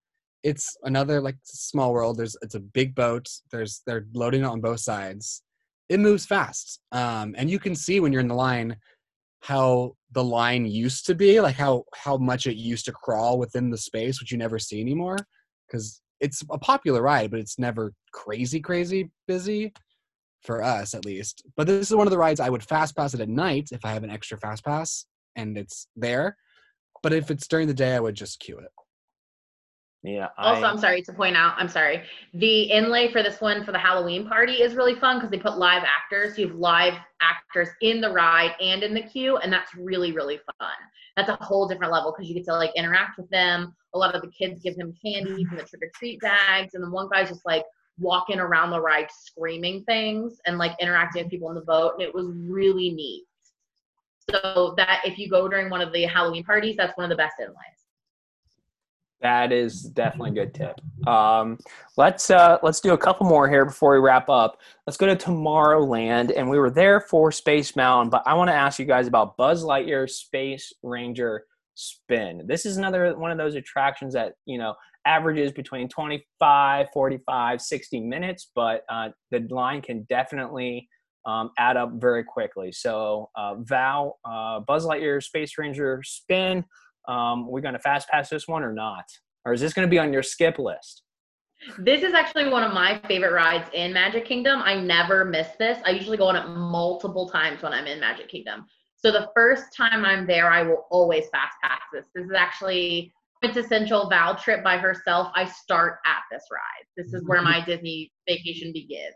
It's 0.42 0.74
another 0.84 1.20
like 1.20 1.36
small 1.44 1.92
world. 1.92 2.16
There's 2.16 2.34
it's 2.40 2.54
a 2.54 2.60
big 2.60 2.94
boat. 2.94 3.28
There's 3.52 3.82
they're 3.86 4.06
loading 4.14 4.40
it 4.40 4.46
on 4.46 4.62
both 4.62 4.80
sides. 4.80 5.42
It 5.90 6.00
moves 6.00 6.24
fast, 6.24 6.80
um, 6.92 7.34
and 7.36 7.50
you 7.50 7.58
can 7.58 7.74
see 7.74 8.00
when 8.00 8.12
you're 8.12 8.22
in 8.22 8.28
the 8.28 8.34
line 8.34 8.76
how 9.40 9.94
the 10.12 10.24
line 10.24 10.64
used 10.64 11.04
to 11.06 11.14
be, 11.14 11.40
like 11.40 11.56
how 11.56 11.84
how 11.94 12.16
much 12.16 12.46
it 12.46 12.56
used 12.56 12.86
to 12.86 12.92
crawl 12.92 13.38
within 13.38 13.68
the 13.68 13.76
space, 13.76 14.18
which 14.18 14.32
you 14.32 14.38
never 14.38 14.58
see 14.58 14.80
anymore. 14.80 15.18
Because 15.66 16.00
it's 16.20 16.42
a 16.50 16.58
popular 16.58 17.02
ride, 17.02 17.30
but 17.30 17.40
it's 17.40 17.58
never 17.58 17.92
crazy 18.12 18.60
crazy 18.60 19.10
busy 19.26 19.72
for 20.42 20.62
us 20.62 20.94
at 20.94 21.04
least. 21.04 21.42
But 21.56 21.66
this 21.66 21.90
is 21.90 21.96
one 21.96 22.06
of 22.06 22.10
the 22.10 22.18
rides 22.18 22.40
I 22.40 22.50
would 22.50 22.62
fast 22.62 22.96
pass 22.96 23.14
it 23.14 23.20
at 23.20 23.28
night 23.28 23.68
if 23.72 23.84
I 23.84 23.92
have 23.92 24.04
an 24.04 24.10
extra 24.10 24.38
fast 24.38 24.64
pass 24.64 25.06
and 25.36 25.56
it's 25.56 25.88
there. 25.96 26.36
But 27.02 27.12
if 27.12 27.30
it's 27.30 27.46
during 27.46 27.68
the 27.68 27.74
day, 27.74 27.94
I 27.94 28.00
would 28.00 28.14
just 28.14 28.40
queue 28.40 28.58
it. 28.58 28.70
Yeah. 30.02 30.28
I... 30.36 30.54
Also, 30.54 30.64
I'm 30.64 30.78
sorry 30.78 31.02
to 31.02 31.12
point 31.12 31.36
out. 31.36 31.54
I'm 31.56 31.68
sorry. 31.68 32.02
The 32.34 32.62
inlay 32.62 33.10
for 33.10 33.22
this 33.22 33.40
one 33.40 33.64
for 33.64 33.72
the 33.72 33.78
Halloween 33.78 34.28
party 34.28 34.54
is 34.54 34.74
really 34.74 34.94
fun 34.94 35.16
because 35.16 35.30
they 35.30 35.38
put 35.38 35.58
live 35.58 35.82
actors. 35.84 36.36
So 36.36 36.42
you 36.42 36.48
have 36.48 36.56
live 36.56 36.94
actors 37.20 37.68
in 37.82 38.00
the 38.00 38.10
ride 38.10 38.54
and 38.60 38.82
in 38.82 38.94
the 38.94 39.02
queue, 39.02 39.38
and 39.38 39.52
that's 39.52 39.74
really 39.74 40.12
really 40.12 40.38
fun. 40.58 40.70
That's 41.16 41.28
a 41.28 41.36
whole 41.44 41.66
different 41.66 41.92
level 41.92 42.14
because 42.16 42.28
you 42.28 42.34
get 42.34 42.44
to 42.44 42.54
like 42.54 42.70
interact 42.76 43.18
with 43.18 43.28
them. 43.30 43.74
A 43.94 43.98
lot 43.98 44.14
of 44.14 44.22
the 44.22 44.30
kids 44.30 44.62
give 44.62 44.76
them 44.76 44.94
candy 45.04 45.44
from 45.44 45.56
the 45.56 45.64
trick 45.64 45.82
or 45.82 45.90
treat 45.94 46.20
bags, 46.20 46.74
and 46.74 46.84
then 46.84 46.92
one 46.92 47.08
guy's 47.10 47.28
just 47.28 47.44
like 47.44 47.64
walking 47.98 48.38
around 48.38 48.70
the 48.70 48.80
ride 48.80 49.08
screaming 49.10 49.84
things 49.84 50.40
and 50.46 50.58
like 50.58 50.72
interacting 50.80 51.22
with 51.22 51.30
people 51.30 51.48
in 51.48 51.54
the 51.54 51.62
boat 51.62 51.94
and 51.94 52.02
it 52.02 52.14
was 52.14 52.26
really 52.34 52.90
neat. 52.90 53.24
So 54.30 54.74
that 54.76 55.00
if 55.04 55.18
you 55.18 55.28
go 55.28 55.48
during 55.48 55.70
one 55.70 55.80
of 55.80 55.92
the 55.92 56.02
halloween 56.02 56.44
parties 56.44 56.76
that's 56.76 56.96
one 56.98 57.04
of 57.04 57.10
the 57.10 57.16
best 57.16 57.36
inlays 57.40 57.78
that 59.20 59.52
is 59.52 59.82
definitely 59.82 60.30
a 60.30 60.44
good 60.44 60.54
tip. 60.54 60.80
Um, 61.08 61.58
let's 61.96 62.30
uh, 62.30 62.58
let's 62.62 62.80
do 62.80 62.92
a 62.92 62.98
couple 62.98 63.26
more 63.26 63.48
here 63.48 63.64
before 63.64 63.92
we 63.94 63.98
wrap 63.98 64.28
up. 64.28 64.60
Let's 64.86 64.96
go 64.96 65.06
to 65.06 65.16
tomorrowland 65.16 66.32
and 66.36 66.48
we 66.48 66.58
were 66.58 66.70
there 66.70 67.00
for 67.00 67.32
space 67.32 67.74
mountain 67.74 68.10
but 68.10 68.22
i 68.26 68.34
want 68.34 68.48
to 68.48 68.54
ask 68.54 68.78
you 68.78 68.84
guys 68.84 69.06
about 69.06 69.36
buzz 69.36 69.64
lightyear 69.64 70.08
space 70.08 70.72
ranger 70.82 71.44
spin. 71.78 72.42
This 72.46 72.66
is 72.66 72.76
another 72.76 73.16
one 73.16 73.30
of 73.30 73.38
those 73.38 73.54
attractions 73.54 74.12
that 74.14 74.34
you 74.44 74.58
know 74.58 74.74
averages 75.06 75.52
between 75.52 75.88
25, 75.88 76.86
45, 76.92 77.60
60 77.60 78.00
minutes, 78.00 78.50
but 78.54 78.82
uh, 78.88 79.08
the 79.30 79.40
line 79.50 79.82
can 79.82 80.04
definitely 80.08 80.88
um, 81.26 81.50
add 81.58 81.76
up 81.76 81.92
very 81.94 82.24
quickly. 82.24 82.72
So, 82.72 83.30
uh, 83.36 83.56
Val, 83.58 84.18
uh, 84.24 84.60
Buzz 84.60 84.86
Lightyear 84.86 85.22
Space 85.22 85.58
Ranger 85.58 86.02
spin, 86.04 86.64
um, 87.06 87.46
we're 87.46 87.60
going 87.60 87.74
to 87.74 87.80
fast 87.80 88.08
pass 88.08 88.28
this 88.28 88.46
one 88.46 88.62
or 88.62 88.72
not? 88.72 89.04
Or 89.44 89.52
is 89.52 89.60
this 89.60 89.72
going 89.72 89.86
to 89.86 89.90
be 89.90 89.98
on 89.98 90.12
your 90.12 90.22
skip 90.22 90.58
list? 90.58 91.02
This 91.78 92.02
is 92.02 92.14
actually 92.14 92.48
one 92.48 92.62
of 92.62 92.72
my 92.72 93.00
favorite 93.08 93.32
rides 93.32 93.68
in 93.74 93.92
Magic 93.92 94.24
Kingdom. 94.24 94.60
I 94.62 94.76
never 94.76 95.24
miss 95.24 95.48
this. 95.58 95.78
I 95.84 95.90
usually 95.90 96.16
go 96.16 96.28
on 96.28 96.36
it 96.36 96.46
multiple 96.48 97.28
times 97.28 97.62
when 97.62 97.72
I'm 97.72 97.86
in 97.86 97.98
Magic 97.98 98.28
Kingdom. 98.28 98.66
So 98.96 99.10
the 99.10 99.28
first 99.34 99.74
time 99.76 100.04
I'm 100.04 100.26
there, 100.26 100.50
I 100.50 100.62
will 100.62 100.86
always 100.90 101.24
fast 101.32 101.56
pass 101.62 101.80
this. 101.92 102.04
This 102.14 102.26
is 102.26 102.32
actually 102.32 103.12
quintessential 103.40 104.08
Val 104.08 104.36
trip 104.36 104.64
by 104.64 104.78
herself, 104.78 105.28
I 105.34 105.44
start 105.44 105.98
at 106.04 106.22
this 106.30 106.44
ride. 106.50 106.86
This 106.96 107.14
is 107.14 107.22
where 107.26 107.42
my 107.42 107.64
Disney 107.64 108.12
vacation 108.28 108.72
begins. 108.72 109.14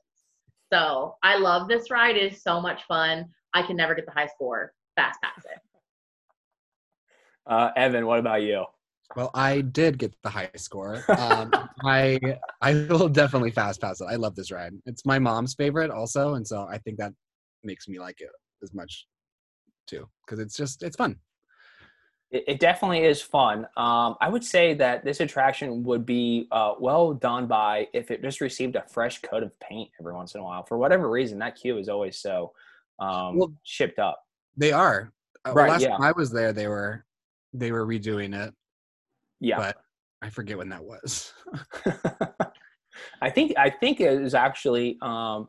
So 0.73 1.17
I 1.23 1.37
love 1.37 1.69
this 1.69 1.91
ride. 1.91 2.17
It 2.17 2.33
is 2.33 2.43
so 2.43 2.61
much 2.61 2.85
fun. 2.85 3.27
I 3.55 3.63
can 3.63 3.77
never 3.77 3.95
get 3.95 4.07
the 4.07 4.13
high 4.13 4.29
score. 4.29 4.73
Fast 4.97 5.21
pass 5.23 5.45
it. 5.45 5.59
Uh, 7.45 7.71
Evan, 7.75 8.07
what 8.07 8.21
about 8.21 8.41
you? 8.43 8.65
Well, 9.17 9.33
I 9.35 9.63
did 9.63 9.99
get 9.99 10.15
the 10.23 10.31
high 10.31 10.49
score. 10.55 10.95
Um, 11.09 11.51
I 11.85 12.21
I 12.61 12.75
will 12.89 13.09
definitely 13.09 13.51
fast 13.51 13.81
pass 13.81 14.01
it. 14.01 14.05
I 14.05 14.15
love 14.15 14.37
this 14.37 14.53
ride. 14.53 14.75
It's 14.87 15.05
my 15.05 15.19
mom's 15.19 15.53
favorite 15.53 15.91
also, 15.91 16.35
and 16.35 16.47
so 16.47 16.69
I 16.71 16.79
think 16.79 16.99
that 16.99 17.13
makes 17.65 17.89
me 17.89 17.99
like 17.99 18.21
it 18.21 18.31
as 18.63 18.73
much 18.73 19.09
too 19.89 20.09
because 20.25 20.39
it's 20.39 20.57
just 20.57 20.85
it's 20.85 20.95
fun 20.95 21.19
it, 22.33 22.45
it 22.49 22.61
definitely 22.61 23.05
is 23.05 23.21
fun. 23.23 23.67
Um, 23.77 24.17
I 24.21 24.29
would 24.29 24.43
say 24.43 24.75
that 24.75 25.05
this 25.05 25.21
attraction 25.21 25.85
would 25.85 26.05
be 26.05 26.49
uh, 26.51 26.75
well 26.81 27.13
done 27.13 27.47
by 27.47 27.89
if 27.93 28.11
it 28.11 28.23
just 28.23 28.41
received 28.41 28.75
a 28.75 28.83
fresh 28.89 29.21
coat 29.21 29.43
of 29.43 29.59
paint 29.61 29.91
every 30.01 30.15
once 30.15 30.35
in 30.35 30.41
a 30.41 30.45
while. 30.45 30.65
For 30.65 30.79
whatever 30.79 31.11
reason, 31.11 31.39
that 31.39 31.57
queue 31.57 31.79
is 31.79 31.89
always 31.89 32.19
so 32.19 32.53
um, 32.99 33.37
well, 33.37 33.53
shipped 33.63 33.99
up. 33.99 34.25
They 34.57 34.73
are. 34.73 35.13
Uh, 35.47 35.53
right, 35.53 35.71
last 35.71 35.83
yeah. 35.83 35.91
time 35.91 36.03
I 36.03 36.13
was 36.13 36.31
there, 36.31 36.53
they 36.53 36.69
were 36.69 37.05
they 37.53 37.71
were 37.71 37.87
redoing 37.87 38.35
it. 38.35 38.55
Yeah, 39.41 39.59
but 39.59 39.77
I 40.23 40.31
forget 40.31 40.57
when 40.57 40.69
that 40.71 40.83
was. 40.83 41.33
I 43.21 43.31
think 43.31 43.55
I 43.59 43.69
think 43.69 44.01
it 44.01 44.21
was 44.21 44.35
actually 44.35 44.99
um, 45.03 45.49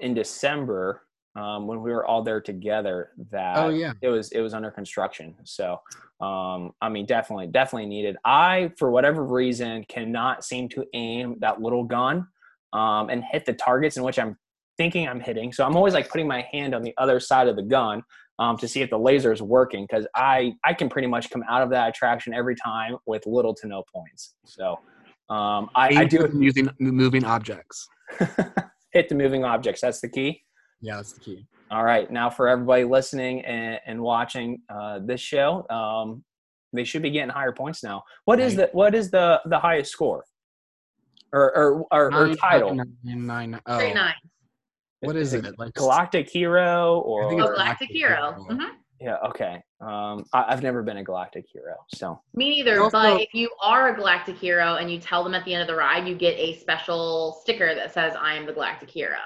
in 0.00 0.12
December 0.12 1.02
um, 1.34 1.66
when 1.66 1.80
we 1.80 1.90
were 1.90 2.04
all 2.04 2.22
there 2.22 2.40
together 2.40 3.10
that 3.30 3.56
Oh 3.56 3.68
yeah. 3.68 3.92
it 4.02 4.08
was 4.08 4.32
it 4.32 4.40
was 4.40 4.54
under 4.54 4.70
construction. 4.70 5.34
So 5.44 5.78
um, 6.20 6.72
I 6.80 6.88
mean, 6.88 7.06
definitely, 7.06 7.48
definitely 7.48 7.86
needed. 7.86 8.16
I, 8.24 8.70
for 8.78 8.90
whatever 8.90 9.24
reason, 9.24 9.84
cannot 9.88 10.44
seem 10.44 10.68
to 10.70 10.84
aim 10.94 11.36
that 11.40 11.60
little 11.60 11.84
gun 11.84 12.28
um, 12.72 13.10
and 13.10 13.24
hit 13.24 13.44
the 13.44 13.54
targets 13.54 13.96
in 13.96 14.04
which 14.04 14.18
I'm 14.18 14.36
thinking 14.76 15.08
I'm 15.08 15.20
hitting. 15.20 15.52
So 15.52 15.64
I'm 15.64 15.76
always 15.76 15.94
like 15.94 16.08
putting 16.08 16.28
my 16.28 16.46
hand 16.52 16.74
on 16.74 16.82
the 16.82 16.94
other 16.96 17.18
side 17.18 17.48
of 17.48 17.56
the 17.56 17.62
gun 17.62 18.02
um, 18.38 18.56
to 18.58 18.68
see 18.68 18.82
if 18.82 18.90
the 18.90 18.98
laser 18.98 19.32
is 19.32 19.42
working 19.42 19.86
because 19.88 20.06
I 20.14 20.52
I 20.64 20.74
can 20.74 20.88
pretty 20.88 21.08
much 21.08 21.30
come 21.30 21.42
out 21.48 21.62
of 21.62 21.70
that 21.70 21.88
attraction 21.88 22.34
every 22.34 22.56
time 22.56 22.96
with 23.06 23.26
little 23.26 23.54
to 23.54 23.66
no 23.66 23.82
points. 23.92 24.34
So 24.44 24.78
um, 25.28 25.70
I, 25.74 25.88
I 25.96 26.04
do 26.04 26.18
with 26.18 26.34
using 26.34 26.68
moving 26.78 27.24
objects. 27.24 27.88
hit 28.92 29.08
the 29.08 29.14
moving 29.14 29.44
objects. 29.44 29.80
That's 29.80 30.00
the 30.00 30.08
key. 30.08 30.42
Yeah, 30.82 30.96
that's 30.96 31.12
the 31.12 31.20
key. 31.20 31.46
All 31.70 31.84
right, 31.84 32.10
now 32.10 32.28
for 32.28 32.48
everybody 32.48 32.84
listening 32.84 33.42
and, 33.46 33.80
and 33.86 34.00
watching 34.02 34.60
uh, 34.68 34.98
this 35.02 35.20
show, 35.22 35.66
um, 35.70 36.22
they 36.74 36.84
should 36.84 37.00
be 37.02 37.10
getting 37.10 37.30
higher 37.30 37.52
points 37.52 37.82
now. 37.82 38.02
What 38.26 38.40
is 38.40 38.56
the 38.56 38.68
what 38.72 38.94
is 38.94 39.10
the 39.10 39.40
the 39.46 39.58
highest 39.58 39.90
score, 39.92 40.24
or 41.32 41.56
or 41.56 41.84
or, 41.92 42.06
or 42.06 42.26
Nine, 42.28 42.36
title? 42.36 42.74
nine, 42.74 42.92
nine, 43.04 43.26
nine, 43.52 43.60
oh, 43.66 43.76
Straight 43.76 43.94
nines. 43.94 44.14
what 45.00 45.16
is 45.16 45.32
it? 45.34 45.58
Like 45.58 45.72
Galactic 45.74 46.28
Hero 46.28 46.98
I 46.98 47.02
or 47.04 47.28
think 47.30 47.42
Oh, 47.42 47.46
Galactic 47.52 47.88
Galactic 47.88 47.90
Hero. 47.90 48.32
Hero. 48.32 48.46
Mhm. 48.50 48.70
yeah 49.00 49.16
okay. 49.28 49.62
Um, 49.80 50.24
I, 50.34 50.44
I've 50.48 50.62
never 50.62 50.82
been 50.82 50.98
a 50.98 51.04
Galactic 51.04 51.44
Hero, 51.52 51.76
so 51.94 52.20
Me 52.34 52.50
neither. 52.50 52.82
Also- 52.82 52.98
but 52.98 53.20
if 53.22 53.32
you 53.34 53.50
are 53.62 53.88
a 53.88 53.96
galactic 53.96 54.36
hero 54.36 54.76
and 54.76 54.90
you 54.90 54.98
tell 54.98 55.22
them 55.24 55.34
at 55.34 55.44
the 55.44 55.52
end 55.54 55.62
of 55.62 55.68
the 55.68 55.74
ride, 55.76 56.06
you 56.06 56.14
get 56.14 56.36
a 56.38 56.58
special 56.58 57.38
sticker 57.42 57.74
that 57.74 57.92
says 57.94 58.14
"I 58.18 58.34
am 58.34 58.44
the 58.46 58.52
galactic 58.52 58.90
hero." 58.90 59.16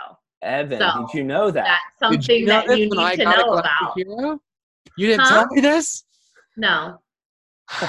Evan, 0.43 0.79
So, 0.79 1.07
did 1.07 1.15
you 1.19 1.25
know 1.25 1.51
that? 1.51 1.65
That's 1.65 2.13
Did 2.13 2.29
something 2.29 2.45
know 2.45 2.49
that 2.61 2.69
this 2.69 2.79
you 2.79 2.89
when 2.91 2.99
need 2.99 3.17
to 3.17 3.25
know 3.25 3.53
about. 3.53 3.97
Hero? 3.97 4.41
You 4.97 5.07
didn't 5.09 5.25
Huh? 5.27 5.35
tell 5.35 5.47
me 5.55 5.61
this? 5.61 6.05
No, 6.57 7.01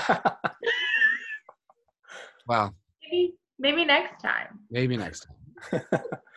Wow. 2.47 2.73
maybe 3.03 3.35
maybe 3.59 3.85
next 3.85 4.21
time. 4.21 4.59
Maybe 4.69 4.97
next 4.97 5.25
time. 5.71 5.81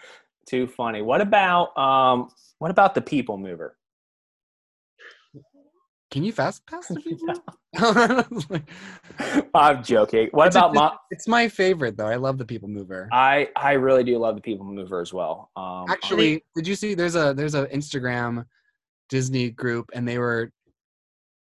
Too 0.46 0.66
funny. 0.66 1.02
What 1.02 1.20
about 1.20 1.76
um? 1.78 2.30
What 2.58 2.70
about 2.70 2.94
the 2.94 3.00
People 3.00 3.38
Mover? 3.38 3.76
Can 6.10 6.24
you 6.24 6.32
fast 6.32 6.66
pass 6.66 6.88
the 6.88 7.00
people? 7.00 7.34
Like, 8.50 8.68
I'm 9.54 9.82
joking. 9.84 10.28
What 10.32 10.48
it's 10.48 10.56
a- 10.56 10.58
about 10.60 10.74
my? 10.74 10.96
It's 11.10 11.28
my 11.28 11.48
favorite 11.48 11.96
though. 11.96 12.06
I 12.08 12.16
love 12.16 12.36
the 12.36 12.44
people 12.44 12.68
mover. 12.68 13.08
I 13.12 13.48
I 13.54 13.72
really 13.74 14.02
do 14.02 14.18
love 14.18 14.34
the 14.34 14.40
People 14.40 14.66
Mover 14.66 15.00
as 15.00 15.12
well. 15.12 15.50
Um, 15.56 15.86
Actually, 15.88 16.42
did 16.56 16.66
you 16.66 16.74
see? 16.74 16.94
There's 16.94 17.14
a 17.14 17.32
there's 17.32 17.54
a 17.54 17.66
Instagram 17.68 18.44
Disney 19.08 19.50
group, 19.50 19.90
and 19.94 20.06
they 20.06 20.18
were 20.18 20.50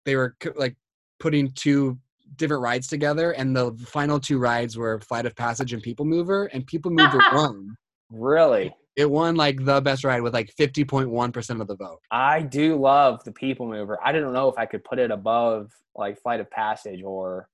they 0.05 0.15
were 0.17 0.37
co- 0.39 0.53
like 0.57 0.77
putting 1.19 1.51
two 1.53 1.99
different 2.37 2.63
rides 2.63 2.87
together, 2.87 3.33
and 3.33 3.55
the 3.57 3.73
final 3.85 4.21
two 4.21 4.39
rides 4.39 4.77
were 4.79 5.01
Flight 5.01 5.27
of 5.27 5.35
Passage 5.35 5.73
and 5.73 5.83
People 5.83 6.05
Mover, 6.05 6.45
and 6.47 6.65
People 6.67 6.93
Mover 6.93 7.19
won. 7.33 7.75
really. 8.11 8.73
It 8.97 9.11
won 9.11 9.37
like 9.37 9.65
the 9.65 9.81
best 9.81 10.05
ride 10.05 10.21
with 10.21 10.35
like 10.35 10.53
50.1 10.59 11.33
percent 11.33 11.61
of 11.61 11.69
the 11.69 11.77
vote. 11.77 12.01
I 12.11 12.43
do 12.43 12.77
love 12.77 13.25
the 13.25 13.33
People 13.33 13.67
Mover. 13.67 13.99
I 14.05 14.13
don't 14.13 14.33
know 14.33 14.49
if 14.49 14.59
I 14.59 14.67
could 14.67 14.85
put 14.85 14.99
it 14.99 15.11
above 15.11 15.73
like 15.95 16.21
Flight 16.21 16.41
of 16.41 16.51
Passage 16.51 17.03
or 17.03 17.49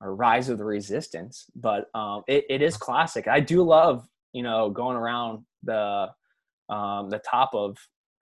or 0.00 0.14
Rise 0.16 0.48
of 0.48 0.58
the 0.58 0.64
Resistance, 0.64 1.46
but 1.54 1.86
um, 1.94 2.22
it, 2.26 2.44
it 2.50 2.62
is 2.62 2.76
classic. 2.76 3.28
I 3.28 3.38
do 3.40 3.62
love 3.62 4.06
you 4.32 4.42
know 4.42 4.70
going 4.70 4.96
around 4.96 5.44
the 5.62 6.08
um, 6.68 7.10
the 7.10 7.18
top 7.18 7.50
of 7.54 7.76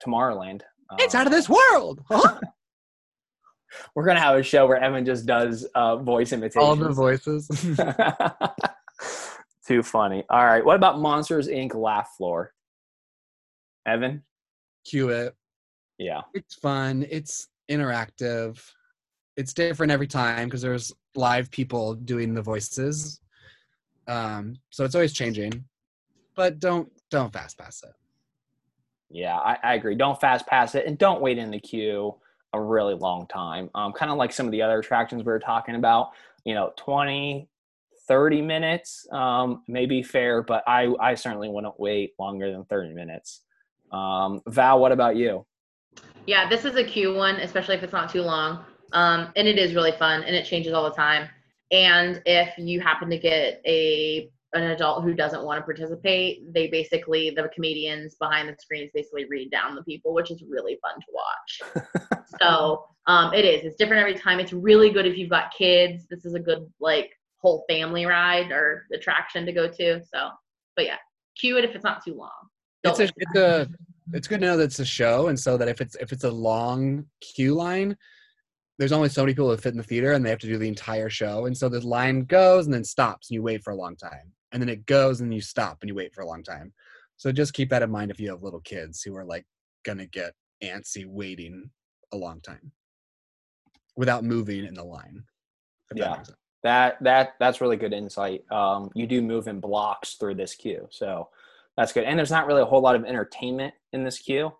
Tomorrowland. 0.05 0.61
It's 0.99 1.15
out 1.15 1.25
of 1.25 1.33
Um, 1.33 1.37
this 1.39 1.49
world. 1.49 2.01
Huh? 2.09 2.39
We're 3.95 4.05
gonna 4.05 4.19
have 4.19 4.35
a 4.37 4.43
show 4.43 4.67
where 4.67 4.77
Evan 4.77 5.05
just 5.05 5.25
does 5.25 5.63
uh, 5.75 5.95
voice 5.95 6.33
imitations. 6.33 6.63
All 6.63 6.75
the 6.75 6.89
voices. 6.91 7.49
Too 9.67 9.83
funny. 9.83 10.23
All 10.29 10.45
right. 10.45 10.63
What 10.65 10.75
about 10.75 10.99
Monsters 10.99 11.47
Inc. 11.47 11.75
Laugh 11.75 12.09
Floor? 12.17 12.53
Evan? 13.85 14.23
Queue 14.85 15.09
it. 15.09 15.35
Yeah. 15.97 16.21
It's 16.33 16.55
fun. 16.55 17.05
It's 17.09 17.47
interactive. 17.69 18.59
It's 19.37 19.53
different 19.53 19.91
every 19.91 20.07
time 20.07 20.47
because 20.47 20.61
there's 20.61 20.91
live 21.15 21.51
people 21.51 21.93
doing 21.93 22.33
the 22.33 22.41
voices. 22.41 23.21
Um, 24.07 24.55
so 24.71 24.83
it's 24.83 24.95
always 24.95 25.13
changing. 25.13 25.63
But 26.35 26.59
don't 26.59 26.91
don't 27.09 27.31
fast 27.31 27.57
pass 27.57 27.83
it. 27.83 27.93
Yeah, 29.09 29.37
I, 29.37 29.57
I 29.63 29.73
agree. 29.75 29.95
Don't 29.95 30.19
fast 30.19 30.47
pass 30.47 30.75
it 30.75 30.85
and 30.87 30.97
don't 30.97 31.21
wait 31.21 31.37
in 31.37 31.51
the 31.51 31.59
queue 31.59 32.15
a 32.53 32.61
really 32.61 32.95
long 32.95 33.27
time. 33.27 33.69
Um, 33.75 33.93
kind 33.93 34.11
of 34.11 34.17
like 34.17 34.31
some 34.31 34.45
of 34.45 34.51
the 34.51 34.61
other 34.61 34.79
attractions 34.79 35.23
we 35.23 35.31
were 35.31 35.39
talking 35.39 35.75
about, 35.75 36.11
you 36.45 36.53
know, 36.53 36.73
20, 36.77 37.47
30 38.11 38.41
minutes 38.41 39.07
um, 39.13 39.63
may 39.69 39.85
be 39.85 40.03
fair, 40.03 40.43
but 40.43 40.65
I, 40.67 40.93
I 40.99 41.15
certainly 41.15 41.47
wouldn't 41.47 41.79
wait 41.79 42.11
longer 42.19 42.51
than 42.51 42.65
30 42.65 42.93
minutes. 42.93 43.43
Um, 43.93 44.41
Val, 44.47 44.81
what 44.81 44.91
about 44.91 45.15
you? 45.15 45.45
Yeah, 46.27 46.49
this 46.49 46.65
is 46.65 46.75
a 46.75 46.83
cute 46.83 47.15
one, 47.15 47.35
especially 47.35 47.75
if 47.75 47.83
it's 47.83 47.93
not 47.93 48.11
too 48.11 48.21
long. 48.21 48.65
Um, 48.91 49.31
and 49.37 49.47
it 49.47 49.57
is 49.57 49.73
really 49.73 49.93
fun 49.93 50.23
and 50.23 50.35
it 50.35 50.45
changes 50.45 50.73
all 50.73 50.83
the 50.83 50.93
time. 50.93 51.29
And 51.71 52.21
if 52.25 52.49
you 52.57 52.81
happen 52.81 53.09
to 53.09 53.17
get 53.17 53.61
a 53.65 54.29
an 54.53 54.63
adult 54.63 55.05
who 55.05 55.13
doesn't 55.13 55.43
want 55.45 55.59
to 55.59 55.63
participate, 55.63 56.53
they 56.53 56.67
basically 56.67 57.29
the 57.29 57.49
comedians 57.55 58.15
behind 58.15 58.49
the 58.49 58.55
screens 58.59 58.91
basically 58.93 59.23
read 59.29 59.49
down 59.51 59.73
the 59.73 59.83
people, 59.83 60.13
which 60.13 60.31
is 60.31 60.43
really 60.45 60.77
fun 60.81 60.99
to 60.99 61.07
watch. 61.13 62.25
so 62.41 62.83
um, 63.07 63.33
it 63.33 63.45
is. 63.45 63.63
It's 63.63 63.77
different 63.77 64.01
every 64.01 64.15
time. 64.15 64.41
It's 64.41 64.51
really 64.51 64.89
good 64.89 65.05
if 65.05 65.17
you've 65.17 65.29
got 65.29 65.53
kids. 65.57 66.07
This 66.09 66.25
is 66.25 66.33
a 66.33 66.39
good 66.41 66.69
like 66.81 67.11
whole 67.41 67.65
family 67.69 68.05
ride 68.05 68.51
or 68.51 68.85
attraction 68.93 69.45
to 69.45 69.51
go 69.51 69.67
to. 69.67 70.01
So, 70.01 70.29
but 70.75 70.85
yeah, 70.85 70.97
queue 71.37 71.57
it 71.57 71.65
if 71.65 71.75
it's 71.75 71.83
not 71.83 72.03
too 72.03 72.13
long. 72.13 72.29
It's 72.83 72.97
Don't 72.97 73.09
a 73.09 73.13
it's 73.17 73.35
a 73.35 73.67
it's 74.13 74.27
good 74.27 74.41
to 74.41 74.45
know 74.45 74.57
that 74.57 74.63
it's 74.65 74.79
a 74.79 74.85
show 74.85 75.27
and 75.27 75.39
so 75.39 75.57
that 75.57 75.67
if 75.67 75.81
it's 75.81 75.95
if 75.95 76.11
it's 76.11 76.23
a 76.23 76.31
long 76.31 77.05
queue 77.21 77.53
line, 77.53 77.95
there's 78.77 78.91
only 78.91 79.09
so 79.09 79.21
many 79.21 79.33
people 79.33 79.49
that 79.49 79.61
fit 79.61 79.73
in 79.73 79.77
the 79.77 79.83
theater 79.83 80.13
and 80.13 80.25
they 80.25 80.29
have 80.29 80.39
to 80.39 80.47
do 80.47 80.57
the 80.57 80.67
entire 80.67 81.09
show. 81.09 81.45
And 81.45 81.55
so 81.55 81.69
the 81.69 81.85
line 81.85 82.21
goes 82.21 82.65
and 82.65 82.73
then 82.73 82.83
stops 82.83 83.29
and 83.29 83.35
you 83.35 83.43
wait 83.43 83.63
for 83.63 83.71
a 83.71 83.75
long 83.75 83.95
time. 83.95 84.31
And 84.51 84.61
then 84.61 84.69
it 84.69 84.85
goes 84.85 85.21
and 85.21 85.33
you 85.33 85.41
stop 85.41 85.77
and 85.81 85.89
you 85.89 85.95
wait 85.95 86.13
for 86.13 86.21
a 86.21 86.27
long 86.27 86.43
time. 86.43 86.73
So 87.17 87.31
just 87.31 87.53
keep 87.53 87.69
that 87.69 87.83
in 87.83 87.91
mind 87.91 88.11
if 88.11 88.19
you 88.19 88.29
have 88.31 88.43
little 88.43 88.61
kids 88.61 89.01
who 89.03 89.15
are 89.15 89.25
like 89.25 89.45
gonna 89.85 90.07
get 90.07 90.33
antsy 90.63 91.05
waiting 91.05 91.69
a 92.11 92.17
long 92.17 92.41
time 92.41 92.71
without 93.95 94.23
moving 94.23 94.65
in 94.65 94.73
the 94.73 94.83
line. 94.83 95.23
if 95.91 95.97
that 95.97 96.27
Yeah. 96.27 96.33
That 96.63 97.01
that 97.03 97.33
that's 97.39 97.61
really 97.61 97.77
good 97.77 97.93
insight. 97.93 98.43
Um, 98.51 98.91
you 98.93 99.07
do 99.07 99.21
move 99.21 99.47
in 99.47 99.59
blocks 99.59 100.15
through 100.15 100.35
this 100.35 100.55
queue, 100.55 100.87
so 100.91 101.29
that's 101.75 101.91
good. 101.91 102.03
And 102.03 102.17
there's 102.17 102.31
not 102.31 102.45
really 102.47 102.61
a 102.61 102.65
whole 102.65 102.81
lot 102.81 102.95
of 102.95 103.03
entertainment 103.03 103.73
in 103.93 104.03
this 104.03 104.19
queue. 104.19 104.51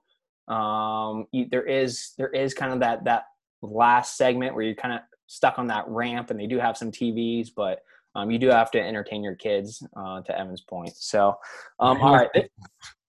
Um, 0.48 1.28
you, 1.32 1.48
there 1.50 1.66
is 1.66 2.14
there 2.18 2.30
is 2.30 2.54
kind 2.54 2.74
of 2.74 2.80
that 2.80 3.04
that 3.06 3.26
last 3.62 4.18
segment 4.18 4.56
where 4.56 4.64
you're 4.64 4.76
kind 4.76 4.96
of 4.96 5.02
stuck 5.28 5.60
on 5.60 5.68
that 5.68 5.88
ramp, 5.88 6.32
and 6.32 6.40
they 6.40 6.48
do 6.48 6.58
have 6.58 6.76
some 6.76 6.92
TVs, 6.92 7.50
but 7.56 7.84
um, 8.16 8.32
you 8.32 8.40
do 8.40 8.48
have 8.48 8.72
to 8.72 8.82
entertain 8.82 9.24
your 9.24 9.36
kids. 9.36 9.86
Uh, 9.96 10.22
to 10.22 10.38
Evan's 10.38 10.62
point, 10.62 10.94
so 10.96 11.38
um, 11.80 12.02
all 12.02 12.16
right. 12.16 12.30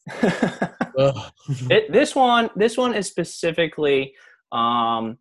It, 1.71 1.91
this 1.93 2.15
one 2.15 2.51
this 2.57 2.77
one 2.77 2.95
is 2.95 3.07
specifically 3.07 4.15
um, 4.53 5.19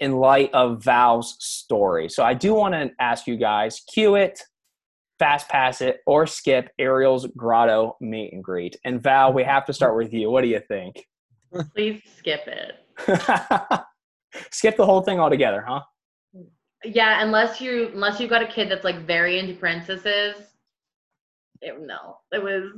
in, 0.00 0.16
light 0.16 0.50
of 0.52 0.82
Val's 0.82 1.36
story. 1.38 2.08
So 2.08 2.24
I 2.24 2.34
do 2.34 2.54
want 2.54 2.74
to 2.74 2.90
ask 3.00 3.26
you 3.26 3.36
guys: 3.36 3.82
queue 3.92 4.16
it, 4.16 4.40
fast 5.18 5.48
pass 5.48 5.80
it, 5.80 6.00
or 6.06 6.26
skip 6.26 6.70
Ariel's 6.78 7.26
Grotto 7.36 7.96
meet 8.00 8.32
and 8.32 8.42
greet. 8.42 8.76
And 8.84 9.02
Val, 9.02 9.32
we 9.32 9.44
have 9.44 9.64
to 9.66 9.72
start 9.72 9.96
with 9.96 10.12
you. 10.12 10.30
What 10.30 10.42
do 10.42 10.48
you 10.48 10.60
think? 10.68 11.04
Please 11.74 12.02
skip 12.18 12.46
it. 12.46 12.74
skip 14.50 14.76
the 14.76 14.86
whole 14.86 15.02
thing 15.02 15.20
altogether, 15.20 15.64
huh? 15.66 15.80
Yeah, 16.84 17.22
unless 17.22 17.60
you 17.60 17.90
unless 17.94 18.20
you've 18.20 18.30
got 18.30 18.42
a 18.42 18.46
kid 18.46 18.70
that's 18.70 18.84
like 18.84 19.06
very 19.06 19.38
into 19.38 19.54
princesses. 19.54 20.36
It, 21.62 21.80
no, 21.80 22.18
it 22.32 22.42
was 22.42 22.72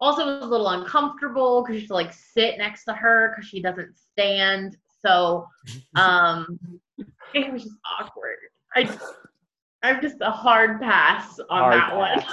also 0.00 0.22
it 0.22 0.40
was 0.40 0.44
a 0.44 0.48
little 0.48 0.68
uncomfortable 0.68 1.62
because 1.62 1.76
you 1.76 1.80
have 1.82 1.88
to 1.88 1.94
like 1.94 2.12
sit 2.12 2.58
next 2.58 2.84
to 2.84 2.92
her 2.92 3.32
because 3.34 3.48
she 3.48 3.62
doesn't 3.62 3.96
stand. 3.98 4.76
So 5.04 5.46
um 5.96 6.58
it 7.34 7.52
was 7.52 7.64
just 7.64 7.76
awkward. 8.00 8.36
I 8.76 8.96
I'm 9.82 10.00
just 10.00 10.16
a 10.20 10.30
hard 10.30 10.80
pass 10.80 11.38
on 11.50 11.62
Hard 11.62 11.74
that 11.74 11.96
one. 11.96 12.24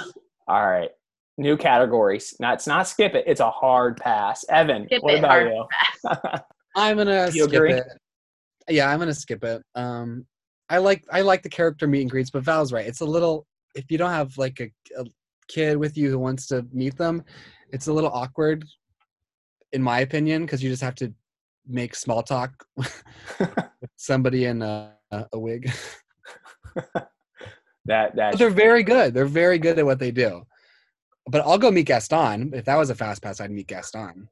All 0.48 0.66
right. 0.66 0.90
New 1.38 1.56
categories. 1.56 2.34
Not 2.40 2.54
it's 2.54 2.66
not 2.66 2.86
skip 2.88 3.14
it. 3.14 3.24
It's 3.26 3.40
a 3.40 3.50
hard 3.50 3.96
pass. 3.98 4.44
Evan, 4.48 4.86
Skip 4.86 5.02
what 5.02 5.14
it, 5.14 5.18
about 5.18 5.44
you? 5.46 5.66
I'm 6.76 6.96
gonna 6.96 7.26
You 7.32 7.44
skip 7.44 7.52
agree? 7.54 7.72
it. 7.74 7.86
Yeah, 8.68 8.88
I'm 8.90 8.98
gonna 8.98 9.14
skip 9.14 9.42
it. 9.44 9.62
Um, 9.74 10.26
I 10.68 10.78
like 10.78 11.04
I 11.10 11.20
like 11.22 11.42
the 11.42 11.48
character 11.50 11.86
meet 11.86 12.02
and 12.02 12.10
greets, 12.10 12.30
but 12.30 12.42
Val's 12.44 12.72
right. 12.72 12.86
It's 12.86 13.00
a 13.00 13.04
little 13.06 13.46
if 13.74 13.90
you 13.90 13.98
don't 13.98 14.10
have 14.10 14.36
like 14.38 14.60
a, 14.60 14.70
a 15.00 15.04
kid 15.48 15.76
with 15.76 15.96
you 15.96 16.10
who 16.10 16.18
wants 16.18 16.46
to 16.48 16.66
meet 16.72 16.96
them, 16.96 17.22
it's 17.70 17.88
a 17.88 17.92
little 17.92 18.10
awkward. 18.10 18.64
in 19.72 19.82
my 19.82 20.00
opinion, 20.00 20.42
because 20.44 20.62
you 20.62 20.70
just 20.70 20.82
have 20.82 20.94
to 20.96 21.12
make 21.66 21.94
small 21.94 22.22
talk 22.22 22.64
with 22.76 23.04
somebody 23.96 24.46
in 24.46 24.62
a, 24.62 24.94
a 25.10 25.38
wig. 25.38 25.72
that 27.84 28.16
that 28.16 28.38
they're 28.38 28.50
very 28.50 28.82
good. 28.82 29.14
They're 29.14 29.24
very 29.24 29.58
good 29.58 29.78
at 29.78 29.84
what 29.84 29.98
they 29.98 30.10
do. 30.10 30.42
But 31.26 31.42
I'll 31.42 31.58
go 31.58 31.70
meet 31.70 31.86
Gaston. 31.86 32.52
If 32.54 32.64
that 32.64 32.76
was 32.76 32.90
a 32.90 32.94
fast 32.94 33.22
pass, 33.22 33.40
I'd 33.40 33.50
meet 33.50 33.68
Gaston. 33.68 34.28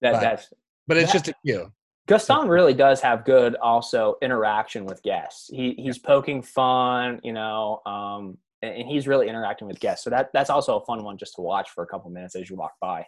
That 0.00 0.12
but, 0.12 0.20
that's 0.20 0.52
but 0.86 0.96
it's 0.96 1.12
that, 1.12 1.24
just 1.24 1.28
a 1.28 1.34
few. 1.44 1.72
Gaston 2.08 2.48
really 2.48 2.74
does 2.74 3.00
have 3.00 3.24
good 3.24 3.54
also 3.56 4.16
interaction 4.22 4.84
with 4.84 5.02
guests. 5.02 5.48
He 5.52 5.74
he's 5.78 5.98
poking 5.98 6.42
fun, 6.42 7.20
you 7.22 7.32
know, 7.32 7.80
um, 7.86 8.38
and 8.62 8.88
he's 8.88 9.06
really 9.06 9.28
interacting 9.28 9.68
with 9.68 9.80
guests. 9.80 10.04
So 10.04 10.10
that 10.10 10.30
that's 10.32 10.50
also 10.50 10.78
a 10.78 10.84
fun 10.84 11.04
one 11.04 11.18
just 11.18 11.34
to 11.36 11.42
watch 11.42 11.70
for 11.70 11.84
a 11.84 11.86
couple 11.86 12.10
minutes 12.10 12.34
as 12.34 12.48
you 12.48 12.56
walk 12.56 12.72
by. 12.80 13.06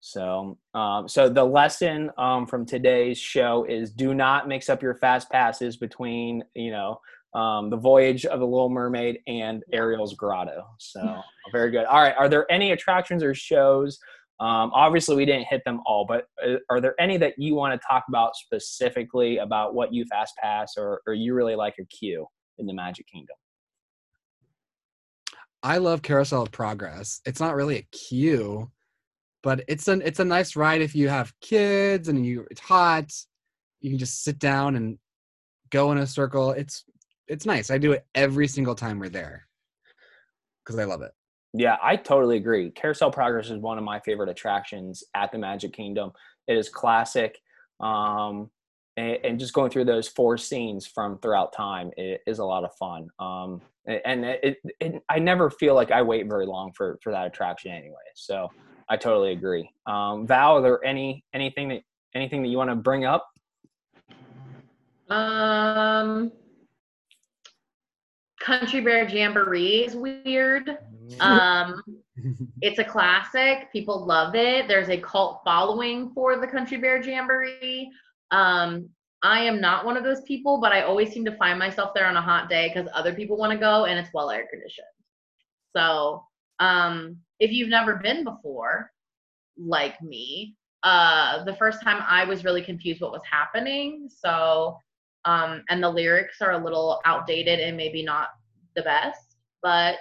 So, 0.00 0.58
um, 0.74 1.08
so 1.08 1.28
the 1.28 1.44
lesson 1.44 2.10
um, 2.16 2.46
from 2.46 2.64
today's 2.64 3.18
show 3.18 3.64
is: 3.68 3.90
do 3.90 4.14
not 4.14 4.48
mix 4.48 4.68
up 4.68 4.82
your 4.82 4.94
fast 4.94 5.30
passes 5.30 5.76
between, 5.76 6.42
you 6.54 6.70
know, 6.70 7.00
um, 7.34 7.70
the 7.70 7.76
voyage 7.76 8.24
of 8.24 8.40
the 8.40 8.46
Little 8.46 8.70
Mermaid 8.70 9.18
and 9.26 9.62
Ariel's 9.72 10.14
Grotto. 10.14 10.66
So, 10.78 11.20
very 11.52 11.70
good. 11.70 11.84
All 11.84 12.00
right, 12.00 12.14
are 12.16 12.28
there 12.28 12.50
any 12.50 12.72
attractions 12.72 13.22
or 13.22 13.34
shows 13.34 13.98
um, 14.40 14.70
obviously, 14.72 15.16
we 15.16 15.26
didn't 15.26 15.48
hit 15.48 15.62
them 15.66 15.80
all, 15.84 16.06
but 16.06 16.24
uh, 16.42 16.56
are 16.70 16.80
there 16.80 16.98
any 16.98 17.18
that 17.18 17.34
you 17.36 17.54
want 17.54 17.78
to 17.78 17.86
talk 17.86 18.04
about 18.08 18.34
specifically 18.34 19.36
about 19.36 19.74
what 19.74 19.92
you 19.92 20.06
fast 20.06 20.34
pass 20.42 20.74
or, 20.78 21.02
or 21.06 21.12
you 21.12 21.34
really 21.34 21.54
like 21.54 21.74
a 21.78 21.84
queue 21.84 22.26
in 22.56 22.64
the 22.64 22.72
Magic 22.72 23.06
Kingdom? 23.06 23.36
I 25.62 25.76
love 25.76 26.00
Carousel 26.00 26.44
of 26.44 26.52
Progress. 26.52 27.20
It's 27.26 27.38
not 27.38 27.54
really 27.54 27.76
a 27.76 27.86
queue, 27.94 28.70
but 29.42 29.64
it's 29.68 29.88
an 29.88 30.02
it's 30.02 30.20
a 30.20 30.24
nice 30.24 30.56
ride 30.56 30.82
if 30.82 30.94
you 30.94 31.08
have 31.08 31.32
kids 31.40 32.08
and 32.08 32.24
you 32.24 32.46
it's 32.50 32.60
hot. 32.60 33.12
You 33.80 33.90
can 33.90 33.98
just 33.98 34.22
sit 34.22 34.38
down 34.38 34.76
and 34.76 34.98
go 35.70 35.92
in 35.92 35.98
a 35.98 36.06
circle. 36.06 36.52
It's 36.52 36.84
it's 37.28 37.46
nice. 37.46 37.70
I 37.70 37.78
do 37.78 37.92
it 37.92 38.04
every 38.14 38.48
single 38.48 38.74
time 38.74 38.98
we're 38.98 39.08
there 39.08 39.46
because 40.64 40.78
I 40.78 40.84
love 40.84 41.02
it. 41.02 41.12
Yeah, 41.52 41.76
I 41.82 41.96
totally 41.96 42.36
agree. 42.36 42.70
Carousel 42.70 43.10
Progress 43.10 43.50
is 43.50 43.58
one 43.58 43.78
of 43.78 43.84
my 43.84 43.98
favorite 44.00 44.28
attractions 44.28 45.02
at 45.14 45.32
the 45.32 45.38
Magic 45.38 45.72
Kingdom. 45.72 46.12
It 46.46 46.56
is 46.56 46.68
classic. 46.68 47.38
Um, 47.80 48.50
and, 48.96 49.18
and, 49.24 49.40
just 49.40 49.54
going 49.54 49.70
through 49.70 49.86
those 49.86 50.06
four 50.06 50.36
scenes 50.36 50.86
from 50.86 51.18
throughout 51.18 51.54
time 51.54 51.90
it 51.96 52.20
is 52.26 52.40
a 52.40 52.44
lot 52.44 52.64
of 52.64 52.74
fun. 52.74 53.08
Um, 53.18 53.62
and 53.86 54.24
it, 54.24 54.58
it, 54.80 55.02
I 55.08 55.18
never 55.18 55.48
feel 55.48 55.74
like 55.74 55.90
I 55.90 56.02
wait 56.02 56.28
very 56.28 56.44
long 56.44 56.72
for, 56.76 56.98
for 57.02 57.10
that 57.10 57.26
attraction 57.26 57.72
anyway. 57.72 57.96
So 58.14 58.50
I 58.90 58.96
totally 58.96 59.30
agree. 59.30 59.70
Um, 59.86 60.26
Val, 60.26 60.58
are 60.58 60.62
there 60.62 60.84
any, 60.84 61.24
anything 61.32 61.68
that, 61.68 61.82
anything 62.14 62.42
that 62.42 62.48
you 62.48 62.58
want 62.58 62.70
to 62.70 62.76
bring 62.76 63.04
up? 63.04 63.24
Um, 65.08 66.32
Country 68.40 68.80
Bear 68.80 69.08
Jamboree 69.08 69.84
is 69.84 69.94
weird. 69.94 70.76
Um, 71.20 71.80
it's 72.62 72.80
a 72.80 72.84
classic. 72.84 73.70
People 73.72 74.04
love 74.04 74.34
it. 74.34 74.66
There's 74.66 74.88
a 74.88 74.98
cult 74.98 75.42
following 75.44 76.10
for 76.12 76.36
the 76.36 76.46
Country 76.48 76.78
Bear 76.78 77.00
Jamboree. 77.00 77.88
Um, 78.32 78.88
I 79.22 79.40
am 79.40 79.60
not 79.60 79.84
one 79.84 79.96
of 79.96 80.02
those 80.02 80.22
people, 80.22 80.60
but 80.60 80.72
I 80.72 80.82
always 80.82 81.12
seem 81.12 81.24
to 81.26 81.36
find 81.36 81.58
myself 81.58 81.92
there 81.94 82.06
on 82.06 82.16
a 82.16 82.22
hot 82.22 82.48
day 82.48 82.72
because 82.74 82.90
other 82.92 83.14
people 83.14 83.36
want 83.36 83.52
to 83.52 83.58
go 83.58 83.84
and 83.84 83.98
it's 83.98 84.10
well 84.12 84.30
air 84.30 84.46
conditioned. 84.50 84.86
So, 85.76 86.24
um, 86.58 87.18
if 87.40 87.50
you've 87.50 87.68
never 87.68 87.96
been 87.96 88.22
before, 88.22 88.90
like 89.58 90.00
me, 90.02 90.56
uh, 90.82 91.44
the 91.44 91.56
first 91.56 91.82
time 91.82 92.02
I 92.06 92.24
was 92.24 92.44
really 92.44 92.62
confused 92.62 93.00
what 93.00 93.12
was 93.12 93.22
happening. 93.30 94.08
So, 94.08 94.78
um, 95.24 95.64
and 95.68 95.82
the 95.82 95.90
lyrics 95.90 96.40
are 96.40 96.52
a 96.52 96.64
little 96.64 97.00
outdated 97.04 97.60
and 97.60 97.76
maybe 97.76 98.02
not 98.02 98.28
the 98.76 98.82
best, 98.82 99.36
but 99.62 99.96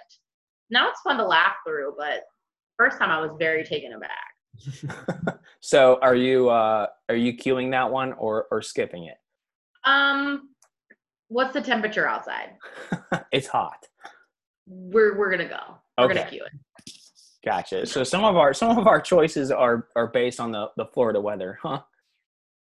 now 0.70 0.90
it's 0.90 1.02
fun 1.02 1.18
to 1.18 1.26
laugh 1.26 1.56
through, 1.66 1.96
but 1.98 2.24
first 2.78 2.98
time 2.98 3.10
I 3.10 3.20
was 3.20 3.32
very 3.40 3.64
taken 3.64 3.94
aback. 3.94 5.40
so 5.62 6.00
are 6.02 6.16
you 6.16 6.50
uh 6.50 6.88
are 7.08 7.16
you 7.16 7.38
queuing 7.38 7.72
that 7.72 7.90
one 7.92 8.14
or 8.14 8.48
or 8.52 8.62
skipping 8.62 9.06
it? 9.06 9.18
Um 9.86 10.50
what's 11.30 11.54
the 11.54 11.62
temperature 11.62 12.08
outside? 12.08 12.58
it's 13.32 13.48
hot. 13.48 13.86
We're 14.68 15.18
we're 15.18 15.32
gonna 15.32 15.48
go. 15.48 15.78
We're 15.98 16.06
okay. 16.06 16.16
gonna 16.16 16.30
queue 16.30 16.44
it. 16.44 16.52
Gotcha. 17.46 17.86
So 17.86 18.04
some 18.04 18.26
of 18.26 18.36
our 18.36 18.54
some 18.54 18.78
of 18.78 18.88
our 18.88 19.00
choices 19.00 19.52
are 19.52 19.88
are 19.96 20.08
based 20.08 20.40
on 20.40 20.52
the 20.52 20.68
the 20.76 20.86
Florida 20.86 21.22
weather, 21.22 21.58
huh? 21.62 21.82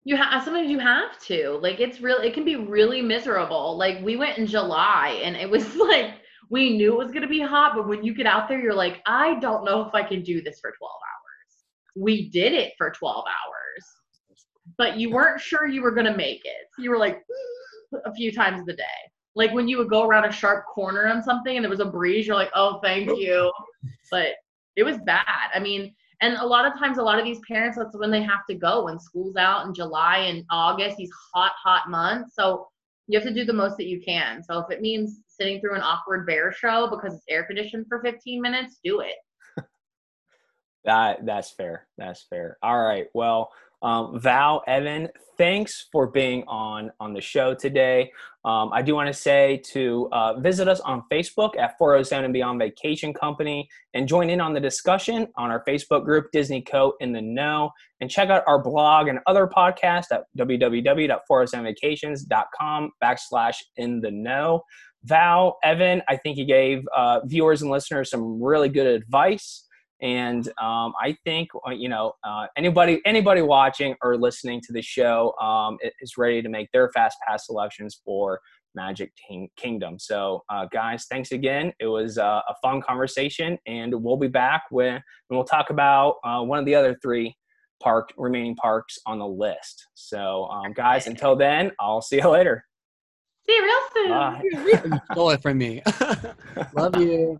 You 0.03 0.17
have 0.17 0.43
sometimes 0.43 0.69
you 0.69 0.79
have 0.79 1.17
to. 1.23 1.57
Like 1.61 1.79
it's 1.79 2.01
real 2.01 2.17
it 2.17 2.33
can 2.33 2.43
be 2.43 2.55
really 2.55 3.01
miserable. 3.01 3.77
Like 3.77 4.03
we 4.03 4.17
went 4.17 4.37
in 4.37 4.45
July 4.45 5.21
and 5.23 5.35
it 5.35 5.49
was 5.49 5.75
like 5.75 6.15
we 6.49 6.75
knew 6.77 6.93
it 6.93 6.97
was 6.97 7.11
going 7.11 7.23
to 7.23 7.27
be 7.27 7.41
hot, 7.41 7.73
but 7.75 7.87
when 7.87 8.03
you 8.03 8.13
get 8.13 8.25
out 8.25 8.47
there, 8.47 8.59
you're 8.59 8.73
like, 8.73 9.01
I 9.05 9.39
don't 9.39 9.65
know 9.65 9.81
if 9.81 9.93
I 9.93 10.01
can 10.01 10.23
do 10.23 10.41
this 10.41 10.59
for 10.61 10.73
12 10.77 10.91
hours. 10.91 11.65
We 11.95 12.29
did 12.29 12.53
it 12.53 12.73
for 12.77 12.89
12 12.89 13.25
hours, 13.25 14.37
but 14.77 14.97
you 14.97 15.11
weren't 15.11 15.41
sure 15.41 15.67
you 15.67 15.81
were 15.81 15.91
going 15.91 16.05
to 16.05 16.15
make 16.15 16.45
it. 16.45 16.67
So 16.75 16.83
you 16.83 16.89
were 16.89 16.97
like 16.97 17.21
a 18.05 18.13
few 18.13 18.31
times 18.31 18.65
the 18.65 18.73
day. 18.73 18.83
Like 19.35 19.53
when 19.53 19.67
you 19.67 19.77
would 19.77 19.89
go 19.89 20.07
around 20.07 20.25
a 20.25 20.31
sharp 20.31 20.65
corner 20.65 21.07
on 21.07 21.21
something 21.21 21.55
and 21.55 21.63
there 21.63 21.69
was 21.69 21.79
a 21.79 21.85
breeze, 21.85 22.25
you're 22.25 22.35
like, 22.35 22.51
oh, 22.55 22.79
thank 22.81 23.09
you. 23.09 23.51
But 24.09 24.29
it 24.77 24.83
was 24.83 24.97
bad. 24.99 25.49
I 25.53 25.59
mean, 25.59 25.93
and 26.21 26.37
a 26.37 26.45
lot 26.45 26.65
of 26.65 26.79
times, 26.79 26.97
a 26.97 27.03
lot 27.03 27.19
of 27.19 27.25
these 27.25 27.41
parents, 27.47 27.77
that's 27.77 27.97
when 27.97 28.11
they 28.11 28.23
have 28.23 28.45
to 28.49 28.55
go 28.55 28.85
when 28.85 28.99
school's 28.99 29.35
out 29.35 29.65
in 29.65 29.73
July 29.73 30.17
and 30.19 30.45
August, 30.49 30.97
these 30.97 31.11
hot, 31.33 31.51
hot 31.61 31.89
months. 31.89 32.35
So 32.35 32.67
you 33.07 33.19
have 33.19 33.27
to 33.27 33.33
do 33.33 33.43
the 33.43 33.53
most 33.53 33.77
that 33.77 33.87
you 33.87 34.01
can. 34.01 34.43
So 34.43 34.59
if 34.59 34.71
it 34.71 34.81
means 34.81 35.21
sitting 35.27 35.59
through 35.59 35.75
an 35.75 35.81
awkward 35.81 36.25
bear 36.25 36.51
show 36.51 36.89
because 36.89 37.15
it's 37.15 37.25
air 37.29 37.43
conditioned 37.43 37.85
for 37.87 38.01
15 38.01 38.41
minutes, 38.41 38.79
do 38.83 39.01
it. 39.01 39.15
that 40.85 41.25
that's 41.25 41.51
fair. 41.51 41.87
That's 41.97 42.23
fair. 42.29 42.57
All 42.61 42.81
right. 42.81 43.07
Well, 43.13 43.51
um, 43.81 44.19
Val, 44.19 44.61
Evan, 44.67 45.07
thanks 45.37 45.87
for 45.91 46.07
being 46.07 46.43
on 46.47 46.91
on 46.99 47.13
the 47.13 47.21
show 47.21 47.53
today. 47.53 48.11
Um, 48.43 48.71
I 48.73 48.81
do 48.81 48.95
want 48.95 49.07
to 49.07 49.13
say 49.13 49.61
to 49.71 50.09
uh, 50.11 50.39
visit 50.39 50.67
us 50.67 50.79
on 50.79 51.03
Facebook 51.11 51.55
at 51.59 51.77
407 51.77 52.25
and 52.25 52.33
Beyond 52.33 52.57
Vacation 52.59 53.13
Company 53.13 53.69
and 53.93 54.07
join 54.07 54.29
in 54.29 54.39
on 54.39 54.53
the 54.53 54.59
discussion 54.59 55.27
on 55.35 55.49
our 55.51 55.63
Facebook 55.67 56.05
group, 56.05 56.31
Disney 56.31 56.61
Co. 56.61 56.93
in 57.01 57.11
the 57.11 57.21
Know, 57.21 57.71
and 57.99 58.09
check 58.09 58.29
out 58.29 58.43
our 58.47 58.63
blog 58.63 59.09
and 59.09 59.19
other 59.27 59.47
podcasts 59.47 60.05
at 60.11 60.23
www.407vacations.com 60.37 62.91
backslash 63.03 63.57
in 63.75 63.99
the 63.99 64.11
know. 64.11 64.63
Val, 65.03 65.57
Evan, 65.63 66.01
I 66.07 66.15
think 66.17 66.37
you 66.37 66.45
gave 66.45 66.83
uh, 66.95 67.19
viewers 67.25 67.61
and 67.61 67.69
listeners 67.69 68.09
some 68.09 68.41
really 68.41 68.69
good 68.69 68.87
advice. 68.87 69.66
And 70.01 70.47
um, 70.61 70.93
I 71.01 71.17
think 71.23 71.49
uh, 71.67 71.71
you 71.71 71.89
know 71.89 72.13
uh, 72.23 72.47
anybody 72.55 73.01
anybody 73.05 73.41
watching 73.41 73.95
or 74.03 74.17
listening 74.17 74.61
to 74.61 74.73
the 74.73 74.81
show 74.81 75.33
um, 75.41 75.77
is 76.01 76.17
ready 76.17 76.41
to 76.41 76.49
make 76.49 76.71
their 76.71 76.89
fast 76.91 77.17
pass 77.27 77.47
selections 77.47 77.99
for 78.05 78.39
Magic 78.75 79.11
Kingdom. 79.57 79.99
So, 79.99 80.43
uh, 80.49 80.67
guys, 80.71 81.05
thanks 81.09 81.31
again. 81.31 81.73
It 81.79 81.87
was 81.87 82.17
uh, 82.17 82.41
a 82.47 82.53
fun 82.61 82.81
conversation, 82.81 83.57
and 83.65 83.93
we'll 84.03 84.17
be 84.17 84.27
back 84.27 84.63
when 84.69 84.93
and 84.93 85.03
we'll 85.29 85.43
talk 85.43 85.71
about 85.71 86.15
uh, 86.23 86.41
one 86.41 86.59
of 86.59 86.65
the 86.65 86.75
other 86.75 86.95
three 87.01 87.35
park 87.81 88.13
remaining 88.17 88.55
parks 88.55 88.97
on 89.05 89.19
the 89.19 89.27
list. 89.27 89.87
So, 89.95 90.45
um, 90.45 90.73
guys, 90.73 91.07
until 91.07 91.35
then, 91.35 91.71
I'll 91.79 92.01
see 92.01 92.17
you 92.17 92.29
later. 92.29 92.63
See 93.47 93.55
you 93.55 93.63
real 93.63 93.79
soon. 93.93 94.09
Bye. 94.09 94.41
you 94.91 94.99
stole 95.11 95.29
it 95.31 95.41
from 95.41 95.57
me. 95.57 95.81
Love 96.73 96.97
you. 96.97 97.39